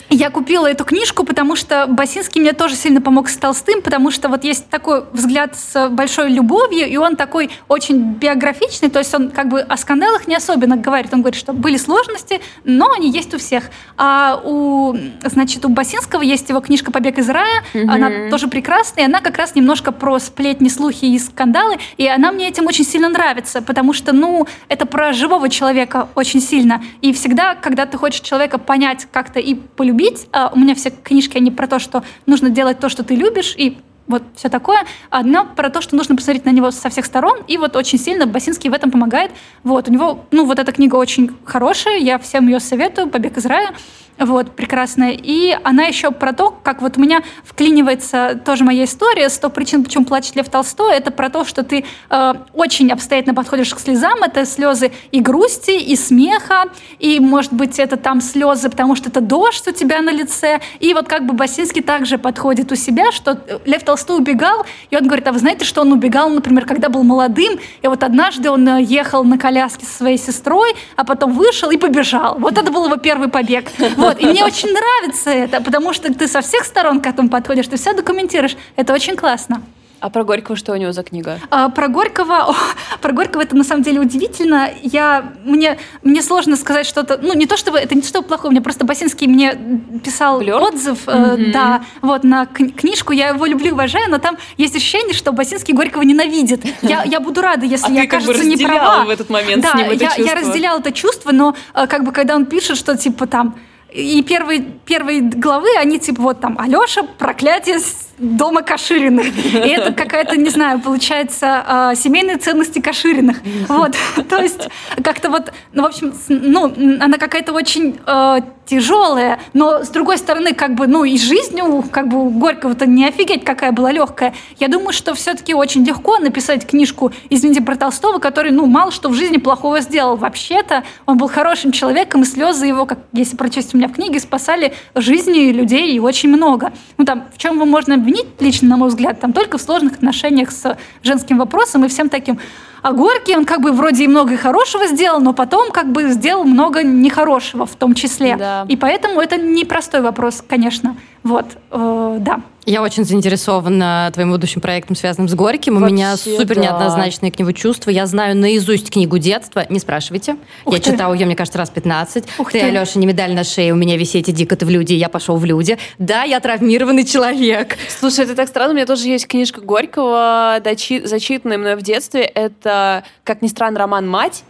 Я 0.09 0.29
купила 0.29 0.67
эту 0.67 0.85
книжку, 0.85 1.25
потому 1.25 1.55
что 1.55 1.87
Басинский 1.87 2.39
мне 2.39 2.53
тоже 2.53 2.75
сильно 2.75 3.01
помог 3.01 3.27
с 3.27 3.37
Толстым, 3.37 3.81
потому 3.81 4.11
что 4.11 4.29
вот 4.29 4.43
есть 4.43 4.69
такой 4.69 5.03
взгляд 5.11 5.55
с 5.55 5.89
большой 5.89 6.29
любовью, 6.29 6.87
и 6.87 6.95
он 6.97 7.15
такой 7.15 7.49
очень 7.67 8.13
биографичный, 8.13 8.89
то 8.89 8.99
есть 8.99 9.13
он 9.13 9.31
как 9.31 9.49
бы 9.49 9.61
о 9.61 9.77
скандалах 9.77 10.27
не 10.27 10.35
особенно 10.35 10.77
говорит. 10.77 11.13
Он 11.13 11.21
говорит, 11.21 11.39
что 11.39 11.53
были 11.53 11.77
сложности, 11.77 12.39
но 12.63 12.91
они 12.91 13.09
есть 13.09 13.33
у 13.33 13.39
всех. 13.39 13.65
А 13.97 14.41
у, 14.43 14.95
значит, 15.23 15.65
у 15.65 15.69
Басинского 15.69 16.21
есть 16.21 16.49
его 16.49 16.61
книжка 16.61 16.91
«Побег 16.91 17.17
из 17.17 17.29
рая», 17.29 17.63
она 17.73 18.29
тоже 18.29 18.47
прекрасная, 18.47 19.05
и 19.05 19.07
она 19.07 19.21
как 19.21 19.37
раз 19.37 19.55
немножко 19.55 19.91
про 19.91 20.19
сплетни, 20.19 20.69
слухи 20.69 21.05
и 21.05 21.17
скандалы, 21.19 21.77
и 21.97 22.07
она 22.07 22.31
мне 22.31 22.47
этим 22.47 22.67
очень 22.67 22.85
сильно 22.85 23.09
нравится, 23.09 23.61
потому 23.61 23.91
что, 23.93 24.13
ну, 24.13 24.47
это 24.69 24.85
про 24.85 25.13
живого 25.13 25.49
человека 25.49 26.09
очень 26.15 26.41
сильно. 26.41 26.83
И 27.01 27.11
всегда, 27.11 27.55
когда 27.55 27.85
ты 27.85 27.97
хочешь 27.97 28.21
человека 28.21 28.57
понять 28.57 29.07
как-то 29.11 29.39
и 29.39 29.55
полюбить, 29.75 30.27
а, 30.31 30.51
у 30.53 30.59
меня 30.59 30.75
все 30.75 30.89
книжки, 30.89 31.37
они 31.37 31.51
про 31.51 31.67
то, 31.67 31.79
что 31.79 32.03
нужно 32.25 32.49
делать 32.49 32.79
то, 32.79 32.89
что 32.89 33.03
ты 33.03 33.15
любишь, 33.15 33.55
и 33.57 33.77
вот 34.07 34.23
все 34.35 34.49
такое. 34.49 34.85
Одно 35.09 35.45
про 35.55 35.69
то, 35.69 35.81
что 35.81 35.95
нужно 35.95 36.15
посмотреть 36.15 36.45
на 36.45 36.51
него 36.51 36.71
со 36.71 36.89
всех 36.89 37.05
сторон, 37.05 37.39
и 37.47 37.57
вот 37.57 37.75
очень 37.75 37.97
сильно 37.97 38.25
Басинский 38.25 38.69
в 38.69 38.73
этом 38.73 38.91
помогает. 38.91 39.31
Вот, 39.63 39.89
у 39.89 39.91
него, 39.91 40.25
ну, 40.31 40.45
вот 40.45 40.59
эта 40.59 40.71
книга 40.71 40.95
очень 40.95 41.31
хорошая, 41.43 41.97
я 41.97 42.19
всем 42.19 42.47
ее 42.47 42.59
советую, 42.59 43.09
«Побег 43.09 43.37
из 43.37 43.45
рая». 43.45 43.73
Вот, 44.17 44.55
прекрасная. 44.55 45.11
И 45.11 45.57
она 45.63 45.83
еще 45.83 46.11
про 46.11 46.31
то, 46.31 46.57
как 46.63 46.81
вот 46.81 46.97
у 46.97 47.01
меня 47.01 47.21
вклинивается 47.43 48.39
тоже 48.45 48.63
моя 48.63 48.85
история 48.85 49.25
«100 49.25 49.49
причин, 49.49 49.83
почему 49.83 50.05
плачет 50.05 50.35
Лев 50.37 50.49
Толстой». 50.49 50.95
Это 50.95 51.11
про 51.11 51.29
то, 51.29 51.43
что 51.43 51.63
ты 51.63 51.83
э, 52.09 52.33
очень 52.53 52.91
обстоятельно 52.91 53.33
подходишь 53.33 53.73
к 53.73 53.79
слезам. 53.79 54.23
Это 54.23 54.45
слезы 54.45 54.93
и 55.11 55.19
грусти, 55.19 55.71
и 55.71 55.97
смеха, 55.97 56.65
и, 56.99 57.19
может 57.19 57.51
быть, 57.51 57.77
это 57.77 57.97
там 57.97 58.21
слезы, 58.21 58.69
потому 58.69 58.95
что 58.95 59.09
это 59.09 59.19
дождь 59.19 59.67
у 59.67 59.71
тебя 59.71 60.01
на 60.01 60.11
лице. 60.11 60.61
И 60.79 60.93
вот 60.93 61.09
как 61.09 61.25
бы 61.25 61.33
Басинский 61.33 61.81
также 61.81 62.17
подходит 62.17 62.71
у 62.71 62.75
себя, 62.75 63.11
что 63.11 63.37
Лев 63.65 63.83
Толстой 63.83 64.17
убегал, 64.17 64.65
и 64.91 64.95
он 64.95 65.05
говорит, 65.07 65.27
а 65.27 65.33
вы 65.33 65.39
знаете, 65.39 65.65
что 65.65 65.81
он 65.81 65.91
убегал, 65.91 66.29
например, 66.29 66.65
когда 66.65 66.87
был 66.87 67.03
молодым, 67.03 67.59
и 67.81 67.87
вот 67.87 68.01
однажды 68.01 68.49
он 68.49 68.65
э, 68.67 68.81
ехал 68.81 69.25
на 69.25 69.37
коляске 69.37 69.85
со 69.85 69.97
своей 69.97 70.17
сестрой, 70.17 70.73
а 70.95 71.03
потом 71.03 71.33
вышел 71.33 71.69
и 71.69 71.77
побежал. 71.77 72.37
Вот 72.39 72.57
это 72.57 72.71
был 72.71 72.85
его 72.85 72.95
первый 72.95 73.27
побег. 73.27 73.65
Вот. 74.05 74.19
И 74.21 74.25
мне 74.25 74.43
очень 74.43 74.69
нравится 74.71 75.29
это, 75.29 75.61
потому 75.61 75.93
что 75.93 76.13
ты 76.13 76.27
со 76.27 76.41
всех 76.41 76.65
сторон 76.65 77.01
к 77.01 77.07
этому 77.07 77.29
подходишь, 77.29 77.67
ты 77.67 77.77
все 77.77 77.93
документируешь. 77.93 78.55
Это 78.75 78.93
очень 78.93 79.15
классно. 79.15 79.61
А 80.01 80.09
про 80.11 80.23
Горького 80.23 80.55
что 80.55 80.73
у 80.73 80.75
него 80.75 80.91
за 80.91 81.01
книга? 81.03 81.39
А, 81.49 81.69
про 81.69 81.87
Горького, 81.87 82.49
о, 82.49 82.55
про 83.01 83.11
Горького 83.13 83.41
это 83.41 83.55
на 83.55 83.63
самом 83.63 83.81
деле 83.81 83.99
удивительно. 84.01 84.69
Я 84.83 85.31
мне 85.45 85.79
мне 86.03 86.21
сложно 86.21 86.57
сказать 86.57 86.85
что-то. 86.85 87.17
Ну 87.23 87.33
не 87.33 87.47
то 87.47 87.57
чтобы 87.57 87.79
это 87.79 87.95
не 87.95 88.01
что 88.03 88.21
плохое, 88.21 88.51
мне 88.51 88.61
просто 88.61 88.85
Басинский 88.85 89.25
мне 89.25 89.57
писал 90.03 90.39
Блёр? 90.39 90.61
отзыв, 90.61 90.99
э, 91.07 91.37
да, 91.51 91.81
вот 92.01 92.23
на 92.23 92.43
кни- 92.43 92.71
книжку. 92.73 93.13
Я 93.13 93.29
его 93.29 93.45
люблю, 93.47 93.71
уважаю, 93.73 94.11
но 94.11 94.19
там 94.19 94.37
есть 94.57 94.75
ощущение, 94.75 95.13
что 95.15 95.31
Басинский 95.31 95.73
Горького 95.73 96.03
ненавидит. 96.03 96.61
Я 96.83 97.03
я 97.05 97.19
буду 97.19 97.41
рада, 97.41 97.65
если 97.65 97.87
А 97.87 97.91
я 97.91 98.01
ты 98.01 98.07
как 98.07 98.19
бы 98.21 98.27
кажется 98.27 98.47
не 98.47 98.57
права. 98.63 99.05
в 99.05 99.09
этот 99.09 99.29
момент 99.31 99.63
да, 99.63 99.71
с 99.71 99.75
ним 99.75 99.89
это 99.89 100.03
я, 100.03 100.15
я 100.17 100.35
разделяла 100.35 100.79
это 100.79 100.91
чувство, 100.91 101.31
но 101.31 101.55
э, 101.73 101.87
как 101.87 102.03
бы 102.03 102.11
когда 102.11 102.35
он 102.35 102.45
пишет, 102.45 102.77
что 102.77 102.95
типа 102.95 103.25
там 103.25 103.55
и 103.95 104.21
первые, 104.23 104.61
первые 104.85 105.21
главы, 105.21 105.69
они 105.79 105.99
типа 105.99 106.21
вот 106.21 106.41
там 106.41 106.59
Алеша, 106.59 107.03
проклятие 107.03 107.79
дома 108.17 108.61
Кашириных. 108.61 109.27
И 109.27 109.69
это 109.69 109.93
какая-то, 109.93 110.37
не 110.37 110.49
знаю, 110.49 110.79
получается, 110.81 111.91
э, 111.93 111.95
семейные 111.95 112.37
ценности 112.37 112.79
Кашириных. 112.79 113.37
Вот, 113.67 113.95
то 114.29 114.37
есть 114.37 114.69
как-то 115.03 115.29
вот, 115.29 115.53
ну, 115.73 115.83
в 115.83 115.85
общем, 115.85 116.13
ну, 116.27 116.65
она 116.99 117.17
какая-то 117.17 117.53
очень 117.53 117.99
э, 118.05 118.41
тяжелая, 118.65 119.39
но 119.53 119.83
с 119.83 119.89
другой 119.89 120.17
стороны, 120.17 120.53
как 120.53 120.75
бы, 120.75 120.87
ну, 120.87 121.03
и 121.03 121.17
жизнь 121.17 121.59
у, 121.61 121.81
как 121.83 122.07
бы, 122.07 122.25
у 122.25 122.29
Горького-то 122.29 122.85
не 122.85 123.07
офигеть, 123.07 123.43
какая 123.43 123.71
была 123.71 123.91
легкая. 123.91 124.33
Я 124.59 124.67
думаю, 124.67 124.91
что 124.93 125.13
все-таки 125.13 125.53
очень 125.53 125.85
легко 125.85 126.17
написать 126.17 126.65
книжку, 126.65 127.11
извините, 127.29 127.61
про 127.61 127.75
Толстого, 127.75 128.19
который, 128.19 128.51
ну, 128.51 128.65
мало 128.65 128.91
что 128.91 129.09
в 129.09 129.13
жизни 129.13 129.37
плохого 129.37 129.81
сделал. 129.81 130.15
Вообще-то 130.15 130.83
он 131.05 131.17
был 131.17 131.27
хорошим 131.27 131.71
человеком, 131.71 132.23
и 132.23 132.25
слезы 132.25 132.65
его, 132.65 132.85
как 132.85 132.99
если 133.13 133.35
прочесть 133.35 133.73
у 133.73 133.77
меня 133.77 133.87
в 133.87 133.93
книге, 133.93 134.19
спасали 134.19 134.73
жизни 134.95 135.51
людей 135.51 135.93
и 135.93 135.99
очень 135.99 136.29
много. 136.29 136.73
Ну, 136.97 137.05
там, 137.05 137.25
в 137.33 137.37
чем 137.37 137.55
его 137.55 137.65
можно 137.65 137.95
обвинить, 137.95 138.27
лично, 138.39 138.69
на 138.69 138.77
мой 138.77 138.89
взгляд, 138.89 139.19
там 139.19 139.33
только 139.33 139.57
в 139.57 139.61
сложных 139.61 139.93
отношениях 139.93 140.51
с 140.51 140.77
женским 141.03 141.37
вопросом 141.37 141.85
и 141.85 141.87
всем 141.87 142.09
таким. 142.09 142.39
А 142.85 142.91
Горький, 142.91 143.35
он 143.35 143.45
как 143.45 143.61
бы 143.61 143.71
вроде 143.71 144.03
и 144.03 144.07
много 144.07 144.37
хорошего 144.37 144.85
сделал, 144.85 145.19
но 145.19 145.33
потом 145.33 145.71
как 145.71 145.91
бы 145.91 146.11
сделал 146.11 146.43
много 146.43 146.83
нехорошего 146.83 147.65
в 147.65 147.75
том 147.75 147.95
числе. 147.95 148.35
Да. 148.35 148.65
И 148.69 148.77
поэтому 148.77 149.19
это 149.19 149.37
непростой 149.37 150.01
вопрос, 150.01 150.43
конечно. 150.47 150.95
Вот, 151.23 151.45
э, 151.71 152.17
да. 152.19 152.41
Я 152.65 152.81
очень 152.81 153.05
заинтересована 153.05 154.09
твоим 154.13 154.31
будущим 154.31 154.59
проектом, 154.59 154.95
связанным 154.95 155.29
с 155.29 155.35
Горьким. 155.35 155.77
У 155.77 155.79
меня 155.79 156.11
Вообще, 156.11 156.35
супер 156.35 156.55
да. 156.55 156.61
неоднозначные 156.63 157.31
к 157.31 157.37
нему 157.37 157.51
чувства. 157.51 157.91
Я 157.91 158.07
знаю 158.07 158.35
наизусть 158.35 158.89
книгу 158.89 159.19
детства. 159.19 159.65
Не 159.69 159.79
спрашивайте. 159.79 160.37
Ух 160.65 160.73
я 160.73 160.79
ты. 160.79 160.91
читала 160.91 161.13
ее, 161.13 161.27
мне 161.27 161.35
кажется, 161.35 161.59
раз 161.59 161.69
15. 161.69 162.23
Ух 162.39 162.51
ты, 162.51 162.59
ты. 162.59 162.65
Алеша, 162.65 162.97
не 162.99 163.05
медаль 163.05 163.33
на 163.35 163.43
шее, 163.43 163.71
у 163.71 163.75
меня 163.75 163.97
висите 163.97 164.31
дико 164.31 164.55
ты 164.55 164.65
в 164.65 164.69
люди, 164.69 164.93
я 164.93 165.09
пошел 165.09 165.37
в 165.37 165.45
люди. 165.45 165.77
Да, 165.99 166.23
я 166.23 166.39
травмированный 166.39 167.05
человек. 167.05 167.77
Слушай, 167.99 168.25
это 168.25 168.33
так 168.35 168.47
странно. 168.47 168.71
У 168.71 168.75
меня 168.75 168.87
тоже 168.87 169.07
есть 169.09 169.27
книжка 169.27 169.61
Горького, 169.61 170.57
дочи- 170.63 171.05
зачитанная 171.05 171.59
мной 171.59 171.75
в 171.75 171.83
детстве. 171.83 172.21
Это, 172.23 173.03
как 173.23 173.43
ни 173.43 173.47
странно, 173.47 173.77
роман 173.79 174.09
«Мать». 174.09 174.43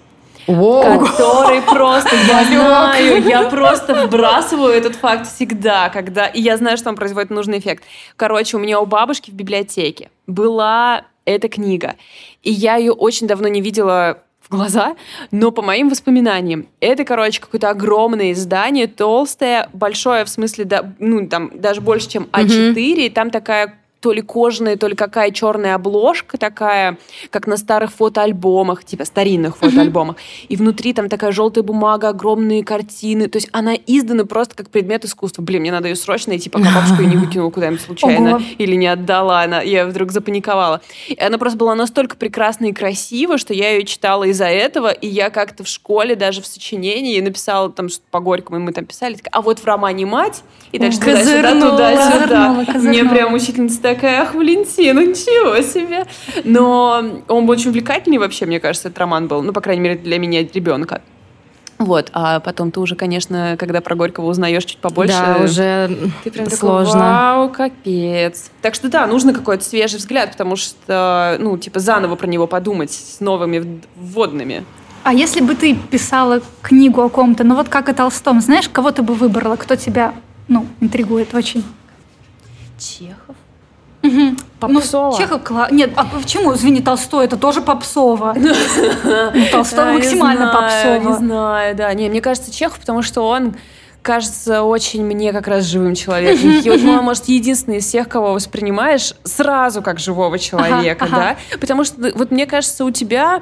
Который 0.46 1.62
просто, 1.62 2.16
я 2.16 2.44
знаю, 2.46 3.24
я 3.24 3.50
просто 3.50 4.06
вбрасываю 4.06 4.74
этот 4.74 4.96
факт 4.96 5.28
всегда, 5.28 5.90
когда, 5.90 6.28
и 6.28 6.42
я 6.42 6.58
знаю, 6.58 6.78
что 6.78 6.90
он 6.90 6.96
производит 6.96 7.30
нужный 7.30 7.60
эффект. 7.60 7.84
Короче, 8.16 8.58
у 8.58 8.60
меня 8.60 8.80
у 8.80 8.86
бабушки 8.86 9.32
в 9.32 9.34
библиотеке 9.34 10.10
была 10.28 11.06
эта 11.26 11.50
книга, 11.50 11.96
и 12.44 12.52
я 12.52 12.76
ее 12.76 12.92
очень 12.92 13.28
давно 13.28 13.48
не 13.48 13.62
видела 13.62 14.20
в 14.42 14.50
глаза, 14.50 14.96
но 15.32 15.52
по 15.52 15.64
моим 15.64 15.90
воспоминаниям, 15.90 16.68
это, 16.80 17.04
короче, 17.04 17.42
какое-то 17.42 17.70
огромное 17.70 18.32
издание, 18.32 18.86
толстое, 18.86 19.70
большое, 19.74 20.24
в 20.24 20.30
смысле, 20.30 20.66
да, 20.66 20.94
ну, 21.00 21.28
там, 21.28 21.52
даже 21.56 21.82
больше, 21.82 22.10
чем 22.10 22.28
А4, 22.32 22.74
и 22.76 23.10
там 23.10 23.32
такая 23.32 23.80
то 24.06 24.14
ли 24.14 24.22
кожаная, 24.22 24.78
то 24.78 24.86
ли 24.86 24.94
какая 24.94 25.32
черная 25.32 25.74
обложка 25.74 26.38
такая, 26.38 27.00
как 27.32 27.48
на 27.48 27.58
старых 27.58 27.92
фотоальбомах, 27.92 28.84
типа 28.84 29.04
старинных 29.04 29.58
фотоальбомах. 29.58 30.18
И 30.48 30.56
внутри 30.56 30.94
там 30.94 31.10
такая 31.10 31.32
желтая 31.32 31.64
бумага, 31.64 32.10
огромные 32.10 32.64
картины. 32.64 33.28
То 33.28 33.38
есть 33.38 33.50
она 33.52 33.74
издана 33.74 34.26
просто 34.26 34.54
как 34.54 34.70
предмет 34.70 35.06
искусства. 35.06 35.42
Блин, 35.42 35.62
мне 35.62 35.72
надо 35.72 35.88
ее 35.88 35.96
срочно 35.96 36.34
найти, 36.34 36.52
пока 36.52 36.66
бабушка 36.66 37.02
ее 37.02 37.10
не 37.10 37.18
выкинула 37.18 37.50
куда-нибудь 37.50 37.82
случайно 37.86 38.36
Ого. 38.36 38.44
или 38.60 38.76
не 38.76 38.86
отдала. 38.86 39.42
Она, 39.42 39.62
я 39.62 39.88
вдруг 39.88 40.12
запаниковала. 40.12 40.82
И 41.08 41.20
она 41.20 41.40
просто 41.40 41.58
была 41.58 41.74
настолько 41.74 42.16
прекрасна 42.16 42.66
и 42.66 42.74
красива, 42.74 43.40
что 43.40 43.56
я 43.56 43.72
ее 43.72 43.86
читала 43.86 44.26
из-за 44.26 44.46
этого, 44.46 44.92
и 44.92 45.08
я 45.08 45.32
как-то 45.32 45.64
в 45.64 45.68
школе 45.68 46.16
даже 46.16 46.44
в 46.44 46.46
сочинении 46.46 47.20
написала 47.22 47.72
там 47.72 47.90
что 47.90 48.04
по 48.12 48.20
Горькому, 48.20 48.60
и 48.60 48.62
мы 48.62 48.72
там 48.72 48.86
писали, 48.86 49.18
а 49.32 49.42
вот 49.42 49.58
в 49.58 49.66
романе 49.66 50.06
«Мать», 50.06 50.44
и 50.72 50.78
дальше 50.78 51.00
туда-сюда, 51.00 51.60
туда-сюда. 51.60 52.66
Мне 52.82 53.04
прям 53.04 53.34
учительница 53.34 53.82
такая, 53.96 54.22
ах, 54.22 54.34
Валентина, 54.36 55.00
ничего 55.00 55.62
себе. 55.62 56.06
Но 56.44 57.04
он 57.28 57.46
был 57.46 57.54
очень 57.54 57.70
увлекательный 57.70 58.18
вообще, 58.18 58.46
мне 58.46 58.60
кажется, 58.60 58.90
этот 58.90 59.00
роман 59.00 59.28
был, 59.28 59.42
ну, 59.42 59.54
по 59.54 59.62
крайней 59.62 59.82
мере, 59.82 59.96
для 59.98 60.20
меня, 60.20 60.42
ребенка. 60.42 61.02
Вот, 61.78 62.10
а 62.14 62.40
потом 62.40 62.72
ты 62.72 62.80
уже, 62.80 62.96
конечно, 62.96 63.58
когда 63.60 63.82
про 63.82 63.96
Горького 63.96 64.28
узнаешь 64.28 64.64
чуть 64.64 64.78
побольше, 64.78 65.14
Да, 65.14 65.44
уже 65.44 65.90
ты 66.24 66.32
прям 66.32 66.50
сложно. 66.50 66.94
такой, 66.94 67.10
вау, 67.10 67.50
капец. 67.50 68.50
Так 68.62 68.76
что 68.76 68.88
да, 68.90 69.06
нужно 69.08 69.34
какой-то 69.34 69.64
свежий 69.64 69.98
взгляд, 70.00 70.32
потому 70.32 70.56
что, 70.56 71.36
ну, 71.40 71.58
типа, 71.58 71.80
заново 71.80 72.16
про 72.16 72.28
него 72.28 72.48
подумать 72.48 72.92
с 72.92 73.20
новыми 73.20 73.82
вводными. 73.98 74.64
А 75.04 75.14
если 75.14 75.42
бы 75.42 75.54
ты 75.54 75.76
писала 75.76 76.42
книгу 76.62 77.02
о 77.02 77.10
ком-то, 77.10 77.44
ну 77.44 77.56
вот 77.56 77.68
как 77.68 77.90
о 77.90 77.94
Толстом, 77.94 78.40
знаешь, 78.40 78.70
кого 78.70 78.92
ты 78.92 79.02
бы 79.04 79.14
выбрала, 79.14 79.58
кто 79.58 79.76
тебя, 79.76 80.14
ну, 80.48 80.66
интригует 80.80 81.36
очень? 81.36 81.64
Чехов? 82.80 83.36
Мгм. 84.06 84.38
Попсово. 84.60 85.12
Ну, 85.12 85.18
Чехов 85.18 85.42
кла- 85.44 85.68
Нет, 85.72 85.92
а 85.96 86.06
почему? 86.06 86.54
Извини, 86.54 86.82
Толстой, 86.82 87.26
это 87.26 87.38
тоже 87.38 87.62
попсово. 87.62 88.34
Ну, 88.36 88.54
Толстой 89.52 89.94
максимально 89.94 90.48
попсово. 90.48 91.10
Не 91.10 91.18
знаю, 91.18 91.76
да. 91.76 91.94
Не, 91.94 92.10
мне 92.10 92.22
кажется, 92.22 92.52
Чехов, 92.52 92.80
потому 92.80 93.02
что 93.02 93.28
он 93.28 93.56
кажется 94.02 94.62
очень 94.62 95.04
мне 95.04 95.34
как 95.34 95.48
раз 95.48 95.66
живым 95.66 95.96
человеком. 95.96 96.50
И 96.64 96.70
вот, 96.70 96.82
ну, 96.82 97.02
может, 97.02 97.26
единственный 97.26 97.78
из 97.78 97.86
всех, 97.86 98.08
кого 98.08 98.34
воспринимаешь 98.34 99.16
сразу 99.24 99.82
как 99.82 100.00
живого 100.00 100.38
человека, 100.38 101.06
ага. 101.06 101.38
да? 101.52 101.58
Потому 101.58 101.84
что 101.84 102.12
вот 102.16 102.32
мне 102.32 102.46
кажется, 102.46 102.86
у 102.86 102.92
тебя 102.92 103.42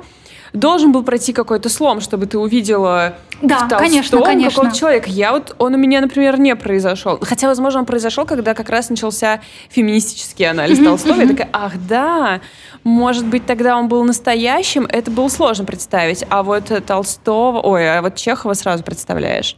должен 0.54 0.92
был 0.92 1.04
пройти 1.04 1.34
какой-то 1.34 1.68
слом, 1.68 2.00
чтобы 2.00 2.28
ты 2.28 2.38
увидела 2.38 3.16
Да, 3.42 3.66
в 3.66 3.78
конечно, 3.78 4.22
конечно. 4.22 4.52
какого-то 4.52 4.78
человека. 4.78 5.10
Я 5.10 5.32
вот, 5.32 5.56
он 5.58 5.74
у 5.74 5.78
меня, 5.78 6.00
например, 6.00 6.40
не 6.40 6.56
произошел. 6.56 7.18
Хотя, 7.22 7.48
возможно, 7.48 7.80
он 7.80 7.86
произошел, 7.86 8.26
когда 8.26 8.54
как 8.54 8.70
раз 8.70 8.90
начался 8.90 9.42
феминистический 9.70 10.50
анализ 10.50 10.78
Толстого. 10.80 11.22
Я 11.22 11.28
такая, 11.28 11.50
ах, 11.52 11.74
да, 11.88 12.42
может 12.84 13.26
быть, 13.26 13.46
тогда 13.46 13.78
он 13.78 13.88
был 13.88 14.04
настоящим. 14.04 14.86
Это 14.86 15.10
было 15.10 15.28
сложно 15.28 15.66
представить. 15.66 16.24
А 16.30 16.44
вот 16.44 16.70
э, 16.70 16.82
Толстого, 16.82 17.60
ой, 17.60 17.98
а 17.98 18.02
вот 18.02 18.16
Чехова 18.16 18.54
сразу 18.54 18.84
представляешь. 18.84 19.58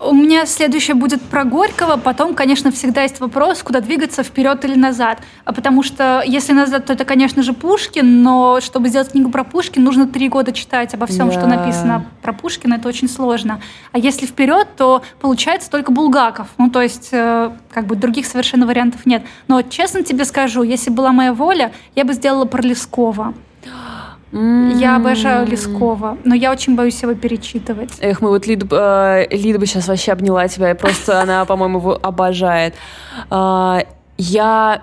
У 0.00 0.12
меня 0.14 0.46
следующее 0.46 0.94
будет 0.94 1.20
про 1.20 1.42
Горького. 1.42 1.96
Потом, 1.96 2.34
конечно, 2.34 2.70
всегда 2.70 3.02
есть 3.02 3.18
вопрос, 3.18 3.64
куда 3.64 3.80
двигаться, 3.80 4.22
вперед 4.22 4.64
или 4.64 4.76
назад. 4.76 5.18
А 5.44 5.52
Потому 5.52 5.82
что 5.82 6.22
если 6.24 6.52
назад, 6.52 6.86
то 6.86 6.92
это, 6.92 7.04
конечно 7.04 7.42
же, 7.42 7.52
Пушкин, 7.52 8.22
но 8.22 8.60
чтобы 8.60 8.88
сделать 8.90 9.10
книгу 9.10 9.28
про 9.30 9.42
Пушкина, 9.42 9.84
нужно 9.84 10.06
три 10.06 10.28
года 10.28 10.52
читать 10.52 10.94
обо 10.94 11.06
всем, 11.06 11.32
что 11.32 11.42
Да. 11.42 11.48
написано 11.48 12.06
про 12.22 12.32
Пушкина. 12.32 12.74
Это 12.74 12.88
очень 12.88 13.08
сложно. 13.08 13.60
А 13.90 13.98
если 13.98 14.24
вперед, 14.26 14.68
то 14.76 15.02
получается 15.20 15.68
только 15.68 15.90
Булгаков. 15.90 16.46
Ну, 16.58 16.70
то 16.70 16.80
есть, 16.80 17.08
э, 17.10 17.50
как 17.72 17.86
бы 17.86 17.96
других 17.96 18.26
совершенно 18.26 18.66
вариантов 18.66 19.04
нет. 19.04 19.24
Но 19.48 19.62
честно 19.62 20.04
тебе 20.04 20.24
скажу, 20.24 20.62
если 20.62 20.90
была 20.90 21.10
моя 21.10 21.32
воля, 21.34 21.72
я 21.96 22.04
бы 22.04 22.12
сделала 22.12 22.44
про 22.44 22.62
Лескова. 22.62 23.34
Я 24.32 24.96
обожаю 24.96 25.46
Лескова, 25.46 26.18
но 26.24 26.34
я 26.34 26.52
очень 26.52 26.76
боюсь 26.76 27.02
его 27.02 27.14
перечитывать. 27.14 27.92
Эх, 28.00 28.20
мы 28.20 28.28
вот 28.28 28.46
Лиду, 28.46 28.66
э, 28.70 29.26
Лида 29.30 29.58
бы 29.58 29.66
сейчас 29.66 29.88
вообще 29.88 30.12
обняла 30.12 30.48
тебя, 30.48 30.70
и 30.70 30.74
просто 30.74 31.22
она, 31.22 31.44
по-моему, 31.46 31.78
его 31.78 31.98
обожает. 32.02 32.74
А, 33.30 33.84
я 34.18 34.82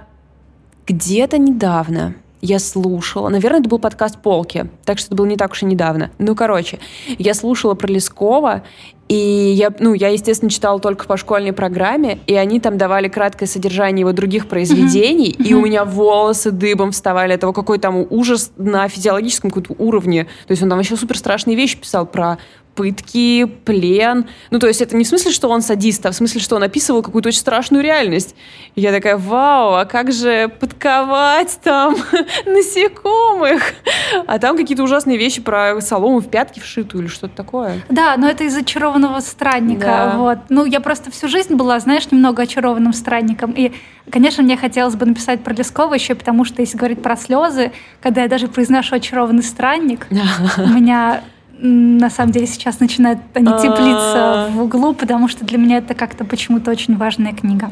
где-то 0.87 1.37
недавно 1.37 2.15
я 2.45 2.59
слушала, 2.59 3.29
наверное, 3.29 3.59
это 3.59 3.69
был 3.69 3.79
подкаст 3.79 4.21
«Полки», 4.21 4.69
так 4.83 4.99
что 4.99 5.07
это 5.07 5.15
было 5.15 5.25
не 5.25 5.35
так 5.35 5.51
уж 5.51 5.63
и 5.63 5.65
недавно. 5.65 6.11
Ну, 6.19 6.35
короче, 6.35 6.79
я 7.17 7.33
слушала 7.33 7.73
про 7.73 7.87
Лескова, 7.87 8.63
и 9.07 9.53
я, 9.55 9.71
ну, 9.79 9.93
я, 9.93 10.09
естественно, 10.09 10.49
читала 10.49 10.79
только 10.79 11.05
по 11.05 11.15
школьной 11.15 11.53
программе, 11.53 12.19
и 12.25 12.33
они 12.35 12.59
там 12.59 12.77
давали 12.77 13.07
краткое 13.07 13.45
содержание 13.45 14.01
его 14.01 14.13
других 14.13 14.47
произведений, 14.47 15.29
и 15.29 15.53
у 15.53 15.61
меня 15.61 15.85
волосы 15.85 16.51
дыбом 16.51 16.91
вставали 16.91 17.33
от 17.33 17.41
того, 17.41 17.53
какой 17.53 17.77
там 17.77 18.05
ужас 18.09 18.51
на 18.57 18.87
физиологическом 18.87 19.51
каком-то 19.51 19.75
уровне. 19.77 20.25
То 20.47 20.51
есть 20.51 20.63
он 20.63 20.69
там 20.69 20.79
вообще 20.79 20.95
супер 20.95 21.17
страшные 21.17 21.55
вещи 21.55 21.77
писал 21.77 22.07
про 22.07 22.39
пытки, 22.75 23.45
плен. 23.45 24.27
Ну, 24.51 24.59
то 24.59 24.67
есть 24.67 24.81
это 24.81 24.95
не 24.95 25.03
в 25.03 25.07
смысле, 25.07 25.31
что 25.31 25.49
он 25.49 25.61
садист, 25.61 26.05
а 26.05 26.11
в 26.11 26.15
смысле, 26.15 26.41
что 26.41 26.57
он 26.57 26.63
описывал 26.63 27.01
какую-то 27.01 27.29
очень 27.29 27.39
страшную 27.39 27.83
реальность. 27.83 28.35
И 28.75 28.81
я 28.81 28.91
такая, 28.91 29.17
вау, 29.17 29.75
а 29.75 29.85
как 29.85 30.11
же 30.11 30.49
подковать 30.59 31.57
там 31.63 31.95
насекомых? 32.45 33.73
А 34.27 34.39
там 34.39 34.57
какие-то 34.57 34.83
ужасные 34.83 35.17
вещи 35.17 35.41
про 35.41 35.79
солому 35.81 36.19
в 36.19 36.29
пятки 36.29 36.59
вшитую 36.59 37.03
или 37.03 37.09
что-то 37.09 37.35
такое. 37.35 37.81
Да, 37.89 38.17
но 38.17 38.29
это 38.29 38.43
из 38.43 38.55
очарованного 38.55 38.94
странника. 39.21 39.85
Да. 39.85 40.17
Вот. 40.17 40.37
Ну, 40.49 40.65
я 40.65 40.79
просто 40.79 41.11
всю 41.11 41.27
жизнь 41.27 41.55
была, 41.55 41.79
знаешь, 41.79 42.11
немного 42.11 42.43
очарованным 42.43 42.93
странником. 42.93 43.51
И, 43.51 43.71
конечно, 44.09 44.43
мне 44.43 44.57
хотелось 44.57 44.95
бы 44.95 45.05
написать 45.05 45.43
про 45.43 45.53
Лескова 45.53 45.93
еще, 45.93 46.15
потому 46.15 46.45
что, 46.45 46.61
если 46.61 46.77
говорить 46.77 47.01
про 47.01 47.15
слезы, 47.15 47.71
когда 48.01 48.23
я 48.23 48.27
даже 48.27 48.47
произношу 48.47 48.95
очарованный 48.95 49.43
странник, 49.43 50.07
у 50.57 50.67
меня 50.67 51.21
на 51.59 52.09
самом 52.09 52.31
деле 52.31 52.47
сейчас 52.47 52.79
начинают 52.79 53.19
они 53.33 53.49
А. 53.49 53.57
теплиться 53.59 54.49
в 54.51 54.61
углу, 54.61 54.93
потому 54.93 55.27
что 55.27 55.45
для 55.45 55.57
меня 55.57 55.77
это 55.77 55.93
как-то 55.93 56.25
почему-то 56.25 56.71
очень 56.71 56.97
важная 56.97 57.33
книга. 57.33 57.71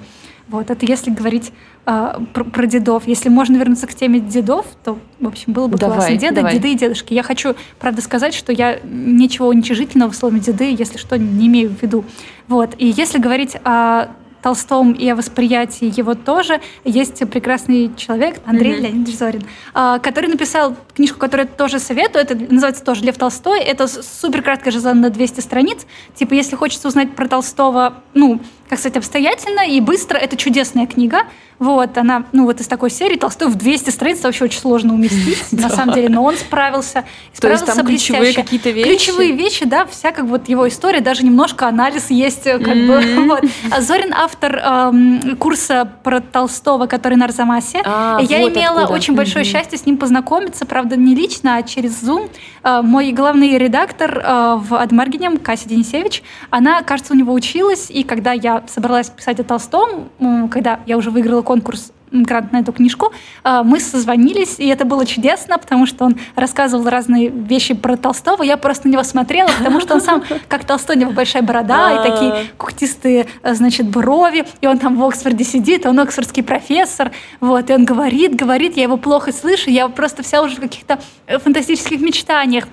Вот, 0.49 0.69
это 0.69 0.85
если 0.85 1.09
говорить 1.09 1.53
а, 1.85 2.21
про, 2.33 2.43
про 2.43 2.65
дедов. 2.65 3.03
Если 3.07 3.29
можно 3.29 3.55
вернуться 3.57 3.87
к 3.87 3.93
теме 3.93 4.19
дедов, 4.19 4.65
то, 4.83 4.99
в 5.19 5.27
общем, 5.27 5.53
было 5.53 5.67
бы 5.67 5.77
Давай, 5.77 5.97
классно. 5.97 6.17
Деды, 6.17 6.35
давай. 6.35 6.53
деды 6.53 6.73
и 6.73 6.75
дедушки. 6.75 7.13
Я 7.13 7.23
хочу, 7.23 7.55
правда, 7.79 8.01
сказать, 8.01 8.33
что 8.33 8.51
я 8.51 8.79
ничего 8.83 9.47
уничижительного 9.47 10.11
в 10.11 10.15
слове 10.15 10.39
деды, 10.39 10.75
если 10.77 10.97
что, 10.97 11.17
не 11.17 11.47
имею 11.47 11.69
в 11.69 11.81
виду. 11.81 12.03
Вот. 12.47 12.75
И 12.77 12.87
если 12.87 13.19
говорить 13.19 13.55
о 13.63 14.07
Толстом 14.43 14.91
и 14.91 15.09
о 15.09 15.15
восприятии 15.15 15.91
его 15.97 16.15
тоже, 16.15 16.59
есть 16.83 17.17
прекрасный 17.29 17.91
человек, 17.95 18.41
Андрей 18.45 18.73
Мгм. 18.73 18.83
Леонидович 18.83 19.17
Зорин, 19.17 19.43
а, 19.73 19.99
который 19.99 20.29
написал 20.29 20.75
книжку, 20.93 21.17
которую 21.17 21.47
тоже 21.47 21.79
советую. 21.79 22.23
Это 22.23 22.35
называется 22.35 22.83
тоже 22.83 23.03
«Лев 23.05 23.17
Толстой». 23.17 23.61
Это 23.61 23.87
супер 23.87 24.41
краткая 24.41 24.73
жизнь 24.73 24.89
на 24.89 25.09
200 25.09 25.39
страниц. 25.39 25.85
Типа, 26.13 26.33
если 26.33 26.57
хочется 26.57 26.89
узнать 26.89 27.15
про 27.15 27.27
Толстого, 27.27 28.03
ну, 28.13 28.41
как 28.73 28.79
сказать, 28.79 28.97
обстоятельно 28.97 29.67
и 29.67 29.79
быстро, 29.81 30.17
это 30.17 30.35
чудесная 30.35 30.87
книга. 30.87 31.27
Вот, 31.59 31.97
она, 31.97 32.25
ну, 32.31 32.45
вот 32.45 32.59
из 32.59 32.67
такой 32.67 32.89
серии 32.89 33.15
Толстой 33.15 33.47
в 33.47 33.55
200 33.55 33.91
страниц 33.91 34.23
вообще 34.23 34.45
очень 34.45 34.59
сложно 34.59 34.95
уместить, 34.95 35.51
на 35.51 35.69
самом 35.69 35.93
деле, 35.93 36.09
но 36.09 36.23
он 36.23 36.35
справился. 36.35 36.99
и 37.33 37.39
То 37.39 37.47
есть 37.49 37.61
справился 37.61 37.75
там 37.75 37.85
ключевые 37.85 38.33
какие-то 38.33 38.71
вещи? 38.71 38.89
Ключевые 38.89 39.31
вещи, 39.33 39.65
да, 39.65 39.85
вся 39.85 40.11
как 40.11 40.25
вот 40.25 40.49
его 40.49 40.67
история, 40.67 41.01
даже 41.01 41.23
немножко 41.23 41.67
анализ 41.67 42.09
есть, 42.09 42.47
э, 42.47 42.57
как 42.57 42.75
бы, 42.75 43.01
вот. 43.27 43.45
Зорин 43.79 44.13
автор 44.13 44.55
эм, 44.57 45.37
курса 45.37 45.89
про 46.03 46.19
Толстого, 46.19 46.87
который 46.87 47.15
на 47.17 47.25
Арзамасе. 47.25 47.81
А, 47.85 48.19
Я 48.21 48.41
имела 48.41 48.87
очень 48.87 49.15
большое 49.15 49.45
счастье 49.45 49.77
с 49.77 49.85
ним 49.85 49.97
познакомиться, 49.97 50.65
правда, 50.65 50.95
не 50.97 51.15
лично, 51.15 51.57
а 51.57 51.63
через 51.63 52.01
Zoom. 52.03 52.29
Э, 52.63 52.81
Мой 52.81 53.11
главный 53.11 53.57
редактор 53.57 54.17
э, 54.17 54.55
в 54.57 54.75
Адмаргине, 54.75 55.37
Кася 55.37 55.69
Денисевич, 55.69 56.23
она, 56.49 56.81
кажется, 56.81 57.13
у 57.13 57.15
него 57.15 57.31
училась, 57.31 57.89
и 57.89 58.03
когда 58.03 58.33
я 58.33 58.62
собралась 58.67 59.09
писать 59.09 59.39
о 59.39 59.43
Толстом, 59.43 60.09
когда 60.51 60.79
я 60.85 60.97
уже 60.97 61.11
выиграла 61.11 61.41
конкурс 61.41 61.91
грант 62.13 62.51
на 62.51 62.59
эту 62.59 62.71
книжку, 62.71 63.11
э, 63.43 63.61
мы 63.63 63.79
созвонились, 63.79 64.59
и 64.59 64.67
это 64.67 64.85
было 64.85 65.05
чудесно, 65.05 65.57
потому 65.57 65.85
что 65.85 66.05
он 66.05 66.15
рассказывал 66.35 66.87
разные 66.87 67.29
вещи 67.29 67.73
про 67.73 67.97
Толстого, 67.97 68.43
я 68.43 68.57
просто 68.57 68.87
на 68.87 68.93
него 68.93 69.03
смотрела, 69.03 69.49
потому 69.57 69.79
что 69.79 69.95
он 69.95 70.01
сам, 70.01 70.23
как 70.47 70.63
Толстой, 70.63 70.95
у 70.95 70.99
него 70.99 71.11
большая 71.11 71.41
борода 71.41 71.91
и 71.91 71.97
А. 71.97 72.03
такие 72.03 72.47
кухтистые, 72.57 73.27
э, 73.41 73.53
значит, 73.55 73.87
брови, 73.87 74.45
и 74.61 74.67
он 74.67 74.77
там 74.77 74.95
в 74.95 75.03
Оксфорде 75.03 75.43
сидит, 75.43 75.85
он 75.85 75.99
оксфордский 75.99 76.43
профессор, 76.43 77.11
вот, 77.39 77.69
и 77.69 77.73
он 77.73 77.85
говорит, 77.85 78.35
говорит, 78.35 78.77
я 78.77 78.83
его 78.83 78.97
плохо 78.97 79.31
слышу, 79.31 79.69
я 79.69 79.87
просто 79.87 80.21
вся 80.23 80.43
уже 80.43 80.57
в 80.57 80.59
каких-то 80.59 80.99
э, 81.25 81.39
фантастических 81.39 81.99
мечтаниях. 81.99 82.65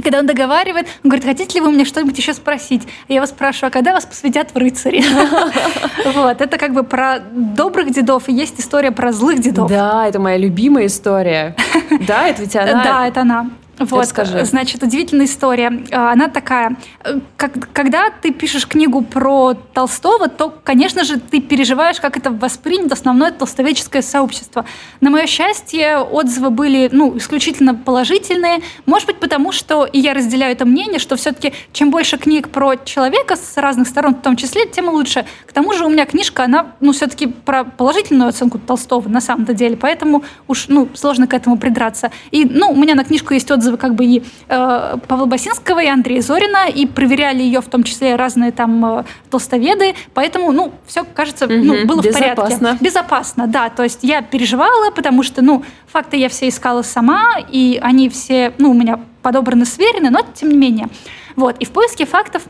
И 0.00 0.02
когда 0.02 0.20
он 0.20 0.26
договаривает, 0.26 0.86
он 1.04 1.10
говорит, 1.10 1.26
хотите 1.26 1.58
ли 1.58 1.60
вы 1.60 1.70
мне 1.72 1.84
что-нибудь 1.84 2.16
еще 2.16 2.32
спросить? 2.32 2.88
Я 3.08 3.16
его 3.16 3.26
спрашиваю, 3.26 3.68
а 3.68 3.70
когда 3.70 3.92
вас 3.92 4.06
посвятят 4.06 4.54
в 4.54 4.56
рыцари? 4.56 5.04
Вот, 6.14 6.40
это 6.40 6.56
как 6.56 6.72
бы 6.72 6.82
про 6.82 7.18
добрых 7.20 7.92
дедов, 7.92 8.28
и 8.28 8.32
есть 8.32 8.58
история 8.58 8.92
про 8.92 9.12
злых 9.12 9.40
дедов. 9.40 9.68
Да, 9.68 10.08
это 10.08 10.18
моя 10.18 10.38
любимая 10.38 10.86
история. 10.86 11.54
Да, 12.06 12.28
это 12.28 12.40
ведь 12.40 12.56
она... 12.56 12.82
Да, 12.82 13.06
это 13.06 13.20
она. 13.20 13.50
Вот, 13.80 14.02
Расскажи. 14.02 14.44
значит, 14.44 14.82
удивительная 14.82 15.24
история. 15.24 15.84
А, 15.90 16.12
Она 16.12 16.28
такая, 16.28 16.76
э, 17.02 17.18
как, 17.38 17.72
когда 17.72 18.10
ты 18.10 18.30
пишешь 18.30 18.66
книгу 18.68 19.00
про 19.00 19.54
Толстого, 19.54 20.28
то, 20.28 20.54
конечно 20.62 21.02
же, 21.02 21.18
ты 21.18 21.40
переживаешь, 21.40 21.98
как 21.98 22.18
это 22.18 22.30
воспринято 22.30 22.92
основное 22.92 23.30
толстовеческое 23.30 24.02
сообщество. 24.02 24.66
На 25.00 25.08
мое 25.08 25.26
счастье, 25.26 25.96
отзывы 25.98 26.50
были, 26.50 26.90
ну, 26.92 27.16
исключительно 27.16 27.74
положительные. 27.74 28.60
Может 28.84 29.06
быть, 29.06 29.16
потому 29.16 29.50
что, 29.50 29.86
и 29.86 29.98
я 29.98 30.12
разделяю 30.12 30.52
это 30.52 30.66
мнение, 30.66 30.98
что 30.98 31.16
все-таки 31.16 31.54
чем 31.72 31.90
больше 31.90 32.18
книг 32.18 32.50
про 32.50 32.76
человека 32.76 33.34
с 33.36 33.56
разных 33.56 33.88
сторон, 33.88 34.14
в 34.14 34.20
том 34.20 34.36
числе, 34.36 34.66
тем 34.66 34.90
лучше. 34.90 35.24
К 35.46 35.52
тому 35.52 35.72
же 35.72 35.86
у 35.86 35.88
меня 35.88 36.04
книжка, 36.04 36.44
она, 36.44 36.72
ну, 36.80 36.92
все-таки 36.92 37.28
про 37.28 37.64
положительную 37.64 38.28
оценку 38.28 38.58
Толстого 38.58 39.08
на 39.08 39.22
самом-то 39.22 39.54
деле, 39.54 39.76
поэтому 39.76 40.22
уж, 40.48 40.68
ну, 40.68 40.86
сложно 40.92 41.26
к 41.26 41.32
этому 41.32 41.56
придраться. 41.56 42.10
И, 42.30 42.44
ну, 42.44 42.70
у 42.72 42.76
меня 42.76 42.94
на 42.94 43.04
книжку 43.04 43.32
есть 43.32 43.50
отзывы 43.50 43.69
отзывы 43.70 43.78
как 43.78 43.94
бы 43.94 44.04
и 44.04 44.22
э, 44.48 44.96
Павла 45.08 45.26
Басинского, 45.26 45.82
и 45.82 45.86
Андрея 45.86 46.20
Зорина, 46.20 46.68
и 46.68 46.86
проверяли 46.86 47.42
ее 47.42 47.60
в 47.60 47.66
том 47.66 47.82
числе 47.82 48.16
разные 48.16 48.52
там 48.52 48.84
э, 48.84 49.04
толстоведы, 49.30 49.94
поэтому, 50.14 50.52
ну, 50.52 50.72
все, 50.86 51.04
кажется, 51.04 51.46
угу, 51.46 51.54
ну, 51.54 51.86
было 51.86 52.02
безопасно. 52.02 52.56
в 52.56 52.60
порядке. 52.60 52.84
Безопасно, 52.84 53.46
да, 53.46 53.68
то 53.68 53.82
есть 53.82 54.00
я 54.02 54.22
переживала, 54.22 54.90
потому 54.90 55.22
что, 55.22 55.42
ну, 55.42 55.64
факты 55.86 56.16
я 56.16 56.28
все 56.28 56.48
искала 56.48 56.82
сама, 56.82 57.36
и 57.50 57.78
они 57.82 58.08
все, 58.08 58.52
ну, 58.58 58.70
у 58.70 58.74
меня 58.74 59.00
подобраны, 59.22 59.64
сверены, 59.64 60.10
но 60.10 60.20
тем 60.34 60.48
не 60.50 60.56
менее. 60.56 60.88
Вот, 61.36 61.56
и 61.58 61.64
в 61.64 61.70
поиске 61.70 62.06
фактов 62.06 62.42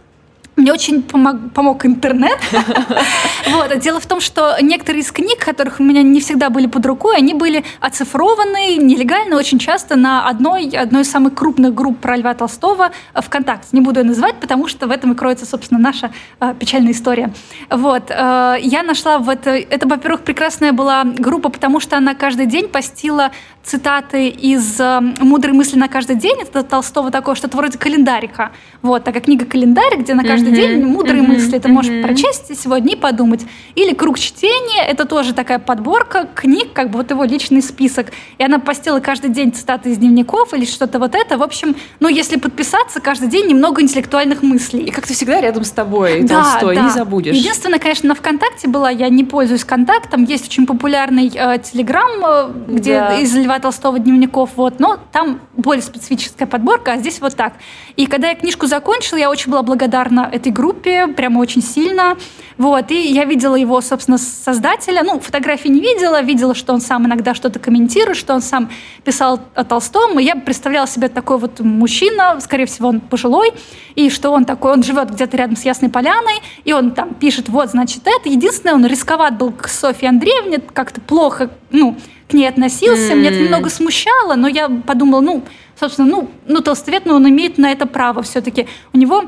мне 0.60 0.72
очень 0.72 1.02
помог, 1.02 1.52
помог 1.52 1.86
интернет. 1.86 2.38
вот. 3.50 3.78
Дело 3.78 4.00
в 4.00 4.06
том, 4.06 4.20
что 4.20 4.56
некоторые 4.60 5.02
из 5.02 5.10
книг, 5.10 5.38
которых 5.44 5.80
у 5.80 5.82
меня 5.82 6.02
не 6.02 6.20
всегда 6.20 6.50
были 6.50 6.66
под 6.66 6.86
рукой, 6.86 7.16
они 7.16 7.34
были 7.34 7.64
оцифрованы 7.80 8.76
нелегально 8.76 9.36
очень 9.36 9.58
часто 9.58 9.96
на 9.96 10.28
одной, 10.28 10.68
одной 10.68 11.02
из 11.02 11.10
самых 11.10 11.34
крупных 11.34 11.74
групп 11.74 11.98
про 11.98 12.16
Льва 12.16 12.34
Толстого 12.34 12.90
ВКонтакте. 13.14 13.68
Не 13.72 13.80
буду 13.80 14.00
ее 14.00 14.06
называть, 14.06 14.36
потому 14.40 14.68
что 14.68 14.86
в 14.86 14.90
этом 14.90 15.12
и 15.12 15.16
кроется, 15.16 15.46
собственно, 15.46 15.80
наша 15.80 16.12
э, 16.40 16.54
печальная 16.58 16.92
история. 16.92 17.32
Вот. 17.70 18.10
Э, 18.10 18.56
я 18.60 18.82
нашла 18.82 19.18
в 19.18 19.28
это... 19.28 19.50
Это, 19.50 19.88
во-первых, 19.88 20.22
прекрасная 20.22 20.72
была 20.72 21.04
группа, 21.04 21.48
потому 21.48 21.80
что 21.80 21.96
она 21.96 22.14
каждый 22.14 22.46
день 22.46 22.68
постила 22.68 23.30
цитаты 23.62 24.28
из 24.28 24.80
э, 24.80 25.00
«Мудрой 25.20 25.52
мысли 25.52 25.78
на 25.78 25.88
каждый 25.88 26.16
день». 26.16 26.38
Это 26.42 26.62
Толстого 26.62 27.10
такое 27.10 27.34
что-то 27.34 27.56
вроде 27.56 27.78
календарика. 27.78 28.50
Вот, 28.82 29.04
такая 29.04 29.22
книга-календарь, 29.22 29.96
где 29.98 30.14
на 30.14 30.24
каждый 30.24 30.40
каждый 30.40 30.52
день 30.52 30.84
мудрые 30.84 31.22
мысли. 31.22 31.58
Ты 31.58 31.68
можешь 31.68 32.02
прочесть 32.02 32.60
сегодня 32.60 32.94
и 32.94 32.96
подумать. 32.96 33.42
Или 33.74 33.94
круг 33.94 34.18
чтения. 34.18 34.86
Это 34.86 35.04
тоже 35.04 35.34
такая 35.34 35.58
подборка 35.58 36.28
книг, 36.34 36.72
как 36.72 36.90
бы 36.90 36.98
вот 36.98 37.10
его 37.10 37.24
личный 37.24 37.62
список. 37.62 38.08
И 38.38 38.44
она 38.44 38.58
постила 38.58 39.00
каждый 39.00 39.30
день 39.30 39.52
цитаты 39.52 39.90
из 39.90 39.98
дневников 39.98 40.54
или 40.54 40.64
что-то 40.64 40.98
вот 40.98 41.14
это. 41.14 41.38
В 41.38 41.42
общем, 41.42 41.76
ну, 42.00 42.08
если 42.08 42.36
подписаться, 42.36 43.00
каждый 43.00 43.28
день 43.28 43.48
немного 43.48 43.82
интеллектуальных 43.82 44.42
мыслей. 44.42 44.84
И 44.84 44.90
как-то 44.90 45.12
всегда 45.12 45.40
рядом 45.40 45.64
с 45.64 45.70
тобой, 45.70 46.22
да, 46.22 46.42
Толстой, 46.42 46.76
да. 46.76 46.82
не 46.84 46.90
забудешь. 46.90 47.36
Единственное, 47.36 47.78
конечно, 47.78 48.08
на 48.08 48.14
ВКонтакте 48.14 48.68
была, 48.68 48.90
я 48.90 49.08
не 49.08 49.24
пользуюсь 49.24 49.64
контактом. 49.64 50.24
Есть 50.24 50.46
очень 50.46 50.66
популярный 50.66 51.30
э, 51.34 51.58
Телеграм, 51.58 52.10
э, 52.24 52.50
где 52.68 52.94
да. 52.94 53.18
из 53.18 53.34
Льва 53.50 53.58
Толстого 53.58 53.98
дневников, 53.98 54.50
вот, 54.54 54.78
но 54.78 55.00
там 55.10 55.40
более 55.56 55.82
специфическая 55.82 56.46
подборка, 56.46 56.92
а 56.92 56.98
здесь 56.98 57.20
вот 57.20 57.34
так. 57.34 57.54
И 57.96 58.06
когда 58.06 58.28
я 58.28 58.36
книжку 58.36 58.66
закончила, 58.66 59.18
я 59.18 59.28
очень 59.28 59.50
была 59.50 59.62
благодарна 59.62 60.30
этой 60.30 60.52
группе, 60.52 61.08
прямо 61.08 61.40
очень 61.40 61.60
сильно. 61.60 62.16
Вот, 62.58 62.92
и 62.92 63.12
я 63.12 63.24
видела 63.24 63.56
его, 63.56 63.80
собственно, 63.80 64.18
создателя. 64.18 65.02
Ну, 65.02 65.18
фотографии 65.18 65.66
не 65.66 65.80
видела, 65.80 66.22
видела, 66.22 66.54
что 66.54 66.72
он 66.72 66.80
сам 66.80 67.06
иногда 67.06 67.34
что-то 67.34 67.58
комментирует, 67.58 68.16
что 68.16 68.34
он 68.34 68.40
сам 68.40 68.70
писал 69.02 69.40
о 69.56 69.64
Толстом. 69.64 70.20
И 70.20 70.22
я 70.22 70.36
представляла 70.36 70.86
себе 70.86 71.08
такой 71.08 71.38
вот 71.38 71.58
мужчина, 71.58 72.38
скорее 72.40 72.66
всего, 72.66 72.90
он 72.90 73.00
пожилой, 73.00 73.50
и 73.96 74.10
что 74.10 74.30
он 74.30 74.44
такой, 74.44 74.72
он 74.72 74.84
живет 74.84 75.10
где-то 75.10 75.36
рядом 75.36 75.56
с 75.56 75.64
Ясной 75.64 75.90
Поляной, 75.90 76.40
и 76.64 76.72
он 76.72 76.92
там 76.92 77.14
пишет, 77.14 77.48
вот, 77.48 77.70
значит, 77.70 78.02
это. 78.04 78.28
Единственное, 78.28 78.74
он 78.74 78.86
рисковат 78.86 79.36
был 79.36 79.50
к 79.50 79.66
Софье 79.66 80.08
Андреевне, 80.08 80.60
как-то 80.60 81.00
плохо, 81.00 81.50
ну, 81.72 81.96
к 82.30 82.32
ней 82.32 82.48
относился. 82.48 83.12
Mm-hmm. 83.12 83.16
Меня 83.16 83.30
это 83.30 83.40
немного 83.40 83.68
смущало, 83.68 84.34
но 84.36 84.48
я 84.48 84.68
подумала, 84.68 85.20
ну, 85.20 85.42
собственно, 85.78 86.08
ну, 86.08 86.30
ну 86.46 86.60
толстовет, 86.60 87.06
но 87.06 87.16
он 87.16 87.28
имеет 87.28 87.58
на 87.58 87.72
это 87.72 87.86
право 87.86 88.22
все-таки. 88.22 88.66
У 88.92 88.98
него 88.98 89.24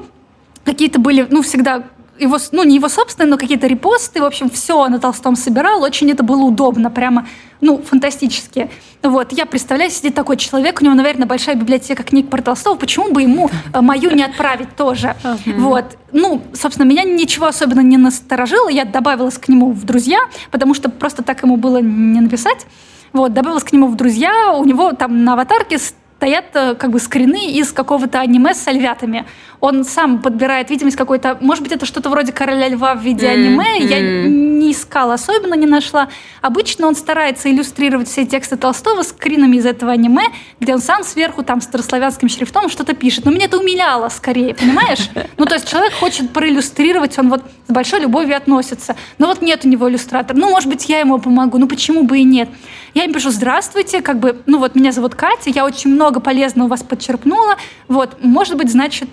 какие-то 0.64 0.98
были, 0.98 1.26
ну, 1.30 1.42
всегда 1.42 1.84
его, 2.18 2.38
ну, 2.52 2.62
не 2.62 2.76
его 2.76 2.88
собственные, 2.88 3.30
но 3.30 3.38
какие-то 3.38 3.66
репосты, 3.66 4.20
в 4.20 4.24
общем, 4.24 4.50
все 4.50 4.86
на 4.88 4.98
Толстом 4.98 5.36
собирал, 5.36 5.82
очень 5.82 6.10
это 6.10 6.22
было 6.22 6.42
удобно, 6.42 6.90
прямо, 6.90 7.26
ну, 7.60 7.78
фантастически. 7.78 8.70
Вот, 9.02 9.32
я 9.32 9.46
представляю, 9.46 9.90
сидит 9.90 10.14
такой 10.14 10.36
человек, 10.36 10.80
у 10.80 10.84
него, 10.84 10.94
наверное, 10.94 11.26
большая 11.26 11.56
библиотека 11.56 12.02
книг 12.02 12.28
про 12.28 12.42
Толстого, 12.42 12.76
почему 12.76 13.12
бы 13.12 13.22
ему 13.22 13.50
э, 13.72 13.80
мою 13.80 14.10
не 14.10 14.22
отправить 14.22 14.76
тоже? 14.76 15.16
Вот, 15.46 15.96
ну, 16.12 16.42
собственно, 16.52 16.86
меня 16.86 17.02
ничего 17.02 17.46
особенно 17.46 17.80
не 17.80 17.96
насторожило, 17.96 18.68
я 18.68 18.84
добавилась 18.84 19.38
к 19.38 19.48
нему 19.48 19.72
в 19.72 19.84
друзья, 19.84 20.20
потому 20.50 20.74
что 20.74 20.90
просто 20.90 21.22
так 21.22 21.42
ему 21.42 21.56
было 21.56 21.78
не 21.78 22.20
написать. 22.20 22.66
Вот, 23.12 23.34
добавилась 23.34 23.64
к 23.64 23.72
нему 23.72 23.88
в 23.88 23.96
друзья, 23.96 24.54
у 24.54 24.64
него 24.64 24.92
там 24.92 25.24
на 25.24 25.34
аватарке 25.34 25.78
стоят 26.22 26.44
э, 26.54 26.76
как 26.76 26.90
бы 26.90 27.00
скрины 27.00 27.50
из 27.50 27.72
какого-то 27.72 28.20
аниме 28.20 28.54
с 28.54 28.68
альвятами. 28.68 29.26
Он 29.58 29.84
сам 29.84 30.22
подбирает 30.22 30.70
видимость 30.70 30.96
какой-то... 30.96 31.36
Может 31.40 31.64
быть, 31.64 31.72
это 31.72 31.84
что-то 31.84 32.10
вроде 32.10 32.30
«Короля 32.32 32.68
льва» 32.68 32.94
в 32.94 33.02
виде 33.02 33.26
аниме. 33.26 33.80
Mm-hmm. 33.80 33.86
Я 33.88 34.28
не 34.28 34.70
искала, 34.70 35.14
особенно 35.14 35.54
не 35.54 35.66
нашла. 35.66 36.08
Обычно 36.40 36.86
он 36.86 36.94
старается 36.94 37.50
иллюстрировать 37.50 38.08
все 38.08 38.24
тексты 38.24 38.56
Толстого 38.56 39.02
скринами 39.02 39.56
из 39.56 39.66
этого 39.66 39.90
аниме, 39.90 40.22
где 40.60 40.74
он 40.74 40.80
сам 40.80 41.02
сверху 41.02 41.42
там 41.42 41.60
старославянским 41.60 42.28
шрифтом 42.28 42.68
что-то 42.68 42.94
пишет. 42.94 43.24
Но 43.24 43.32
меня 43.32 43.46
это 43.46 43.58
умиляло 43.58 44.08
скорее, 44.08 44.54
понимаешь? 44.54 45.10
Ну, 45.38 45.46
то 45.46 45.54
есть 45.54 45.68
человек 45.68 45.92
хочет 45.94 46.30
проиллюстрировать, 46.32 47.18
он 47.18 47.30
вот 47.30 47.42
с 47.66 47.72
большой 47.72 48.00
любовью 48.00 48.36
относится. 48.36 48.94
Но 49.18 49.26
вот 49.26 49.42
нет 49.42 49.64
у 49.64 49.68
него 49.68 49.90
иллюстратора. 49.90 50.36
Ну, 50.36 50.50
может 50.50 50.68
быть, 50.68 50.88
я 50.88 51.00
ему 51.00 51.18
помогу. 51.18 51.58
Ну, 51.58 51.66
почему 51.66 52.04
бы 52.04 52.18
и 52.18 52.22
нет? 52.22 52.48
Я 52.94 53.04
им 53.04 53.14
пишу, 53.14 53.30
здравствуйте, 53.30 54.02
как 54.02 54.20
бы, 54.20 54.42
ну 54.44 54.58
вот 54.58 54.74
меня 54.74 54.92
зовут 54.92 55.14
Катя, 55.14 55.48
я 55.48 55.64
очень 55.64 55.90
много 55.90 56.11
полезного 56.20 56.66
у 56.66 56.70
вас 56.70 56.82
подчерпнула, 56.82 57.56
вот, 57.88 58.18
может 58.22 58.56
быть, 58.56 58.70
значит, 58.70 59.08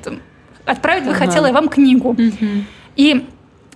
отправить 0.65 1.03
бы 1.03 1.11
ага. 1.11 1.25
хотела 1.25 1.47
я 1.47 1.53
вам 1.53 1.69
книгу. 1.69 2.09
Угу. 2.09 2.63
И 2.95 3.25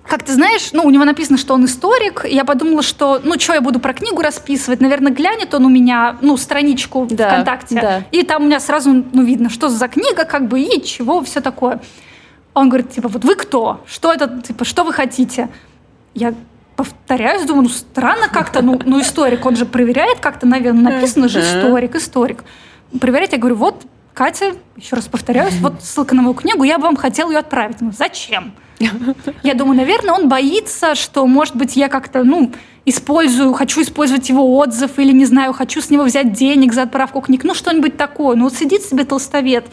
как 0.07 0.23
ты 0.23 0.33
знаешь, 0.33 0.71
ну, 0.73 0.83
у 0.83 0.89
него 0.89 1.05
написано, 1.05 1.37
что 1.37 1.53
он 1.53 1.65
историк. 1.65 2.25
И 2.25 2.35
я 2.35 2.43
подумала, 2.43 2.83
что, 2.83 3.21
ну, 3.23 3.39
что 3.39 3.53
я 3.53 3.61
буду 3.61 3.79
про 3.79 3.93
книгу 3.93 4.21
расписывать? 4.21 4.81
Наверное, 4.81 5.13
глянет 5.13 5.53
он 5.53 5.65
у 5.65 5.69
меня, 5.69 6.17
ну, 6.21 6.35
страничку 6.35 7.07
да, 7.09 7.29
ВКонтакте. 7.29 7.81
Да. 7.81 8.03
И 8.11 8.23
там 8.23 8.43
у 8.43 8.45
меня 8.45 8.59
сразу, 8.59 8.91
ну, 8.91 9.23
видно, 9.23 9.49
что 9.49 9.69
за 9.69 9.87
книга, 9.87 10.25
как 10.25 10.47
бы, 10.47 10.59
и 10.59 10.83
чего, 10.83 11.23
все 11.23 11.39
такое. 11.39 11.81
Он 12.53 12.67
говорит, 12.69 12.91
типа, 12.91 13.07
вот 13.07 13.23
вы 13.23 13.35
кто? 13.35 13.81
Что 13.87 14.11
это, 14.11 14.41
типа, 14.45 14.65
что 14.65 14.83
вы 14.83 14.91
хотите? 14.91 15.49
Я 16.13 16.33
повторяюсь, 16.75 17.45
думаю, 17.45 17.63
ну 17.63 17.69
странно 17.69 18.27
как-то, 18.27 18.61
ну, 18.61 18.79
ну 18.83 18.99
историк, 18.99 19.45
он 19.45 19.55
же 19.55 19.65
проверяет 19.65 20.19
как-то, 20.19 20.45
наверное, 20.47 20.93
написано 20.93 21.29
же 21.29 21.39
историк, 21.39 21.95
историк. 21.95 22.43
Проверять, 22.99 23.31
я 23.31 23.37
говорю, 23.37 23.55
вот, 23.55 23.85
Катя, 24.13 24.53
еще 24.75 24.95
раз 24.95 25.07
повторяюсь, 25.07 25.55
вот 25.59 25.81
ссылка 25.81 26.15
на 26.15 26.21
мою 26.21 26.33
книгу, 26.35 26.63
я 26.63 26.77
бы 26.77 26.83
вам 26.83 26.95
хотела 26.95 27.31
ее 27.31 27.39
отправить. 27.39 27.81
Ну, 27.81 27.91
зачем? 27.91 28.53
Я 29.43 29.53
думаю, 29.53 29.77
наверное, 29.77 30.13
он 30.13 30.27
боится, 30.27 30.95
что, 30.95 31.25
может 31.25 31.55
быть, 31.55 31.75
я 31.75 31.87
как-то, 31.87 32.23
ну, 32.23 32.51
использую, 32.85 33.53
хочу 33.53 33.81
использовать 33.81 34.27
его 34.27 34.57
отзыв 34.57 34.99
или, 34.99 35.11
не 35.13 35.25
знаю, 35.25 35.53
хочу 35.53 35.79
с 35.79 35.89
него 35.89 36.03
взять 36.03 36.33
денег 36.33 36.73
за 36.73 36.83
отправку 36.83 37.21
книг, 37.21 37.43
ну, 37.43 37.53
что-нибудь 37.53 37.95
такое. 37.95 38.35
Ну, 38.35 38.45
вот 38.45 38.55
сидит 38.55 38.81
себе 38.81 39.05
толстовед, 39.05 39.65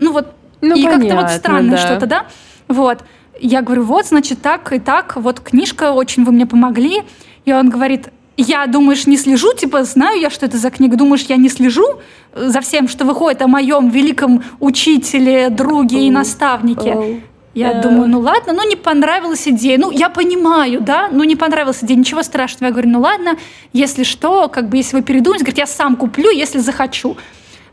ну, 0.00 0.12
вот, 0.12 0.34
ну, 0.60 0.74
и 0.74 0.82
как-то 0.82 1.14
вот 1.14 1.30
странно 1.30 1.72
да. 1.72 1.78
что-то, 1.78 2.06
да? 2.06 2.26
Вот. 2.66 3.04
Я 3.40 3.62
говорю, 3.62 3.84
вот, 3.84 4.06
значит, 4.06 4.42
так 4.42 4.72
и 4.72 4.80
так, 4.80 5.16
вот 5.16 5.40
книжка, 5.40 5.92
очень 5.92 6.24
вы 6.24 6.32
мне 6.32 6.46
помогли. 6.46 7.02
И 7.44 7.52
он 7.52 7.70
говорит, 7.70 8.08
я, 8.42 8.66
думаешь, 8.66 9.06
не 9.06 9.16
слежу, 9.16 9.52
типа, 9.54 9.84
знаю 9.84 10.20
я, 10.20 10.30
что 10.30 10.46
это 10.46 10.56
за 10.56 10.70
книга, 10.70 10.96
думаешь, 10.96 11.22
я 11.28 11.36
не 11.36 11.48
слежу 11.48 11.84
за 12.34 12.60
всем, 12.60 12.88
что 12.88 13.04
выходит 13.04 13.42
о 13.42 13.48
моем 13.48 13.90
великом 13.90 14.42
учителе, 14.60 15.50
друге 15.50 16.06
и 16.06 16.10
наставнике? 16.10 17.22
Я 17.54 17.72
yeah. 17.72 17.82
думаю, 17.82 18.08
ну 18.08 18.20
ладно, 18.20 18.52
ну 18.52 18.68
не 18.68 18.76
понравилась 18.76 19.48
идея. 19.48 19.78
Ну, 19.78 19.90
я 19.90 20.10
понимаю, 20.10 20.80
да, 20.80 21.08
ну 21.10 21.24
не 21.24 21.34
понравилась 21.34 21.82
идея, 21.82 21.98
ничего 21.98 22.22
страшного. 22.22 22.66
Я 22.66 22.72
говорю, 22.72 22.90
ну 22.90 23.00
ладно, 23.00 23.36
если 23.72 24.04
что, 24.04 24.48
как 24.48 24.68
бы, 24.68 24.76
если 24.76 24.96
вы 24.96 25.02
передумаете, 25.02 25.44
говорит, 25.44 25.58
я 25.58 25.66
сам 25.66 25.96
куплю, 25.96 26.30
если 26.30 26.58
захочу. 26.58 27.16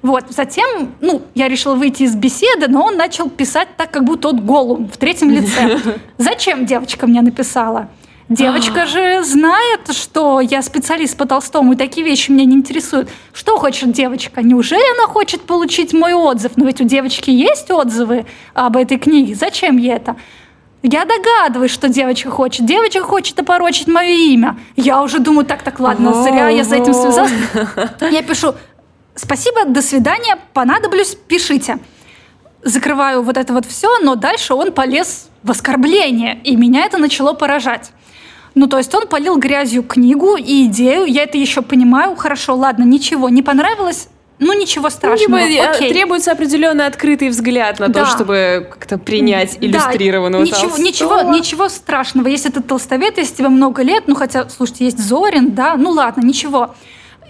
Вот. 0.01 0.25
Затем, 0.29 0.93
ну, 1.01 1.21
я 1.35 1.47
решила 1.47 1.75
выйти 1.75 2.03
из 2.03 2.15
беседы, 2.15 2.67
но 2.67 2.85
он 2.85 2.97
начал 2.97 3.29
писать 3.29 3.67
так, 3.77 3.91
как 3.91 4.05
будто 4.05 4.29
тот 4.29 4.39
голум 4.39 4.87
в 4.87 4.97
третьем 4.97 5.29
лице. 5.29 5.79
Зачем 6.17 6.65
девочка 6.65 7.05
мне 7.05 7.21
написала? 7.21 7.89
Девочка 8.29 8.83
а. 8.83 8.85
же 8.87 9.23
знает, 9.23 9.91
что 9.91 10.41
я 10.41 10.63
специалист 10.63 11.15
по 11.15 11.27
Толстому, 11.27 11.73
и 11.73 11.75
такие 11.75 12.05
вещи 12.05 12.31
меня 12.31 12.45
не 12.45 12.55
интересуют. 12.55 13.09
Что 13.33 13.57
хочет 13.59 13.91
девочка? 13.91 14.41
Неужели 14.41 14.97
она 14.97 15.07
хочет 15.07 15.41
получить 15.41 15.93
мой 15.93 16.13
отзыв? 16.13 16.53
Но 16.55 16.65
ведь 16.65 16.81
у 16.81 16.85
девочки 16.85 17.29
есть 17.29 17.69
отзывы 17.69 18.25
об 18.55 18.77
этой 18.77 18.97
книге. 18.97 19.35
Зачем 19.35 19.77
ей 19.77 19.93
это? 19.93 20.15
Я 20.81 21.05
догадываюсь, 21.05 21.71
что 21.71 21.87
девочка 21.87 22.31
хочет. 22.31 22.65
Девочка 22.65 23.01
хочет 23.01 23.39
опорочить 23.39 23.87
мое 23.87 24.09
имя. 24.09 24.57
Я 24.75 25.03
уже 25.03 25.19
думаю, 25.19 25.45
так, 25.45 25.61
так, 25.61 25.79
ладно, 25.79 26.23
зря 26.23 26.49
я 26.49 26.63
за 26.63 26.77
этим 26.77 26.93
связалась. 26.93 27.31
Я 28.11 28.21
пишу, 28.21 28.53
спасибо, 29.15 29.65
до 29.65 29.81
свидания, 29.81 30.37
понадоблюсь, 30.53 31.15
пишите. 31.27 31.79
Закрываю 32.63 33.23
вот 33.23 33.37
это 33.37 33.53
вот 33.53 33.65
все, 33.65 33.99
но 33.99 34.15
дальше 34.15 34.53
он 34.53 34.71
полез 34.71 35.29
в 35.41 35.51
оскорбление, 35.51 36.39
и 36.43 36.55
меня 36.55 36.85
это 36.85 36.97
начало 36.97 37.33
поражать. 37.33 37.91
Ну, 38.55 38.67
то 38.67 38.77
есть 38.77 38.93
он 38.95 39.07
полил 39.07 39.37
грязью 39.37 39.83
книгу 39.83 40.37
и 40.37 40.65
идею, 40.65 41.05
я 41.05 41.23
это 41.23 41.37
еще 41.37 41.61
понимаю, 41.61 42.15
хорошо, 42.15 42.55
ладно, 42.55 42.83
ничего, 42.83 43.27
не 43.27 43.41
понравилось, 43.41 44.07
ну, 44.39 44.53
ничего 44.53 44.89
страшного. 44.89 45.39
Ну, 45.39 45.47
либо 45.47 45.69
Окей. 45.69 45.91
требуется 45.91 46.31
определенный 46.31 46.85
открытый 46.87 47.29
взгляд 47.29 47.79
на 47.79 47.87
да. 47.87 48.03
то, 48.03 48.11
чтобы 48.11 48.67
как-то 48.69 48.97
принять 48.97 49.57
иллюстрированного 49.61 50.45
да. 50.45 50.49
ничего, 50.49 50.77
ничего, 50.77 51.21
ничего 51.21 51.69
страшного. 51.69 52.27
Если 52.27 52.49
ты 52.49 52.61
толстовед, 52.61 53.17
если 53.17 53.35
тебе 53.35 53.49
много 53.49 53.81
лет, 53.81 54.03
ну, 54.07 54.15
хотя, 54.15 54.49
слушайте, 54.49 54.85
есть 54.85 54.99
Зорин, 54.99 55.51
да, 55.51 55.75
ну, 55.77 55.91
ладно, 55.91 56.21
ничего. 56.25 56.75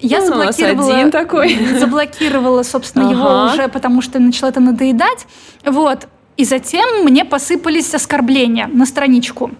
Я 0.01 0.19
Ну, 0.19 0.27
заблокировала, 0.27 0.95
один 0.95 1.11
такой. 1.11 1.57
заблокировала, 1.79 2.63
собственно, 2.63 3.09
его 3.09 3.45
уже, 3.45 3.67
потому 3.67 4.01
что 4.01 4.19
начало 4.19 4.49
это 4.49 4.59
надоедать. 4.59 5.27
Вот. 5.63 6.07
И 6.37 6.43
затем 6.43 7.03
мне 7.03 7.23
посыпались 7.23 7.93
оскорбления 7.93 8.67
на 8.67 8.85
страничку. 8.85 9.51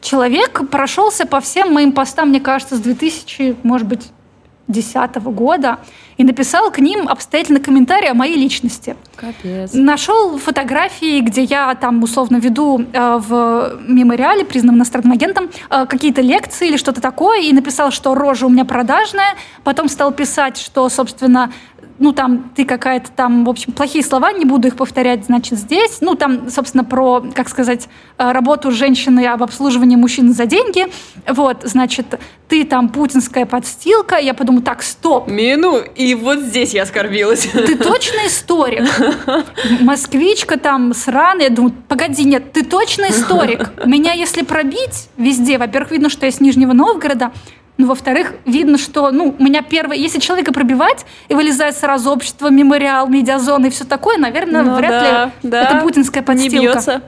Человек 0.00 0.68
прошелся 0.70 1.26
по 1.26 1.40
всем 1.40 1.72
моим 1.72 1.92
постам, 1.92 2.30
мне 2.30 2.40
кажется, 2.40 2.76
с 2.76 2.80
2000, 2.80 3.56
может 3.62 3.86
быть, 3.86 4.10
2010 4.70 5.16
года 5.34 5.78
и 6.16 6.24
написал 6.24 6.70
к 6.70 6.78
ним 6.78 7.08
обстоятельный 7.08 7.60
комментарий 7.60 8.10
о 8.10 8.14
моей 8.14 8.36
личности. 8.36 8.96
Капец. 9.16 9.72
Нашел 9.72 10.38
фотографии, 10.38 11.20
где 11.20 11.42
я 11.42 11.74
там 11.74 12.02
условно 12.02 12.36
веду 12.36 12.84
э, 12.92 13.18
в 13.18 13.78
мемориале, 13.86 14.44
признанном 14.44 14.76
иностранным 14.76 15.12
агентом, 15.12 15.50
э, 15.70 15.86
какие-то 15.86 16.20
лекции 16.20 16.68
или 16.68 16.76
что-то 16.76 17.00
такое, 17.00 17.40
и 17.40 17.52
написал, 17.52 17.90
что 17.90 18.14
рожа 18.14 18.46
у 18.46 18.50
меня 18.50 18.64
продажная. 18.64 19.34
Потом 19.64 19.88
стал 19.88 20.12
писать, 20.12 20.58
что, 20.58 20.88
собственно, 20.88 21.52
ну 22.00 22.12
там 22.12 22.50
ты 22.56 22.64
какая-то 22.64 23.10
там, 23.12 23.44
в 23.44 23.48
общем, 23.48 23.72
плохие 23.72 24.02
слова, 24.02 24.32
не 24.32 24.46
буду 24.46 24.68
их 24.68 24.76
повторять, 24.76 25.26
значит, 25.26 25.58
здесь. 25.58 25.98
Ну 26.00 26.14
там, 26.14 26.50
собственно, 26.50 26.82
про, 26.82 27.22
как 27.34 27.48
сказать, 27.48 27.88
э, 28.18 28.32
работу 28.32 28.72
женщины 28.72 29.26
об 29.26 29.42
обслуживании 29.42 29.96
мужчин 29.96 30.32
за 30.32 30.46
деньги. 30.46 30.86
Вот, 31.28 31.58
значит, 31.64 32.18
ты 32.48 32.64
там 32.64 32.88
путинская 32.88 33.44
подстилка. 33.44 34.16
Я 34.16 34.32
подумала, 34.32 34.64
так, 34.64 34.82
стоп, 34.82 35.28
Мину, 35.28 35.78
и 35.94 36.14
вот 36.14 36.40
здесь 36.40 36.72
я 36.72 36.82
оскорбилась. 36.82 37.46
ты 37.46 37.76
точно 37.76 38.26
историк? 38.26 38.88
Москвичка 39.80 40.58
там 40.58 40.94
сраная. 40.94 41.44
Я 41.44 41.50
думаю, 41.50 41.74
погоди, 41.86 42.24
нет, 42.24 42.52
ты 42.52 42.64
точно 42.64 43.10
историк? 43.10 43.70
Меня 43.84 44.14
если 44.14 44.42
пробить 44.42 45.10
везде, 45.18 45.58
во-первых, 45.58 45.92
видно, 45.92 46.08
что 46.08 46.24
я 46.24 46.32
с 46.32 46.40
Нижнего 46.40 46.72
Новгорода, 46.72 47.30
ну, 47.80 47.86
во-вторых, 47.86 48.34
видно, 48.44 48.78
что, 48.78 49.10
ну, 49.10 49.34
у 49.38 49.42
меня 49.42 49.62
первое... 49.62 49.96
Если 49.96 50.18
человека 50.20 50.52
пробивать, 50.52 51.06
и 51.28 51.34
вылезает 51.34 51.76
сразу 51.76 52.10
общество, 52.10 52.48
мемориал, 52.48 53.08
медиазона 53.08 53.66
и 53.66 53.70
все 53.70 53.84
такое, 53.84 54.18
наверное, 54.18 54.62
Ну 54.62 54.74
вряд 54.76 54.90
да, 54.90 55.24
ли 55.24 55.30
да. 55.50 55.62
это 55.62 55.80
путинская 55.82 56.22
Не 56.22 56.26
подстилка. 56.26 56.72
бьется. 56.72 57.02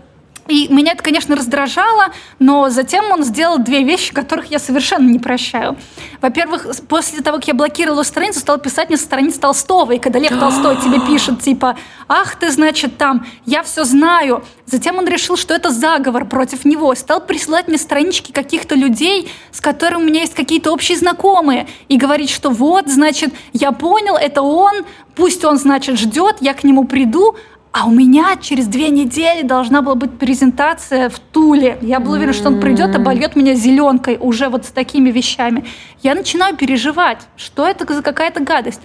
И 0.48 0.66
меня 0.68 0.92
это, 0.92 1.02
конечно, 1.02 1.36
раздражало, 1.36 2.06
но 2.38 2.68
затем 2.68 3.04
он 3.10 3.22
сделал 3.22 3.58
две 3.58 3.84
вещи, 3.84 4.12
которых 4.12 4.50
я 4.50 4.58
совершенно 4.58 5.08
не 5.08 5.20
прощаю. 5.20 5.76
Во-первых, 6.20 6.66
после 6.88 7.20
того, 7.20 7.38
как 7.38 7.48
я 7.48 7.54
блокировала 7.54 8.02
страницу, 8.02 8.40
стал 8.40 8.58
писать 8.58 8.88
мне 8.88 8.96
со 8.96 9.04
страниц 9.04 9.38
Толстого. 9.38 9.92
И 9.92 9.98
когда 9.98 10.18
Лев 10.18 10.38
Толстой 10.38 10.76
тебе 10.76 11.00
пишет, 11.06 11.40
типа, 11.40 11.76
ах 12.08 12.36
ты, 12.36 12.50
значит, 12.50 12.98
там, 12.98 13.24
я 13.46 13.62
все 13.62 13.84
знаю. 13.84 14.44
Затем 14.66 14.98
он 14.98 15.06
решил, 15.06 15.36
что 15.36 15.54
это 15.54 15.70
заговор 15.70 16.24
против 16.24 16.64
него. 16.64 16.94
Стал 16.94 17.20
присылать 17.20 17.68
мне 17.68 17.78
странички 17.78 18.32
каких-то 18.32 18.74
людей, 18.74 19.30
с 19.52 19.60
которыми 19.60 20.02
у 20.02 20.06
меня 20.06 20.20
есть 20.22 20.34
какие-то 20.34 20.72
общие 20.72 20.98
знакомые. 20.98 21.68
И 21.88 21.96
говорить, 21.96 22.30
что 22.30 22.50
вот, 22.50 22.88
значит, 22.88 23.32
я 23.52 23.70
понял, 23.70 24.16
это 24.16 24.42
он, 24.42 24.84
пусть 25.14 25.44
он, 25.44 25.56
значит, 25.56 25.98
ждет, 25.98 26.36
я 26.40 26.54
к 26.54 26.64
нему 26.64 26.84
приду. 26.84 27.36
А 27.72 27.86
у 27.86 27.90
меня 27.90 28.36
через 28.38 28.66
две 28.66 28.90
недели 28.90 29.42
должна 29.42 29.80
была 29.80 29.94
быть 29.94 30.18
презентация 30.18 31.08
в 31.08 31.18
Туле. 31.18 31.78
Я 31.80 32.00
была 32.00 32.16
уверена, 32.16 32.34
что 32.34 32.48
он 32.48 32.60
придет, 32.60 32.94
обольет 32.94 33.34
меня 33.34 33.54
зеленкой 33.54 34.18
уже 34.20 34.50
вот 34.50 34.66
с 34.66 34.70
такими 34.70 35.10
вещами. 35.10 35.64
Я 36.02 36.14
начинаю 36.14 36.54
переживать, 36.54 37.20
что 37.36 37.66
это 37.66 37.90
за 37.92 38.02
какая-то 38.02 38.42
гадость. 38.42 38.82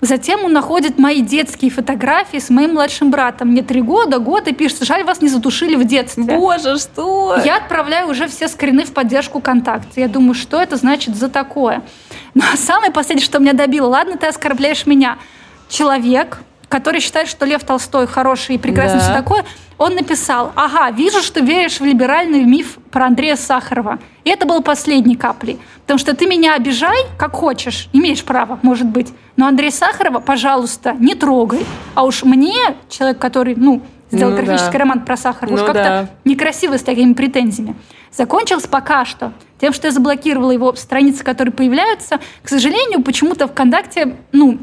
Затем 0.00 0.44
он 0.44 0.52
находит 0.52 0.98
мои 0.98 1.20
детские 1.20 1.70
фотографии 1.70 2.38
с 2.38 2.48
моим 2.50 2.72
младшим 2.72 3.10
братом. 3.10 3.48
Мне 3.48 3.62
три 3.62 3.82
года, 3.82 4.18
год, 4.18 4.48
и 4.48 4.52
пишет, 4.52 4.82
жаль, 4.82 5.04
вас 5.04 5.20
не 5.20 5.28
задушили 5.28 5.76
в 5.76 5.84
детстве. 5.84 6.24
Боже, 6.24 6.78
что? 6.78 7.36
Я 7.44 7.58
отправляю 7.58 8.08
уже 8.08 8.26
все 8.26 8.48
скрины 8.48 8.84
в 8.84 8.92
поддержку 8.92 9.40
ВКонтакте. 9.40 10.00
Я 10.00 10.08
думаю, 10.08 10.34
что 10.34 10.60
это 10.60 10.76
значит 10.76 11.14
за 11.16 11.28
такое? 11.28 11.82
Ну, 12.34 12.42
а 12.50 12.56
самое 12.56 12.90
последнее, 12.90 13.24
что 13.24 13.38
меня 13.40 13.52
добило, 13.52 13.88
ладно, 13.88 14.16
ты 14.16 14.26
оскорбляешь 14.26 14.86
меня. 14.86 15.18
Человек, 15.68 16.38
который 16.72 17.00
считает, 17.00 17.28
что 17.28 17.44
Лев 17.44 17.62
Толстой 17.64 18.06
хороший 18.06 18.54
и 18.54 18.58
прекрасный, 18.58 18.98
Да. 18.98 19.04
все 19.04 19.12
такое, 19.14 19.44
он 19.76 19.94
написал, 19.94 20.52
ага, 20.56 20.90
вижу, 20.90 21.20
что 21.22 21.40
веришь 21.40 21.80
в 21.80 21.84
либеральный 21.84 22.44
миф 22.44 22.78
про 22.90 23.06
Андрея 23.06 23.36
Сахарова. 23.36 23.98
И 24.24 24.30
это 24.30 24.46
было 24.46 24.60
последней 24.60 25.16
каплей. 25.16 25.58
Потому 25.82 25.98
что 25.98 26.16
ты 26.16 26.26
меня 26.26 26.54
обижай, 26.54 26.96
как 27.18 27.32
хочешь, 27.32 27.88
имеешь 27.92 28.24
право, 28.24 28.58
может 28.62 28.86
быть. 28.86 29.12
Но 29.36 29.46
Андрея 29.46 29.70
Сахарова, 29.70 30.20
пожалуйста, 30.20 30.92
не 30.98 31.14
трогай. 31.14 31.66
А 31.94 32.04
уж 32.04 32.22
мне, 32.24 32.54
человек, 32.88 33.18
который, 33.18 33.54
ну, 33.54 33.82
сделал 34.10 34.32
Ну 34.32 34.36
графический 34.38 34.72
да. 34.72 34.78
роман 34.78 35.04
про 35.04 35.16
Сахарова, 35.16 35.54
уж 35.54 35.60
Ну 35.60 35.66
как-то 35.66 35.82
да. 35.82 36.08
некрасиво 36.24 36.78
с 36.78 36.82
такими 36.82 37.12
претензиями. 37.12 37.74
Закончилось 38.12 38.66
пока 38.66 39.04
что 39.04 39.32
тем, 39.60 39.72
что 39.72 39.86
я 39.88 39.90
заблокировала 39.92 40.50
его 40.52 40.74
страницы, 40.74 41.22
которые 41.24 41.52
появляются. 41.52 42.18
К 42.42 42.48
сожалению, 42.48 43.02
почему-то 43.02 43.46
ВКонтакте, 43.48 44.16
ну, 44.32 44.58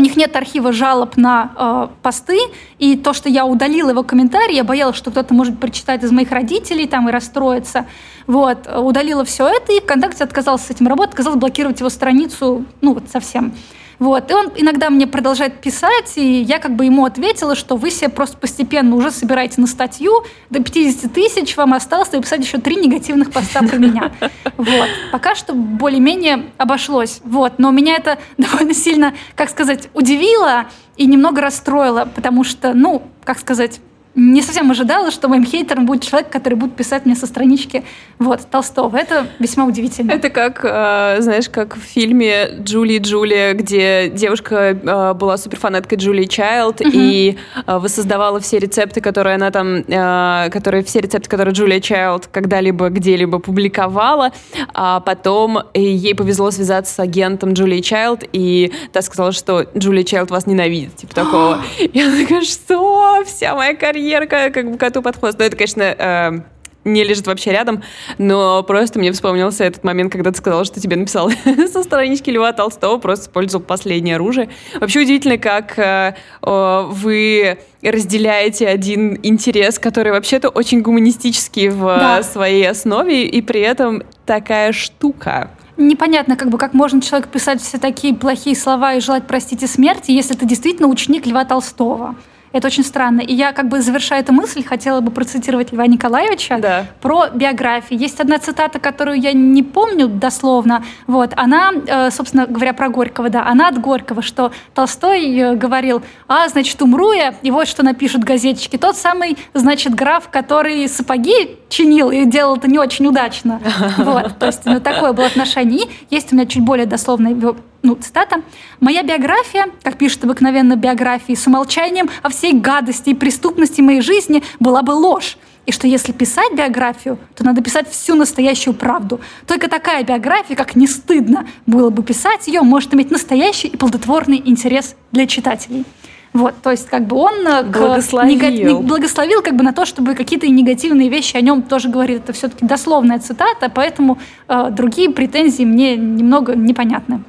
у 0.00 0.02
них 0.02 0.16
нет 0.16 0.34
архива 0.34 0.72
жалоб 0.72 1.18
на 1.18 1.52
э, 1.54 1.88
посты, 2.02 2.38
и 2.78 2.96
то, 2.96 3.12
что 3.12 3.28
я 3.28 3.44
удалила 3.44 3.90
его 3.90 4.02
комментарий, 4.02 4.56
я 4.56 4.64
боялась, 4.64 4.96
что 4.96 5.10
кто-то 5.10 5.34
может 5.34 5.60
прочитать 5.60 6.02
из 6.02 6.10
моих 6.10 6.32
родителей 6.32 6.86
там 6.86 7.08
и 7.08 7.12
расстроиться. 7.12 7.84
Вот, 8.26 8.66
э, 8.66 8.78
удалила 8.78 9.26
все 9.26 9.46
это, 9.46 9.72
и 9.74 9.80
ВКонтакте 9.80 10.24
отказался 10.24 10.68
с 10.68 10.70
этим 10.70 10.88
работать, 10.88 11.12
отказалась 11.12 11.38
блокировать 11.38 11.80
его 11.80 11.90
страницу, 11.90 12.64
ну, 12.80 12.94
вот 12.94 13.04
совсем. 13.12 13.52
Вот. 14.00 14.30
И 14.30 14.34
он 14.34 14.50
иногда 14.56 14.88
мне 14.88 15.06
продолжает 15.06 15.60
писать, 15.60 16.16
и 16.16 16.40
я 16.40 16.58
как 16.58 16.74
бы 16.74 16.86
ему 16.86 17.04
ответила, 17.04 17.54
что 17.54 17.76
вы 17.76 17.90
себе 17.90 18.08
просто 18.08 18.36
постепенно 18.36 18.96
уже 18.96 19.10
собираете 19.10 19.60
на 19.60 19.66
статью, 19.66 20.24
до 20.48 20.62
50 20.62 21.12
тысяч 21.12 21.56
вам 21.56 21.74
осталось 21.74 22.10
написать 22.10 22.40
еще 22.40 22.58
три 22.58 22.76
негативных 22.76 23.30
поста 23.30 23.62
про 23.62 23.76
меня. 23.76 24.12
Вот. 24.56 24.88
Пока 25.12 25.34
что 25.34 25.54
более-менее 25.54 26.50
обошлось. 26.58 27.20
Вот. 27.24 27.58
Но 27.58 27.70
меня 27.70 27.96
это 27.96 28.18
довольно 28.38 28.74
сильно, 28.74 29.14
как 29.34 29.50
сказать, 29.50 29.88
удивило 29.94 30.66
и 30.96 31.06
немного 31.06 31.40
расстроило, 31.40 32.04
потому 32.06 32.44
что, 32.44 32.72
ну, 32.74 33.02
как 33.24 33.38
сказать, 33.38 33.80
не 34.14 34.42
совсем 34.42 34.70
ожидала, 34.70 35.10
что 35.10 35.28
моим 35.28 35.44
хейтером 35.44 35.86
будет 35.86 36.02
человек, 36.02 36.30
который 36.30 36.54
будет 36.54 36.74
писать 36.74 37.06
мне 37.06 37.14
со 37.14 37.26
странички 37.26 37.84
вот, 38.18 38.40
Толстого. 38.50 38.96
Это 38.96 39.28
весьма 39.38 39.66
удивительно. 39.66 40.10
Это 40.10 40.30
как, 40.30 40.64
э, 40.64 41.18
знаешь, 41.20 41.48
как 41.48 41.76
в 41.76 41.80
фильме 41.80 42.48
«Джули 42.60 42.94
и 42.94 42.98
Джулия», 42.98 43.54
где 43.54 44.08
девушка 44.08 44.76
э, 44.82 45.14
была 45.14 45.36
суперфанаткой 45.36 45.98
Джулии 45.98 46.24
Чайлд 46.24 46.80
и 46.80 47.38
э, 47.66 47.78
воссоздавала 47.78 48.40
все 48.40 48.58
рецепты, 48.58 49.00
которые 49.00 49.36
она 49.36 49.52
там, 49.52 49.76
э, 49.76 50.50
которые, 50.50 50.82
все 50.82 51.00
рецепты, 51.00 51.28
которые 51.28 51.54
Джулия 51.54 51.80
Чайлд 51.80 52.26
когда-либо 52.26 52.88
где-либо 52.88 53.38
публиковала, 53.38 54.32
а 54.74 55.00
потом 55.00 55.58
э, 55.72 55.80
ей 55.80 56.16
повезло 56.16 56.50
связаться 56.50 56.94
с 56.94 56.98
агентом 56.98 57.52
Джулии 57.52 57.80
Чайлд, 57.80 58.24
и 58.32 58.72
та 58.92 59.02
сказала, 59.02 59.30
что 59.30 59.66
Джулия 59.78 60.02
Чайлд 60.02 60.30
вас 60.32 60.46
ненавидит, 60.46 60.96
типа 60.96 61.14
такого. 61.14 61.62
Она 61.94 62.22
такая, 62.22 62.42
что? 62.42 63.22
Вся 63.24 63.54
моя 63.54 63.74
карьера 63.76 63.99
как, 64.28 64.54
как 64.54 64.70
бы 64.72 64.78
коту 64.78 65.02
под 65.02 65.16
хвост. 65.16 65.38
Но 65.38 65.44
это, 65.44 65.56
конечно, 65.56 65.82
э, 65.82 66.40
не 66.84 67.04
лежит 67.04 67.26
вообще 67.26 67.52
рядом, 67.52 67.82
но 68.18 68.62
просто 68.62 68.98
мне 68.98 69.12
вспомнился 69.12 69.64
этот 69.64 69.84
момент, 69.84 70.12
когда 70.12 70.30
ты 70.30 70.38
сказала, 70.38 70.64
что 70.64 70.80
тебе 70.80 70.96
написал 70.96 71.30
со 71.72 71.82
странички 71.82 72.30
Льва 72.30 72.52
Толстого, 72.52 72.98
просто 72.98 73.26
использовал 73.26 73.64
последнее 73.64 74.16
оружие. 74.16 74.48
Вообще 74.80 75.00
удивительно, 75.02 75.38
как 75.38 75.78
э, 75.78 76.14
э, 76.42 76.82
вы 76.88 77.58
разделяете 77.82 78.66
один 78.68 79.18
интерес, 79.22 79.78
который 79.78 80.12
вообще-то 80.12 80.48
очень 80.48 80.80
гуманистический 80.80 81.68
в 81.68 81.80
Да. 81.84 82.22
своей 82.22 82.68
основе, 82.68 83.26
и 83.26 83.42
при 83.42 83.60
этом 83.60 84.02
такая 84.24 84.72
штука. 84.72 85.50
Непонятно, 85.76 86.36
как 86.36 86.50
бы, 86.50 86.58
как 86.58 86.74
можно 86.74 87.00
человек 87.00 87.28
писать 87.28 87.62
все 87.62 87.78
такие 87.78 88.14
плохие 88.14 88.54
слова 88.54 88.94
и 88.94 89.00
желать 89.00 89.26
простить 89.26 89.62
и 89.62 89.66
смерти, 89.66 90.10
если 90.10 90.34
ты 90.34 90.44
действительно 90.44 90.88
ученик 90.88 91.26
Льва 91.26 91.44
Толстого. 91.46 92.16
Это 92.52 92.66
очень 92.66 92.84
странно. 92.84 93.20
И 93.20 93.32
я, 93.32 93.52
как 93.52 93.68
бы 93.68 93.80
завершая 93.80 94.20
эту 94.20 94.32
мысль, 94.32 94.64
хотела 94.64 95.00
бы 95.00 95.10
процитировать 95.10 95.72
Льва 95.72 95.86
Николаевича 95.86 96.58
Да. 96.58 96.86
про 97.00 97.28
биографии. 97.28 97.96
Есть 97.96 98.20
одна 98.20 98.38
цитата, 98.38 98.78
которую 98.78 99.20
я 99.20 99.32
не 99.32 99.62
помню 99.62 100.08
дословно. 100.08 100.84
Вот, 101.06 101.32
она, 101.36 101.72
э, 101.86 102.10
собственно 102.10 102.46
говоря, 102.46 102.72
про 102.72 102.88
Горького, 102.88 103.30
да, 103.30 103.46
она 103.46 103.68
от 103.68 103.80
Горького, 103.80 104.22
что 104.22 104.52
Толстой 104.74 105.32
э, 105.36 105.54
говорил, 105.54 106.02
а, 106.26 106.48
значит, 106.48 106.80
умру 106.82 107.12
я, 107.12 107.34
и 107.42 107.50
вот 107.50 107.68
что 107.68 107.84
напишут 107.84 108.24
газетчики. 108.24 108.76
Тот 108.76 108.96
самый, 108.96 109.38
значит, 109.54 109.94
граф, 109.94 110.28
который 110.30 110.88
сапоги 110.88 111.56
чинил 111.68 112.10
и 112.10 112.24
делал 112.24 112.56
это 112.56 112.68
не 112.68 112.78
очень 112.78 113.06
удачно. 113.06 113.60
Вот, 113.96 114.38
то 114.38 114.46
есть 114.46 114.62
ну, 114.64 114.80
такое 114.80 115.12
было 115.12 115.26
отношение. 115.26 115.86
И 115.86 115.90
есть 116.10 116.32
у 116.32 116.36
меня 116.36 116.46
чуть 116.46 116.64
более 116.64 116.86
дословная 116.86 117.30
его, 117.32 117.56
ну, 117.82 117.94
цитата. 117.96 118.42
«Моя 118.80 119.02
биография, 119.02 119.66
как 119.82 119.96
пишут 119.96 120.24
обыкновенно 120.24 120.76
биографии, 120.76 121.34
с 121.34 121.46
умолчанием 121.46 122.10
о 122.22 122.28
всей 122.28 122.52
гадости 122.52 123.10
и 123.10 123.14
преступности 123.14 123.80
моей 123.80 124.00
жизни 124.02 124.42
была 124.58 124.82
бы 124.82 124.92
ложь. 124.92 125.38
И 125.66 125.72
что 125.72 125.86
если 125.86 126.12
писать 126.12 126.52
биографию, 126.54 127.18
то 127.36 127.44
надо 127.44 127.62
писать 127.62 127.88
всю 127.90 128.14
настоящую 128.14 128.74
правду. 128.74 129.20
Только 129.46 129.68
такая 129.68 130.02
биография, 130.04 130.56
как 130.56 130.74
не 130.74 130.86
стыдно 130.86 131.46
было 131.66 131.90
бы 131.90 132.02
писать 132.02 132.48
ее, 132.48 132.62
может 132.62 132.92
иметь 132.94 133.10
настоящий 133.10 133.68
и 133.68 133.76
плодотворный 133.76 134.42
интерес 134.44 134.94
для 135.12 135.26
читателей». 135.26 135.84
Вот, 136.32 136.54
то 136.62 136.70
есть 136.70 136.88
как 136.88 137.06
бы 137.08 137.16
он 137.16 137.44
э, 137.44 137.64
к 137.64 137.76
Благословил. 137.76 138.38
нега- 138.38 138.50
не- 138.52 138.74
благословил 138.82 139.42
как 139.42 139.56
бы 139.56 139.64
на 139.64 139.72
то, 139.72 139.84
чтобы 139.84 140.14
какие-то 140.14 140.46
негативные 140.46 141.08
вещи 141.08 141.36
о 141.36 141.40
нем 141.40 141.62
тоже 141.62 141.88
говорит. 141.88 142.22
Это 142.22 142.32
все-таки 142.32 142.64
дословная 142.64 143.18
цитата, 143.18 143.68
поэтому 143.68 144.16
э, 144.46 144.68
другие 144.70 145.10
претензии 145.10 145.64
мне 145.64 145.96
немного 145.96 146.54
непонятны. 146.54 147.24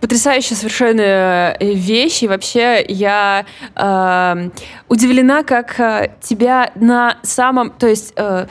Потрясающая 0.00 0.56
совершенно 0.56 1.56
вещь. 1.60 2.22
И 2.22 2.28
вообще 2.28 2.84
я 2.86 3.44
э, 3.74 4.50
удивлена, 4.88 5.42
как 5.42 5.78
э, 5.80 6.10
тебя 6.20 6.72
на 6.74 7.18
самом... 7.22 7.70
То 7.70 7.86
есть... 7.86 8.12
Э, 8.16 8.46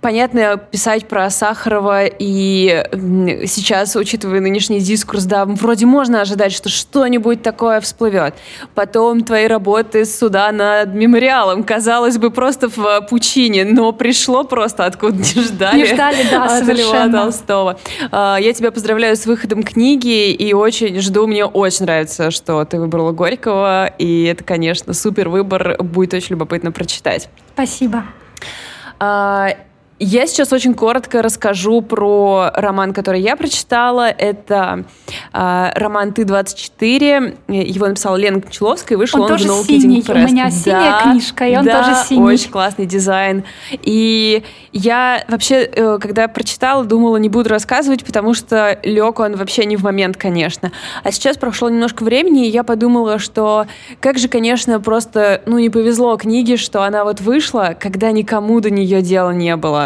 понятно, 0.00 0.56
писать 0.56 1.08
про 1.08 1.28
Сахарова 1.30 2.04
и 2.06 2.84
сейчас, 3.46 3.96
учитывая 3.96 4.40
нынешний 4.40 4.80
дискурс, 4.80 5.24
да, 5.24 5.44
вроде 5.44 5.86
можно 5.86 6.20
ожидать, 6.20 6.52
что 6.52 6.68
что-нибудь 6.68 7.42
такое 7.42 7.80
всплывет. 7.80 8.34
Потом 8.74 9.24
твои 9.24 9.46
работы 9.46 10.04
суда 10.04 10.52
над 10.52 10.94
мемориалом, 10.94 11.64
казалось 11.64 12.18
бы, 12.18 12.30
просто 12.30 12.68
в 12.68 13.06
пучине, 13.08 13.64
но 13.64 13.92
пришло 13.92 14.44
просто 14.44 14.84
откуда 14.84 15.16
не 15.16 15.42
ждали. 15.42 15.78
Не 15.78 15.86
ждали, 15.86 16.26
да, 16.30 16.44
от 16.56 16.64
совершенно. 16.64 17.22
Толстого. 17.22 17.78
А, 18.10 18.36
я 18.40 18.52
тебя 18.52 18.70
поздравляю 18.70 19.16
с 19.16 19.26
выходом 19.26 19.62
книги 19.62 20.30
и 20.30 20.52
очень 20.52 21.00
жду, 21.00 21.26
мне 21.26 21.44
очень 21.44 21.84
нравится, 21.84 22.30
что 22.30 22.64
ты 22.64 22.78
выбрала 22.78 23.12
Горького, 23.12 23.86
и 23.98 24.24
это, 24.24 24.44
конечно, 24.44 24.92
супер 24.92 25.28
выбор, 25.28 25.76
будет 25.82 26.14
очень 26.14 26.30
любопытно 26.30 26.72
прочитать. 26.72 27.28
Спасибо. 27.54 28.04
Я 29.98 30.26
сейчас 30.26 30.52
очень 30.52 30.74
коротко 30.74 31.22
расскажу 31.22 31.80
про 31.80 32.50
роман, 32.54 32.92
который 32.92 33.22
я 33.22 33.34
прочитала. 33.34 34.10
Это 34.10 34.84
э, 35.32 35.70
роман 35.74 36.12
«Ты-24». 36.12 37.38
Его 37.48 37.86
написала 37.86 38.16
Лена 38.16 38.42
Кончаловская, 38.42 38.96
и 38.96 38.98
вышел 38.98 39.22
он, 39.22 39.32
он 39.32 39.38
тоже 39.38 39.48
в 39.48 39.50
No 39.52 39.64
синий. 39.64 40.02
Press. 40.02 40.24
У 40.24 40.28
меня 40.28 40.50
синяя 40.50 41.02
да, 41.02 41.10
книжка, 41.10 41.46
и 41.48 41.56
он 41.56 41.64
да, 41.64 41.82
тоже 41.82 42.08
синий. 42.08 42.34
очень 42.34 42.50
классный 42.50 42.84
дизайн. 42.84 43.44
И 43.70 44.42
я 44.72 45.24
вообще, 45.28 45.62
э, 45.64 45.98
когда 45.98 46.28
прочитала, 46.28 46.84
думала, 46.84 47.16
не 47.16 47.30
буду 47.30 47.48
рассказывать, 47.48 48.04
потому 48.04 48.34
что 48.34 48.78
лег 48.82 49.18
он 49.18 49.36
вообще 49.36 49.64
не 49.64 49.78
в 49.78 49.82
момент, 49.82 50.18
конечно. 50.18 50.72
А 51.04 51.10
сейчас 51.10 51.38
прошло 51.38 51.70
немножко 51.70 52.04
времени, 52.04 52.46
и 52.46 52.50
я 52.50 52.64
подумала, 52.64 53.18
что 53.18 53.66
как 54.00 54.18
же, 54.18 54.28
конечно, 54.28 54.78
просто, 54.78 55.40
ну, 55.46 55.58
не 55.58 55.70
повезло 55.70 56.18
книге, 56.18 56.58
что 56.58 56.82
она 56.82 57.04
вот 57.04 57.22
вышла, 57.22 57.74
когда 57.80 58.12
никому 58.12 58.60
до 58.60 58.68
нее 58.68 59.00
дела 59.00 59.30
не 59.30 59.56
было 59.56 59.85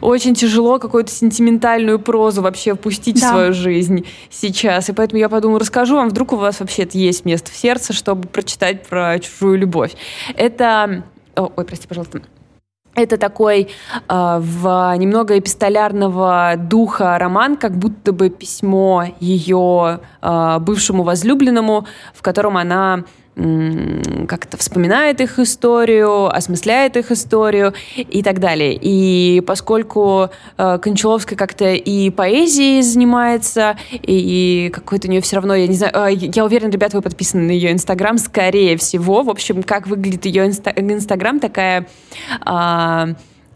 очень 0.00 0.34
тяжело 0.34 0.78
какую-то 0.78 1.10
сентиментальную 1.10 1.98
прозу 1.98 2.42
вообще 2.42 2.74
впустить 2.74 3.20
да. 3.20 3.26
в 3.26 3.30
свою 3.30 3.52
жизнь 3.52 4.06
сейчас. 4.30 4.88
И 4.88 4.92
поэтому 4.92 5.20
я 5.20 5.28
подумала, 5.28 5.60
расскажу 5.60 5.96
вам, 5.96 6.08
вдруг 6.08 6.32
у 6.32 6.36
вас 6.36 6.60
вообще 6.60 6.82
это 6.82 6.98
есть 6.98 7.24
место 7.24 7.50
в 7.50 7.56
сердце, 7.56 7.92
чтобы 7.92 8.28
прочитать 8.28 8.86
про 8.86 9.18
чужую 9.18 9.58
любовь. 9.58 9.92
Это... 10.36 11.04
О, 11.36 11.50
ой, 11.56 11.64
прости, 11.64 11.86
пожалуйста. 11.86 12.22
Это 12.94 13.16
такой 13.16 13.68
э, 14.08 14.38
в 14.38 14.94
немного 14.96 15.36
эпистолярного 15.36 16.54
духа 16.56 17.18
роман, 17.18 17.56
как 17.56 17.76
будто 17.76 18.12
бы 18.12 18.30
письмо 18.30 19.06
ее 19.18 20.00
э, 20.22 20.58
бывшему 20.60 21.02
возлюбленному, 21.02 21.86
в 22.14 22.22
котором 22.22 22.56
она 22.56 23.02
как-то 23.36 24.56
вспоминает 24.56 25.20
их 25.20 25.38
историю, 25.38 26.26
осмысляет 26.26 26.96
их 26.96 27.10
историю 27.10 27.74
и 27.96 28.22
так 28.22 28.38
далее. 28.38 28.78
И 28.80 29.42
поскольку 29.44 30.30
э, 30.56 30.78
Кончаловская 30.80 31.36
как-то 31.36 31.72
и 31.72 32.10
поэзией 32.10 32.82
занимается, 32.82 33.76
и, 33.90 34.66
и 34.66 34.70
какой-то 34.70 35.08
у 35.08 35.10
нее 35.10 35.20
все 35.20 35.36
равно, 35.36 35.54
я 35.54 35.66
не 35.66 35.74
знаю, 35.74 35.92
э, 35.94 36.12
я 36.12 36.44
уверена, 36.44 36.70
ребята, 36.70 36.96
вы 36.96 37.02
подписаны 37.02 37.42
на 37.44 37.50
ее 37.50 37.72
Инстаграм, 37.72 38.18
скорее 38.18 38.76
всего. 38.76 39.22
В 39.22 39.30
общем, 39.30 39.64
как 39.64 39.88
выглядит 39.88 40.26
ее 40.26 40.46
Инстаграм, 40.46 41.40
такая... 41.40 41.86
Э, 42.46 43.14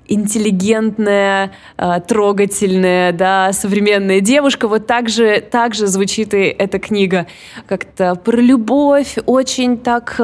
интеллигентная, 0.09 1.52
э, 1.76 2.00
трогательная, 2.06 3.12
да, 3.12 3.52
современная 3.52 4.20
девушка. 4.20 4.66
Вот 4.66 4.86
так 4.86 5.09
же, 5.09 5.40
так 5.40 5.74
же 5.74 5.86
звучит 5.86 6.34
и 6.34 6.44
эта 6.44 6.78
книга. 6.78 7.26
Как-то 7.66 8.14
про 8.16 8.36
любовь, 8.36 9.16
очень 9.26 9.78
так 9.78 10.14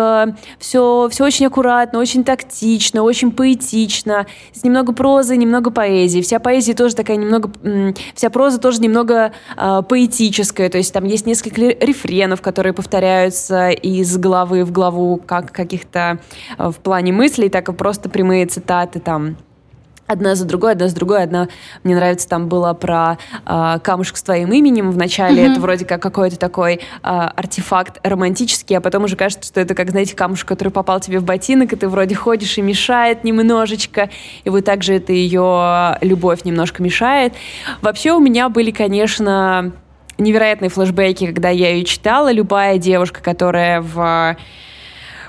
все, 0.59 1.07
э, 1.07 1.11
все 1.11 1.25
очень 1.25 1.47
аккуратно, 1.47 1.99
очень 1.99 2.25
тактично, 2.25 3.03
очень 3.03 3.31
поэтично, 3.31 4.27
с 4.53 4.65
немного 4.65 4.93
прозы, 4.93 5.37
немного 5.37 5.71
поэзии. 5.71 6.23
Вся 6.23 6.41
поэзия 6.41 6.75
тоже 6.75 6.97
такая 6.97 7.17
немного, 7.17 7.53
вся 8.15 8.31
проза 8.31 8.59
тоже 8.59 8.81
немного 8.81 9.33
э, 9.57 9.83
поэтическая, 9.89 10.71
то 10.71 10.79
есть 10.79 10.93
там 10.93 11.05
есть 11.05 11.27
несколько 11.27 11.61
рефренов, 11.61 12.41
которые 12.41 12.73
повторяются 12.73 13.71
из 13.71 14.17
главы 14.17 14.65
в 14.65 14.73
главу, 14.73 15.21
как 15.25 15.53
каких-то 15.53 16.19
в 16.59 16.75
плане 16.75 17.13
мыслей, 17.13 17.49
так 17.49 17.69
и 17.69 17.73
просто 17.73 18.09
прямые 18.09 18.47
цитаты 18.47 19.01
там 19.01 19.37
Одна 20.07 20.35
за 20.35 20.45
другой, 20.45 20.73
одна 20.73 20.89
за 20.89 20.95
другой. 20.95 21.23
Одна, 21.23 21.49
мне 21.83 21.95
нравится, 21.95 22.29
там 22.29 22.49
было 22.49 22.75
про 22.75 23.17
э, 23.47 23.79
камушек 23.83 24.19
с 24.19 24.23
твоим 24.23 24.53
именем. 24.53 24.91
Вначале 24.91 25.43
mm-hmm. 25.45 25.53
это 25.53 25.61
вроде 25.61 25.85
как 25.87 26.03
какой-то 26.03 26.39
такой 26.39 26.75
э, 26.75 26.79
артефакт 27.03 28.01
романтический, 28.07 28.77
а 28.77 28.81
потом 28.83 29.05
уже 29.05 29.17
кажется, 29.17 29.47
что 29.47 29.61
это 29.61 29.75
как, 29.75 29.91
знаете, 29.91 30.15
камушек, 30.15 30.47
который 30.47 30.69
попал 30.69 31.01
тебе 31.01 31.21
в 31.21 31.25
ботинок, 31.25 31.73
и 31.73 31.77
ты 31.77 31.89
вроде 31.89 32.15
ходишь 32.15 32.59
и 32.59 32.63
мешает 32.63 33.25
немножечко. 33.25 34.11
И 34.45 34.51
вот 34.51 34.65
также 34.65 34.95
это 34.95 35.13
ее 35.13 35.97
любовь 36.03 36.45
немножко 36.45 36.83
мешает. 36.83 37.33
Вообще 37.81 38.13
у 38.13 38.21
меня 38.21 38.51
были, 38.51 38.73
конечно, 38.73 39.73
невероятные 40.19 40.69
флешбеки, 40.69 41.27
когда 41.27 41.49
я 41.49 41.71
ее 41.71 41.85
читала. 41.85 42.31
Любая 42.31 42.77
девушка, 42.77 43.23
которая 43.23 43.81
в 43.81 44.37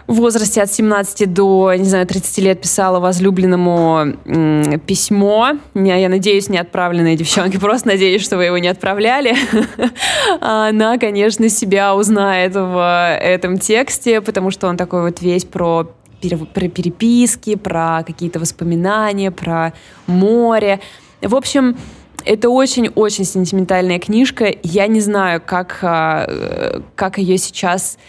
в 0.07 0.15
возрасте 0.15 0.61
от 0.61 0.71
17 0.71 1.31
до, 1.33 1.73
не 1.75 1.85
знаю, 1.85 2.05
30 2.05 2.37
лет 2.39 2.61
писала 2.61 2.99
возлюбленному 2.99 4.13
письмо. 4.85 5.53
Я 5.73 6.09
надеюсь, 6.09 6.49
не 6.49 6.57
отправленное 6.57 7.15
девчонки, 7.15 7.57
просто 7.59 7.89
надеюсь, 7.89 8.23
что 8.23 8.37
вы 8.37 8.45
его 8.45 8.57
не 8.57 8.67
отправляли. 8.67 9.35
Она, 10.41 10.97
конечно, 10.97 11.49
себя 11.49 11.95
узнает 11.95 12.53
в 12.55 13.17
этом 13.21 13.57
тексте, 13.57 14.21
потому 14.21 14.51
что 14.51 14.67
он 14.67 14.77
такой 14.77 15.01
вот 15.01 15.21
весь 15.21 15.45
про 15.45 15.91
про 16.53 16.69
переписки, 16.69 17.55
про 17.55 18.01
какие-то 18.03 18.39
воспоминания, 18.39 19.29
про 19.29 19.73
море. 20.07 20.79
В 21.21 21.35
общем, 21.35 21.77
это 22.25 22.49
очень-очень 22.49 23.25
сентиментальная 23.25 23.99
книжка. 23.99 24.51
Я 24.63 24.87
не 24.87 25.01
знаю, 25.01 25.41
как, 25.45 25.77
э, 25.83 26.81
как 26.95 27.19
ее 27.19 27.37
сейчас 27.37 27.99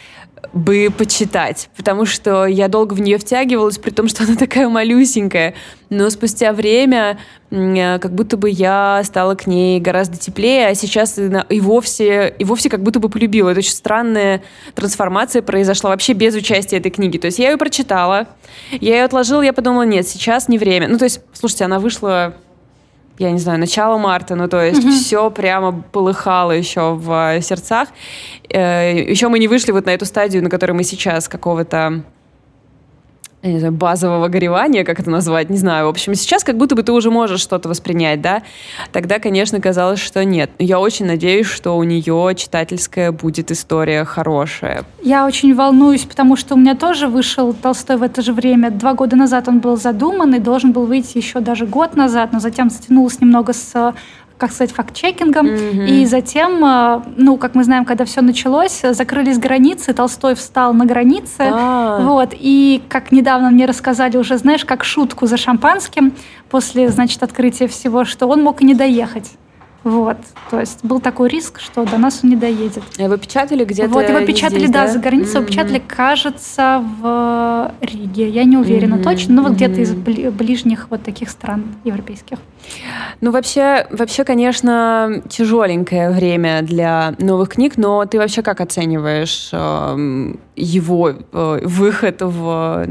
бы 0.52 0.92
почитать, 0.96 1.68
потому 1.76 2.04
что 2.06 2.46
я 2.46 2.68
долго 2.68 2.94
в 2.94 3.00
нее 3.00 3.18
втягивалась, 3.18 3.78
при 3.78 3.90
том, 3.90 4.08
что 4.08 4.24
она 4.24 4.36
такая 4.36 4.68
малюсенькая. 4.68 5.54
Но 5.90 6.10
спустя 6.10 6.52
время 6.52 7.18
э, 7.50 7.98
как 7.98 8.14
будто 8.14 8.36
бы 8.36 8.50
я 8.50 9.02
стала 9.04 9.34
к 9.34 9.46
ней 9.46 9.80
гораздо 9.80 10.16
теплее, 10.16 10.68
а 10.68 10.74
сейчас 10.74 11.18
и 11.18 11.60
вовсе, 11.60 12.34
и 12.38 12.44
вовсе 12.44 12.68
как 12.68 12.82
будто 12.82 12.98
бы 12.98 13.08
полюбила. 13.08 13.50
Это 13.50 13.60
очень 13.60 13.72
странная 13.72 14.42
трансформация 14.74 15.42
произошла 15.42 15.90
вообще 15.90 16.12
без 16.12 16.34
участия 16.34 16.78
этой 16.78 16.90
книги. 16.90 17.18
То 17.18 17.26
есть 17.26 17.38
я 17.38 17.50
ее 17.50 17.56
прочитала, 17.56 18.26
я 18.72 18.96
ее 18.96 19.04
отложила, 19.04 19.42
я 19.42 19.52
подумала, 19.52 19.82
нет, 19.82 20.08
сейчас 20.08 20.48
не 20.48 20.58
время. 20.58 20.88
Ну, 20.88 20.98
то 20.98 21.04
есть, 21.04 21.20
слушайте, 21.32 21.64
она 21.64 21.78
вышла 21.78 22.34
я 23.18 23.30
не 23.30 23.38
знаю, 23.38 23.58
начало 23.58 23.98
марта, 23.98 24.34
ну 24.34 24.48
то 24.48 24.62
есть 24.62 24.82
mm-hmm. 24.82 24.92
все 24.92 25.30
прямо 25.30 25.72
полыхало 25.92 26.52
еще 26.52 26.94
в 26.94 27.40
сердцах. 27.40 27.88
Э, 28.48 28.94
еще 29.08 29.28
мы 29.28 29.38
не 29.38 29.48
вышли 29.48 29.72
вот 29.72 29.86
на 29.86 29.90
эту 29.90 30.04
стадию, 30.04 30.42
на 30.42 30.50
которой 30.50 30.72
мы 30.72 30.84
сейчас, 30.84 31.28
какого-то 31.28 32.02
я 33.46 33.52
не 33.52 33.58
знаю, 33.58 33.72
базового 33.72 34.28
горевания, 34.28 34.84
как 34.84 35.00
это 35.00 35.10
назвать, 35.10 35.50
не 35.50 35.56
знаю. 35.56 35.86
В 35.86 35.90
общем, 35.90 36.14
сейчас 36.14 36.44
как 36.44 36.56
будто 36.56 36.74
бы 36.74 36.82
ты 36.82 36.92
уже 36.92 37.10
можешь 37.10 37.40
что-то 37.40 37.68
воспринять, 37.68 38.20
да? 38.20 38.42
Тогда, 38.92 39.18
конечно, 39.18 39.60
казалось, 39.60 40.00
что 40.00 40.24
нет. 40.24 40.50
Я 40.58 40.80
очень 40.80 41.06
надеюсь, 41.06 41.46
что 41.46 41.76
у 41.76 41.82
нее 41.84 42.34
читательская 42.36 43.12
будет 43.12 43.50
история 43.50 44.04
хорошая. 44.04 44.84
Я 45.02 45.26
очень 45.26 45.54
волнуюсь, 45.54 46.04
потому 46.04 46.36
что 46.36 46.54
у 46.54 46.58
меня 46.58 46.74
тоже 46.74 47.08
вышел 47.08 47.52
Толстой 47.54 47.96
в 47.96 48.02
это 48.02 48.22
же 48.22 48.32
время. 48.32 48.70
Два 48.70 48.94
года 48.94 49.16
назад 49.16 49.48
он 49.48 49.60
был 49.60 49.76
задуман 49.76 50.34
и 50.34 50.38
должен 50.38 50.72
был 50.72 50.86
выйти 50.86 51.18
еще 51.18 51.40
даже 51.40 51.66
год 51.66 51.96
назад, 51.96 52.32
но 52.32 52.40
затем 52.40 52.70
затянулось 52.70 53.20
немного 53.20 53.52
с 53.52 53.94
как 54.38 54.52
сказать, 54.52 54.72
факт-чекингом. 54.72 55.46
Mm-hmm. 55.46 55.88
И 55.88 56.06
затем, 56.06 56.64
э, 56.64 57.02
ну, 57.16 57.36
как 57.38 57.54
мы 57.54 57.64
знаем, 57.64 57.84
когда 57.84 58.04
все 58.04 58.20
началось, 58.20 58.82
закрылись 58.90 59.38
границы, 59.38 59.94
Толстой 59.94 60.34
встал 60.34 60.74
на 60.74 60.84
границе. 60.84 61.42
Ah. 61.42 62.02
Вот, 62.02 62.30
и 62.32 62.82
как 62.88 63.12
недавно 63.12 63.50
мне 63.50 63.66
рассказали 63.66 64.16
уже, 64.16 64.36
знаешь, 64.36 64.64
как 64.64 64.84
шутку 64.84 65.26
за 65.26 65.36
шампанским 65.36 66.12
после, 66.50 66.90
значит, 66.90 67.22
открытия 67.22 67.66
всего, 67.66 68.04
что 68.04 68.26
он 68.26 68.42
мог 68.42 68.62
и 68.62 68.64
не 68.64 68.74
доехать. 68.74 69.32
Вот. 69.86 70.16
То 70.50 70.58
есть 70.58 70.84
был 70.84 70.98
такой 70.98 71.28
риск, 71.28 71.60
что 71.60 71.84
до 71.84 71.96
нас 71.96 72.24
он 72.24 72.30
не 72.30 72.36
доедет. 72.36 72.82
Его 72.98 73.16
печатали 73.18 73.64
где-то 73.64 73.88
Вот, 73.88 74.08
его 74.08 74.20
печатали, 74.26 74.58
здесь, 74.58 74.70
да, 74.72 74.86
да, 74.86 74.92
за 74.92 74.98
границей. 74.98 75.34
Mm-hmm. 75.34 75.36
Его 75.36 75.46
печатали, 75.46 75.82
кажется, 75.86 76.84
в 77.00 77.72
Риге. 77.80 78.28
Я 78.28 78.42
не 78.42 78.56
уверена 78.56 78.96
mm-hmm. 78.96 79.02
точно, 79.04 79.34
но 79.34 79.42
вот 79.42 79.52
mm-hmm. 79.52 79.54
где-то 79.54 79.80
из 79.82 79.94
ближних 80.32 80.88
вот 80.90 81.04
таких 81.04 81.30
стран 81.30 81.76
европейских. 81.84 82.38
Ну, 83.20 83.30
вообще, 83.30 83.86
вообще, 83.92 84.24
конечно, 84.24 85.22
тяжеленькое 85.28 86.10
время 86.10 86.62
для 86.62 87.14
новых 87.18 87.50
книг, 87.50 87.74
но 87.76 88.04
ты 88.06 88.18
вообще 88.18 88.42
как 88.42 88.60
оцениваешь 88.60 89.50
э, 89.52 90.32
его 90.56 91.10
э, 91.10 91.60
выход 91.62 92.22
в, 92.22 92.88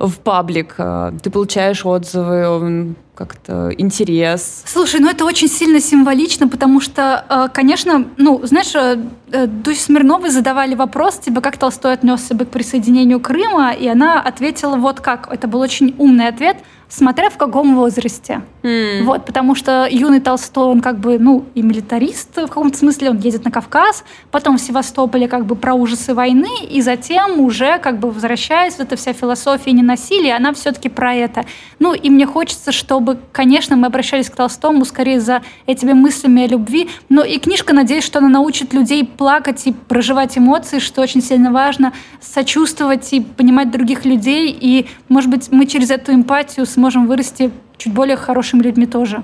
в 0.00 0.12
паблик? 0.24 0.74
Ты 1.22 1.30
получаешь 1.30 1.86
отзывы? 1.86 2.96
Как-то 3.18 3.70
интерес. 3.76 4.62
Слушай, 4.64 5.00
ну 5.00 5.10
это 5.10 5.24
очень 5.24 5.48
сильно 5.48 5.80
символично, 5.80 6.46
потому 6.46 6.80
что, 6.80 7.24
э, 7.28 7.48
конечно, 7.52 8.06
ну, 8.16 8.40
знаешь, 8.44 8.72
э, 8.76 8.96
э, 9.32 9.46
Дусе 9.48 9.80
Смирновой 9.80 10.30
задавали 10.30 10.76
вопрос, 10.76 11.18
типа, 11.18 11.40
как 11.40 11.56
Толстой 11.56 11.94
отнесся 11.94 12.34
бы 12.34 12.44
к 12.44 12.50
присоединению 12.50 13.18
Крыма, 13.18 13.72
и 13.72 13.88
она 13.88 14.20
ответила 14.20 14.76
вот 14.76 15.00
как. 15.00 15.28
Это 15.32 15.48
был 15.48 15.60
очень 15.60 15.94
умный 15.98 16.28
ответ– 16.28 16.58
смотря 16.88 17.28
в 17.30 17.36
каком 17.36 17.76
возрасте. 17.76 18.42
Mm. 18.62 19.04
Вот, 19.04 19.24
потому 19.24 19.54
что 19.54 19.86
юный 19.90 20.20
Толстой, 20.20 20.64
он 20.64 20.80
как 20.80 20.98
бы, 20.98 21.18
ну, 21.18 21.44
и 21.54 21.62
милитарист 21.62 22.36
в 22.36 22.48
каком-то 22.48 22.76
смысле, 22.76 23.10
он 23.10 23.18
едет 23.18 23.44
на 23.44 23.50
Кавказ, 23.50 24.04
потом 24.30 24.56
в 24.58 24.60
Севастополе 24.60 25.28
как 25.28 25.46
бы 25.46 25.54
про 25.54 25.74
ужасы 25.74 26.14
войны, 26.14 26.48
и 26.68 26.80
затем 26.80 27.40
уже 27.40 27.78
как 27.78 27.98
бы 27.98 28.10
возвращаясь, 28.10 28.78
вот 28.78 28.88
эта 28.88 28.96
вся 28.96 29.12
философия 29.12 29.72
ненасилия, 29.72 30.36
она 30.36 30.52
все-таки 30.52 30.88
про 30.88 31.14
это. 31.14 31.44
Ну, 31.78 31.94
и 31.94 32.10
мне 32.10 32.26
хочется, 32.26 32.72
чтобы, 32.72 33.18
конечно, 33.32 33.76
мы 33.76 33.86
обращались 33.86 34.30
к 34.30 34.36
Толстому 34.36 34.84
скорее 34.84 35.20
за 35.20 35.42
этими 35.66 35.92
мыслями 35.92 36.44
о 36.44 36.48
любви, 36.48 36.88
но 37.08 37.22
и 37.22 37.38
книжка, 37.38 37.74
надеюсь, 37.74 38.04
что 38.04 38.18
она 38.18 38.28
научит 38.28 38.72
людей 38.72 39.04
плакать 39.04 39.66
и 39.66 39.72
проживать 39.72 40.38
эмоции, 40.38 40.78
что 40.78 41.02
очень 41.02 41.22
сильно 41.22 41.52
важно, 41.52 41.92
сочувствовать 42.20 43.12
и 43.12 43.20
понимать 43.20 43.70
других 43.70 44.04
людей, 44.04 44.56
и, 44.58 44.86
может 45.08 45.30
быть, 45.30 45.48
мы 45.50 45.66
через 45.66 45.90
эту 45.90 46.12
эмпатию 46.12 46.66
сможем 46.78 47.08
вырасти 47.08 47.50
чуть 47.76 47.92
более 47.92 48.16
хорошими 48.16 48.62
людьми 48.62 48.86
тоже. 48.86 49.22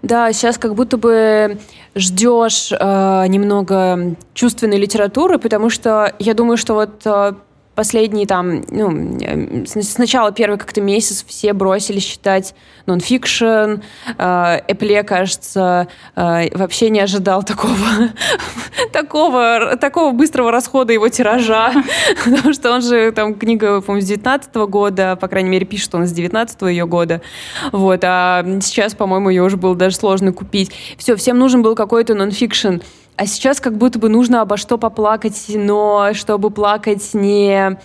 Да, 0.00 0.32
сейчас 0.32 0.56
как 0.56 0.74
будто 0.74 0.96
бы 0.96 1.58
ждешь 1.94 2.72
э, 2.72 3.26
немного 3.28 4.16
чувственной 4.32 4.78
литературы, 4.78 5.38
потому 5.38 5.68
что 5.68 6.14
я 6.18 6.32
думаю, 6.32 6.56
что 6.56 6.74
вот 6.74 7.02
э, 7.04 7.34
последние 7.74 8.26
там, 8.26 8.62
ну, 8.70 9.18
сначала 9.66 10.32
первый 10.32 10.58
как-то 10.58 10.80
месяц 10.80 11.24
все 11.26 11.52
бросились 11.52 12.04
читать 12.04 12.54
нонфикшн. 12.86 13.80
Эпле, 14.18 15.02
кажется, 15.02 15.88
э, 16.16 16.56
вообще 16.56 16.90
не 16.90 17.00
ожидал 17.00 17.42
такого, 17.42 17.76
такого, 18.92 19.76
такого 19.76 20.12
быстрого 20.12 20.50
расхода 20.50 20.92
его 20.92 21.08
тиража, 21.08 21.72
потому 22.24 22.52
что 22.52 22.72
он 22.72 22.82
же, 22.82 23.10
там, 23.12 23.34
книга, 23.34 23.80
по-моему, 23.80 24.04
с 24.04 24.08
19 24.08 24.54
года, 24.54 25.16
по 25.16 25.28
крайней 25.28 25.50
мере, 25.50 25.66
пишет 25.66 25.94
он 25.94 26.06
с 26.06 26.12
19 26.12 26.62
ее 26.62 26.86
года, 26.86 27.22
вот, 27.72 28.00
а 28.04 28.44
сейчас, 28.60 28.94
по-моему, 28.94 29.30
ее 29.30 29.42
уже 29.42 29.56
было 29.56 29.74
даже 29.74 29.96
сложно 29.96 30.32
купить. 30.32 30.70
Все, 30.98 31.16
всем 31.16 31.38
нужен 31.38 31.62
был 31.62 31.74
какой-то 31.74 32.14
нонфикшн. 32.14 32.76
А 33.16 33.26
сейчас 33.26 33.60
как 33.60 33.76
будто 33.76 33.98
бы 33.98 34.08
нужно 34.08 34.40
обо 34.40 34.56
что 34.56 34.76
поплакать, 34.76 35.44
но 35.48 36.10
чтобы 36.14 36.50
плакать 36.50 37.10
не... 37.14 37.78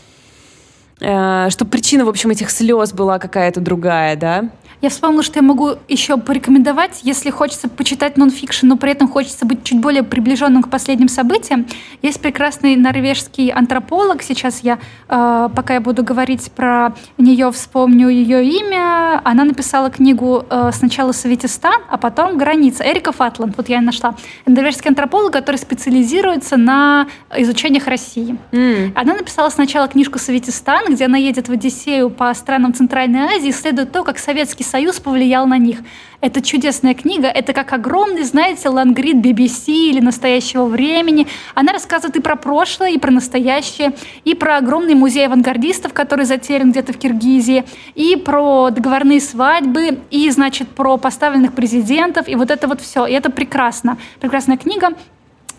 Э, 1.02 1.50
чтобы 1.50 1.72
причина, 1.72 2.06
в 2.06 2.10
общем, 2.10 2.32
этих 2.32 2.50
слез 2.50 2.94
была 2.94 3.20
какая-то 3.20 3.62
другая, 3.62 4.16
да? 4.16 4.50
Я 4.82 4.90
вспомнила, 4.90 5.24
что 5.24 5.40
я 5.40 5.44
могу 5.44 5.72
еще 5.90 6.18
порекомендовать, 6.18 7.02
если 7.04 7.30
хочется 7.32 7.68
почитать 7.68 8.16
нонфикшн, 8.16 8.66
но 8.66 8.78
при 8.78 8.92
этом 8.92 9.10
хочется 9.10 9.46
быть 9.46 9.66
чуть 9.66 9.80
более 9.82 10.04
приближенным 10.04 10.64
к 10.64 10.70
последним 10.70 11.10
событиям. 11.10 11.68
Есть 12.02 12.22
прекрасный 12.22 12.78
норвежский 12.78 13.50
антрополог. 13.50 14.24
Сейчас 14.24 14.62
я, 14.62 14.80
э, 15.10 15.50
пока 15.54 15.74
я 15.74 15.82
буду 15.82 16.02
говорить 16.02 16.50
про 16.54 16.94
нее, 17.18 17.52
вспомню 17.52 18.08
ее 18.08 18.46
имя. 18.46 19.20
Она 19.26 19.44
написала 19.44 19.90
книгу 19.90 20.46
э, 20.50 20.72
сначала 20.74 21.12
«Советистан», 21.12 21.82
а 21.90 21.98
потом 21.98 22.38
«Граница». 22.38 22.90
Эрика 22.90 23.12
Фатланд, 23.12 23.58
вот 23.58 23.68
я 23.68 23.80
и 23.80 23.82
нашла. 23.82 24.16
Норвежский 24.46 24.88
антрополог, 24.88 25.34
который 25.34 25.58
специализируется 25.58 26.56
на 26.56 27.08
изучениях 27.36 27.88
России. 27.88 28.38
Mm. 28.52 28.94
Она 28.96 29.16
написала 29.16 29.50
сначала 29.50 29.90
книжку 29.90 30.20
«Советистан», 30.20 30.94
где 30.94 31.06
она 31.06 31.18
едет 31.18 31.50
в 31.50 31.52
Одиссею 31.52 32.10
по 32.10 32.34
странам 32.34 32.74
Центральной 32.74 33.36
Азии, 33.36 33.50
исследует 33.50 33.92
то, 33.92 34.06
как 34.06 34.20
Советский 34.20 34.69
Союз 34.70 35.00
повлиял 35.00 35.48
на 35.48 35.58
них. 35.58 35.80
Это 36.22 36.42
чудесная 36.42 36.94
книга, 36.94 37.28
это 37.28 37.54
как 37.54 37.74
огромный, 37.74 38.24
знаете, 38.24 38.70
лангрид 38.70 39.16
BBC 39.16 39.72
или 39.72 40.00
настоящего 40.00 40.66
времени. 40.66 41.26
Она 41.56 41.74
рассказывает 41.74 42.18
и 42.18 42.22
про 42.22 42.36
прошлое, 42.36 42.92
и 42.92 43.00
про 43.00 43.10
настоящее, 43.10 43.96
и 44.26 44.36
про 44.36 44.58
огромный 44.58 44.94
музей 44.94 45.26
авангардистов, 45.26 45.94
который 45.94 46.26
затерян 46.26 46.72
где-то 46.72 46.94
в 46.94 46.98
Киргизии, 46.98 47.64
и 47.96 48.16
про 48.16 48.70
договорные 48.70 49.22
свадьбы, 49.22 50.00
и, 50.12 50.30
значит, 50.30 50.68
про 50.68 50.98
поставленных 50.98 51.54
президентов, 51.54 52.28
и 52.28 52.36
вот 52.36 52.52
это 52.52 52.68
вот 52.68 52.82
все. 52.82 53.08
И 53.08 53.14
это 53.14 53.32
прекрасно. 53.32 53.98
Прекрасная 54.20 54.58
книга. 54.58 54.90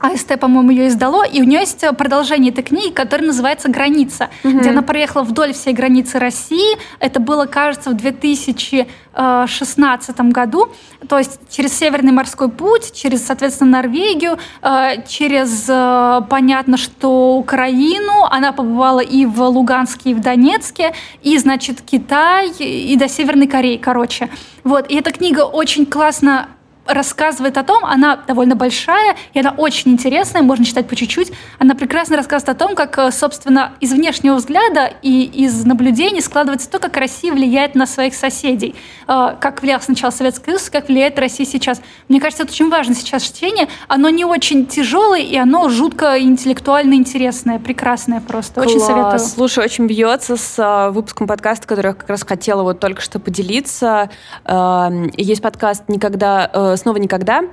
АСТ, 0.00 0.40
по-моему, 0.40 0.70
ее 0.70 0.88
издало, 0.88 1.24
и 1.24 1.42
у 1.42 1.44
нее 1.44 1.60
есть 1.60 1.84
продолжение 1.96 2.52
этой 2.52 2.64
книги, 2.64 2.90
которая 2.90 3.26
называется 3.26 3.68
«Граница», 3.68 4.30
угу. 4.42 4.58
где 4.58 4.70
она 4.70 4.80
проехала 4.82 5.22
вдоль 5.22 5.52
всей 5.52 5.74
границы 5.74 6.18
России. 6.18 6.78
Это 7.00 7.20
было, 7.20 7.44
кажется, 7.44 7.90
в 7.90 7.94
2016 7.94 10.20
году, 10.20 10.70
то 11.08 11.18
есть 11.18 11.38
через 11.50 11.78
Северный 11.78 12.12
морской 12.12 12.48
путь, 12.48 12.92
через, 12.94 13.26
соответственно, 13.26 13.78
Норвегию, 13.78 14.38
э, 14.62 15.06
через, 15.06 15.66
э, 15.68 16.20
понятно, 16.28 16.76
что 16.76 17.36
Украину. 17.36 18.24
Она 18.30 18.52
побывала 18.52 19.00
и 19.00 19.26
в 19.26 19.42
Луганске, 19.42 20.10
и 20.10 20.14
в 20.14 20.20
Донецке, 20.20 20.92
и, 21.22 21.36
значит, 21.38 21.80
Китай, 21.82 22.50
и 22.58 22.96
до 22.96 23.08
Северной 23.08 23.46
Кореи, 23.46 23.76
короче. 23.76 24.30
Вот, 24.64 24.90
и 24.90 24.96
эта 24.96 25.10
книга 25.10 25.40
очень 25.40 25.86
классно 25.86 26.48
рассказывает 26.92 27.56
о 27.56 27.62
том, 27.62 27.84
она 27.84 28.16
довольно 28.16 28.56
большая, 28.56 29.16
и 29.32 29.40
она 29.40 29.50
очень 29.50 29.92
интересная, 29.92 30.42
можно 30.42 30.64
читать 30.64 30.88
по 30.88 30.96
чуть-чуть. 30.96 31.32
Она 31.58 31.74
прекрасно 31.74 32.16
рассказывает 32.16 32.56
о 32.56 32.58
том, 32.58 32.74
как, 32.74 32.98
э, 32.98 33.10
собственно, 33.10 33.72
из 33.80 33.92
внешнего 33.92 34.36
взгляда 34.36 34.92
и 35.02 35.24
из 35.24 35.64
наблюдений 35.64 36.20
складывается 36.20 36.70
то, 36.70 36.78
как 36.78 36.96
Россия 36.96 37.32
влияет 37.32 37.74
на 37.74 37.86
своих 37.86 38.14
соседей. 38.14 38.74
Э, 39.06 39.36
как 39.40 39.62
влиял 39.62 39.80
сначала 39.80 40.10
Советский 40.10 40.46
Союз, 40.46 40.70
как 40.70 40.88
влияет 40.88 41.18
Россия 41.18 41.46
сейчас. 41.46 41.80
Мне 42.08 42.20
кажется, 42.20 42.44
это 42.44 42.52
очень 42.52 42.70
важно 42.70 42.94
сейчас 42.94 43.22
чтение. 43.22 43.68
Оно 43.88 44.08
не 44.10 44.24
очень 44.24 44.66
тяжелое, 44.66 45.20
и 45.20 45.36
оно 45.36 45.68
жутко 45.68 46.20
интеллектуально 46.20 46.94
интересное, 46.94 47.58
прекрасное 47.58 48.20
просто. 48.20 48.60
Очень 48.60 48.80
советую. 48.80 49.18
Слушай, 49.18 49.64
очень 49.64 49.86
бьется 49.86 50.36
с 50.36 50.58
э, 50.58 50.90
выпуском 50.90 51.26
подкаста, 51.26 51.66
который 51.66 51.88
я 51.88 51.94
как 51.94 52.08
раз 52.08 52.22
хотела 52.22 52.62
вот 52.62 52.80
только 52.80 53.00
что 53.00 53.18
поделиться. 53.18 54.10
Эм, 54.44 55.10
есть 55.16 55.42
подкаст 55.42 55.84
«Никогда 55.88 56.50
снова 56.80 56.96
никогда. 56.96 57.44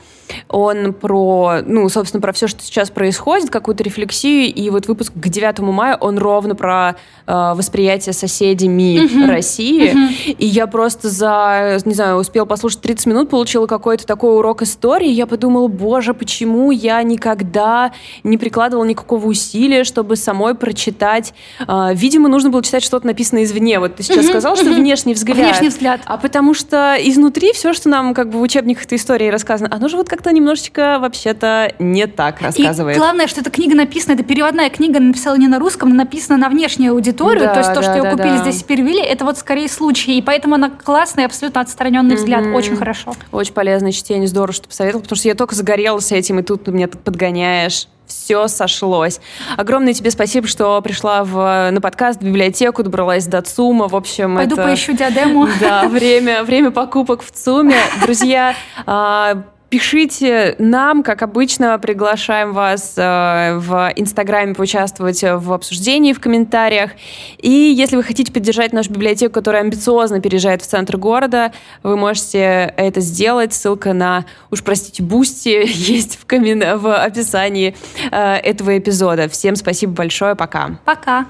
Он 0.49 0.93
про, 0.93 1.59
ну, 1.65 1.87
собственно, 1.89 2.21
про 2.21 2.33
все, 2.33 2.47
что 2.47 2.61
сейчас 2.61 2.89
происходит, 2.89 3.49
какую-то 3.49 3.83
рефлексию. 3.83 4.53
И 4.53 4.69
вот 4.69 4.87
выпуск 4.87 5.13
к 5.13 5.27
9 5.27 5.59
мая, 5.59 5.97
он 5.99 6.17
ровно 6.17 6.55
про 6.55 6.95
э, 7.25 7.53
восприятие 7.55 8.13
соседями 8.13 9.05
uh-huh. 9.05 9.27
России. 9.27 9.93
Uh-huh. 9.93 10.35
И 10.37 10.45
я 10.45 10.67
просто 10.67 11.09
за, 11.09 11.79
не 11.85 11.93
знаю, 11.93 12.17
успел 12.17 12.45
послушать 12.45 12.81
30 12.81 13.05
минут, 13.07 13.29
получила 13.29 13.67
какой-то 13.67 14.05
такой 14.05 14.35
урок 14.35 14.61
истории. 14.61 15.09
Я 15.09 15.27
подумала, 15.27 15.67
боже, 15.67 16.13
почему 16.13 16.71
я 16.71 17.01
никогда 17.03 17.91
не 18.23 18.37
прикладывала 18.37 18.85
никакого 18.85 19.27
усилия, 19.27 19.83
чтобы 19.83 20.15
самой 20.15 20.55
прочитать. 20.55 21.33
Э, 21.67 21.91
видимо, 21.93 22.29
нужно 22.29 22.49
было 22.49 22.63
читать 22.63 22.83
что-то 22.83 23.07
написанное 23.07 23.43
извне. 23.43 23.79
Вот 23.79 23.95
ты 23.95 24.03
сейчас 24.03 24.25
uh-huh. 24.25 24.29
сказал, 24.29 24.55
что 24.55 24.65
внешний 24.65 25.13
взгляд. 25.13 25.37
Внешний 25.37 25.69
взгляд. 25.69 26.01
А 26.05 26.17
потому 26.17 26.53
что 26.53 26.95
изнутри 26.99 27.53
все, 27.53 27.73
что 27.73 27.89
нам 27.89 28.13
как 28.13 28.29
бы 28.29 28.39
в 28.39 28.41
учебниках 28.41 28.85
этой 28.85 28.97
истории 28.97 29.06
истории 29.07 29.29
рассказано, 29.29 29.69
оно 29.71 29.87
же 29.87 29.95
вот 29.95 30.09
как-то 30.09 30.31
немножечко 30.33 30.97
вообще-то 30.99 31.73
не 31.79 32.07
так 32.07 32.41
рассказывает. 32.41 32.97
И 32.97 32.99
главное, 32.99 33.27
что 33.27 33.39
эта 33.39 33.49
книга 33.49 33.73
написана, 33.73 34.15
это 34.15 34.23
переводная 34.23 34.69
книга, 34.69 34.99
написала 34.99 35.35
не 35.37 35.47
на 35.47 35.59
русском, 35.59 35.89
она 35.89 36.03
написана 36.03 36.37
на 36.37 36.49
внешнюю 36.49 36.91
аудиторию, 36.91 37.45
да, 37.45 37.53
то 37.53 37.59
есть 37.59 37.73
то, 37.73 37.81
да, 37.81 37.83
что 37.83 37.95
ее 37.95 38.11
купили 38.11 38.37
да. 38.37 38.41
здесь 38.43 38.63
перевели, 38.63 38.99
это 38.99 39.23
вот 39.23 39.37
скорее 39.37 39.69
случай, 39.69 40.17
и 40.17 40.21
поэтому 40.21 40.55
она 40.55 40.69
классная, 40.69 41.25
абсолютно 41.25 41.61
отстраненный 41.61 42.15
mm-hmm. 42.15 42.17
взгляд, 42.17 42.45
очень 42.53 42.75
хорошо. 42.75 43.15
Очень 43.31 43.53
полезное 43.53 43.93
чтение, 43.93 44.27
здорово, 44.27 44.51
что 44.53 44.67
посоветовал, 44.67 45.03
потому 45.03 45.17
что 45.17 45.29
я 45.29 45.35
только 45.35 45.55
загорелась 45.55 46.11
этим, 46.11 46.39
и 46.39 46.43
тут 46.43 46.65
ты 46.65 46.71
меня 46.71 46.89
подгоняешь 46.89 47.87
все 48.07 48.47
сошлось. 48.47 49.19
Огромное 49.57 49.93
тебе 49.93 50.11
спасибо, 50.11 50.47
что 50.47 50.81
пришла 50.81 51.23
в, 51.23 51.69
на 51.71 51.81
подкаст, 51.81 52.21
в 52.21 52.23
библиотеку, 52.23 52.83
добралась 52.83 53.27
до 53.27 53.41
ЦУМа. 53.41 53.87
В 53.87 53.95
общем, 53.95 54.35
Пойду 54.35 54.55
это... 54.55 54.63
поищу 54.63 54.93
диадему. 54.93 55.47
Да, 55.59 55.87
время, 55.87 56.43
время 56.43 56.71
покупок 56.71 57.23
в 57.23 57.31
ЦУМе. 57.31 57.77
Друзья, 58.01 58.55
а, 58.85 59.43
Пишите 59.69 60.55
нам, 60.59 61.03
как 61.03 61.21
обычно, 61.21 61.77
приглашаем 61.77 62.53
вас 62.53 62.93
э, 62.95 63.57
в 63.57 63.91
Инстаграме 63.97 64.55
поучаствовать 64.55 65.21
в 65.21 65.51
обсуждении, 65.51 66.13
в 66.13 66.21
комментариях. 66.21 66.91
И 67.39 67.49
если 67.49 67.97
вы 67.97 68.03
хотите 68.03 68.31
поддержать 68.31 68.71
нашу 68.71 68.91
библиотеку, 68.93 69.33
которая 69.33 69.63
амбициозно 69.63 70.21
переезжает 70.21 70.61
в 70.61 70.67
центр 70.67 70.95
города, 70.95 71.51
вы 71.83 71.97
можете 71.97 72.73
это 72.77 73.01
сделать. 73.01 73.53
Ссылка 73.53 73.91
на, 73.91 74.25
уж 74.51 74.63
простите, 74.63 75.03
Бусти 75.03 75.49
есть 75.65 76.17
в, 76.17 76.25
коммен... 76.25 76.77
в 76.79 76.95
описании 76.95 77.75
э, 78.09 78.35
этого 78.35 78.77
эпизода. 78.77 79.27
Всем 79.27 79.57
спасибо 79.57 79.91
большое, 79.91 80.35
пока. 80.35 80.79
Пока. 80.85 81.25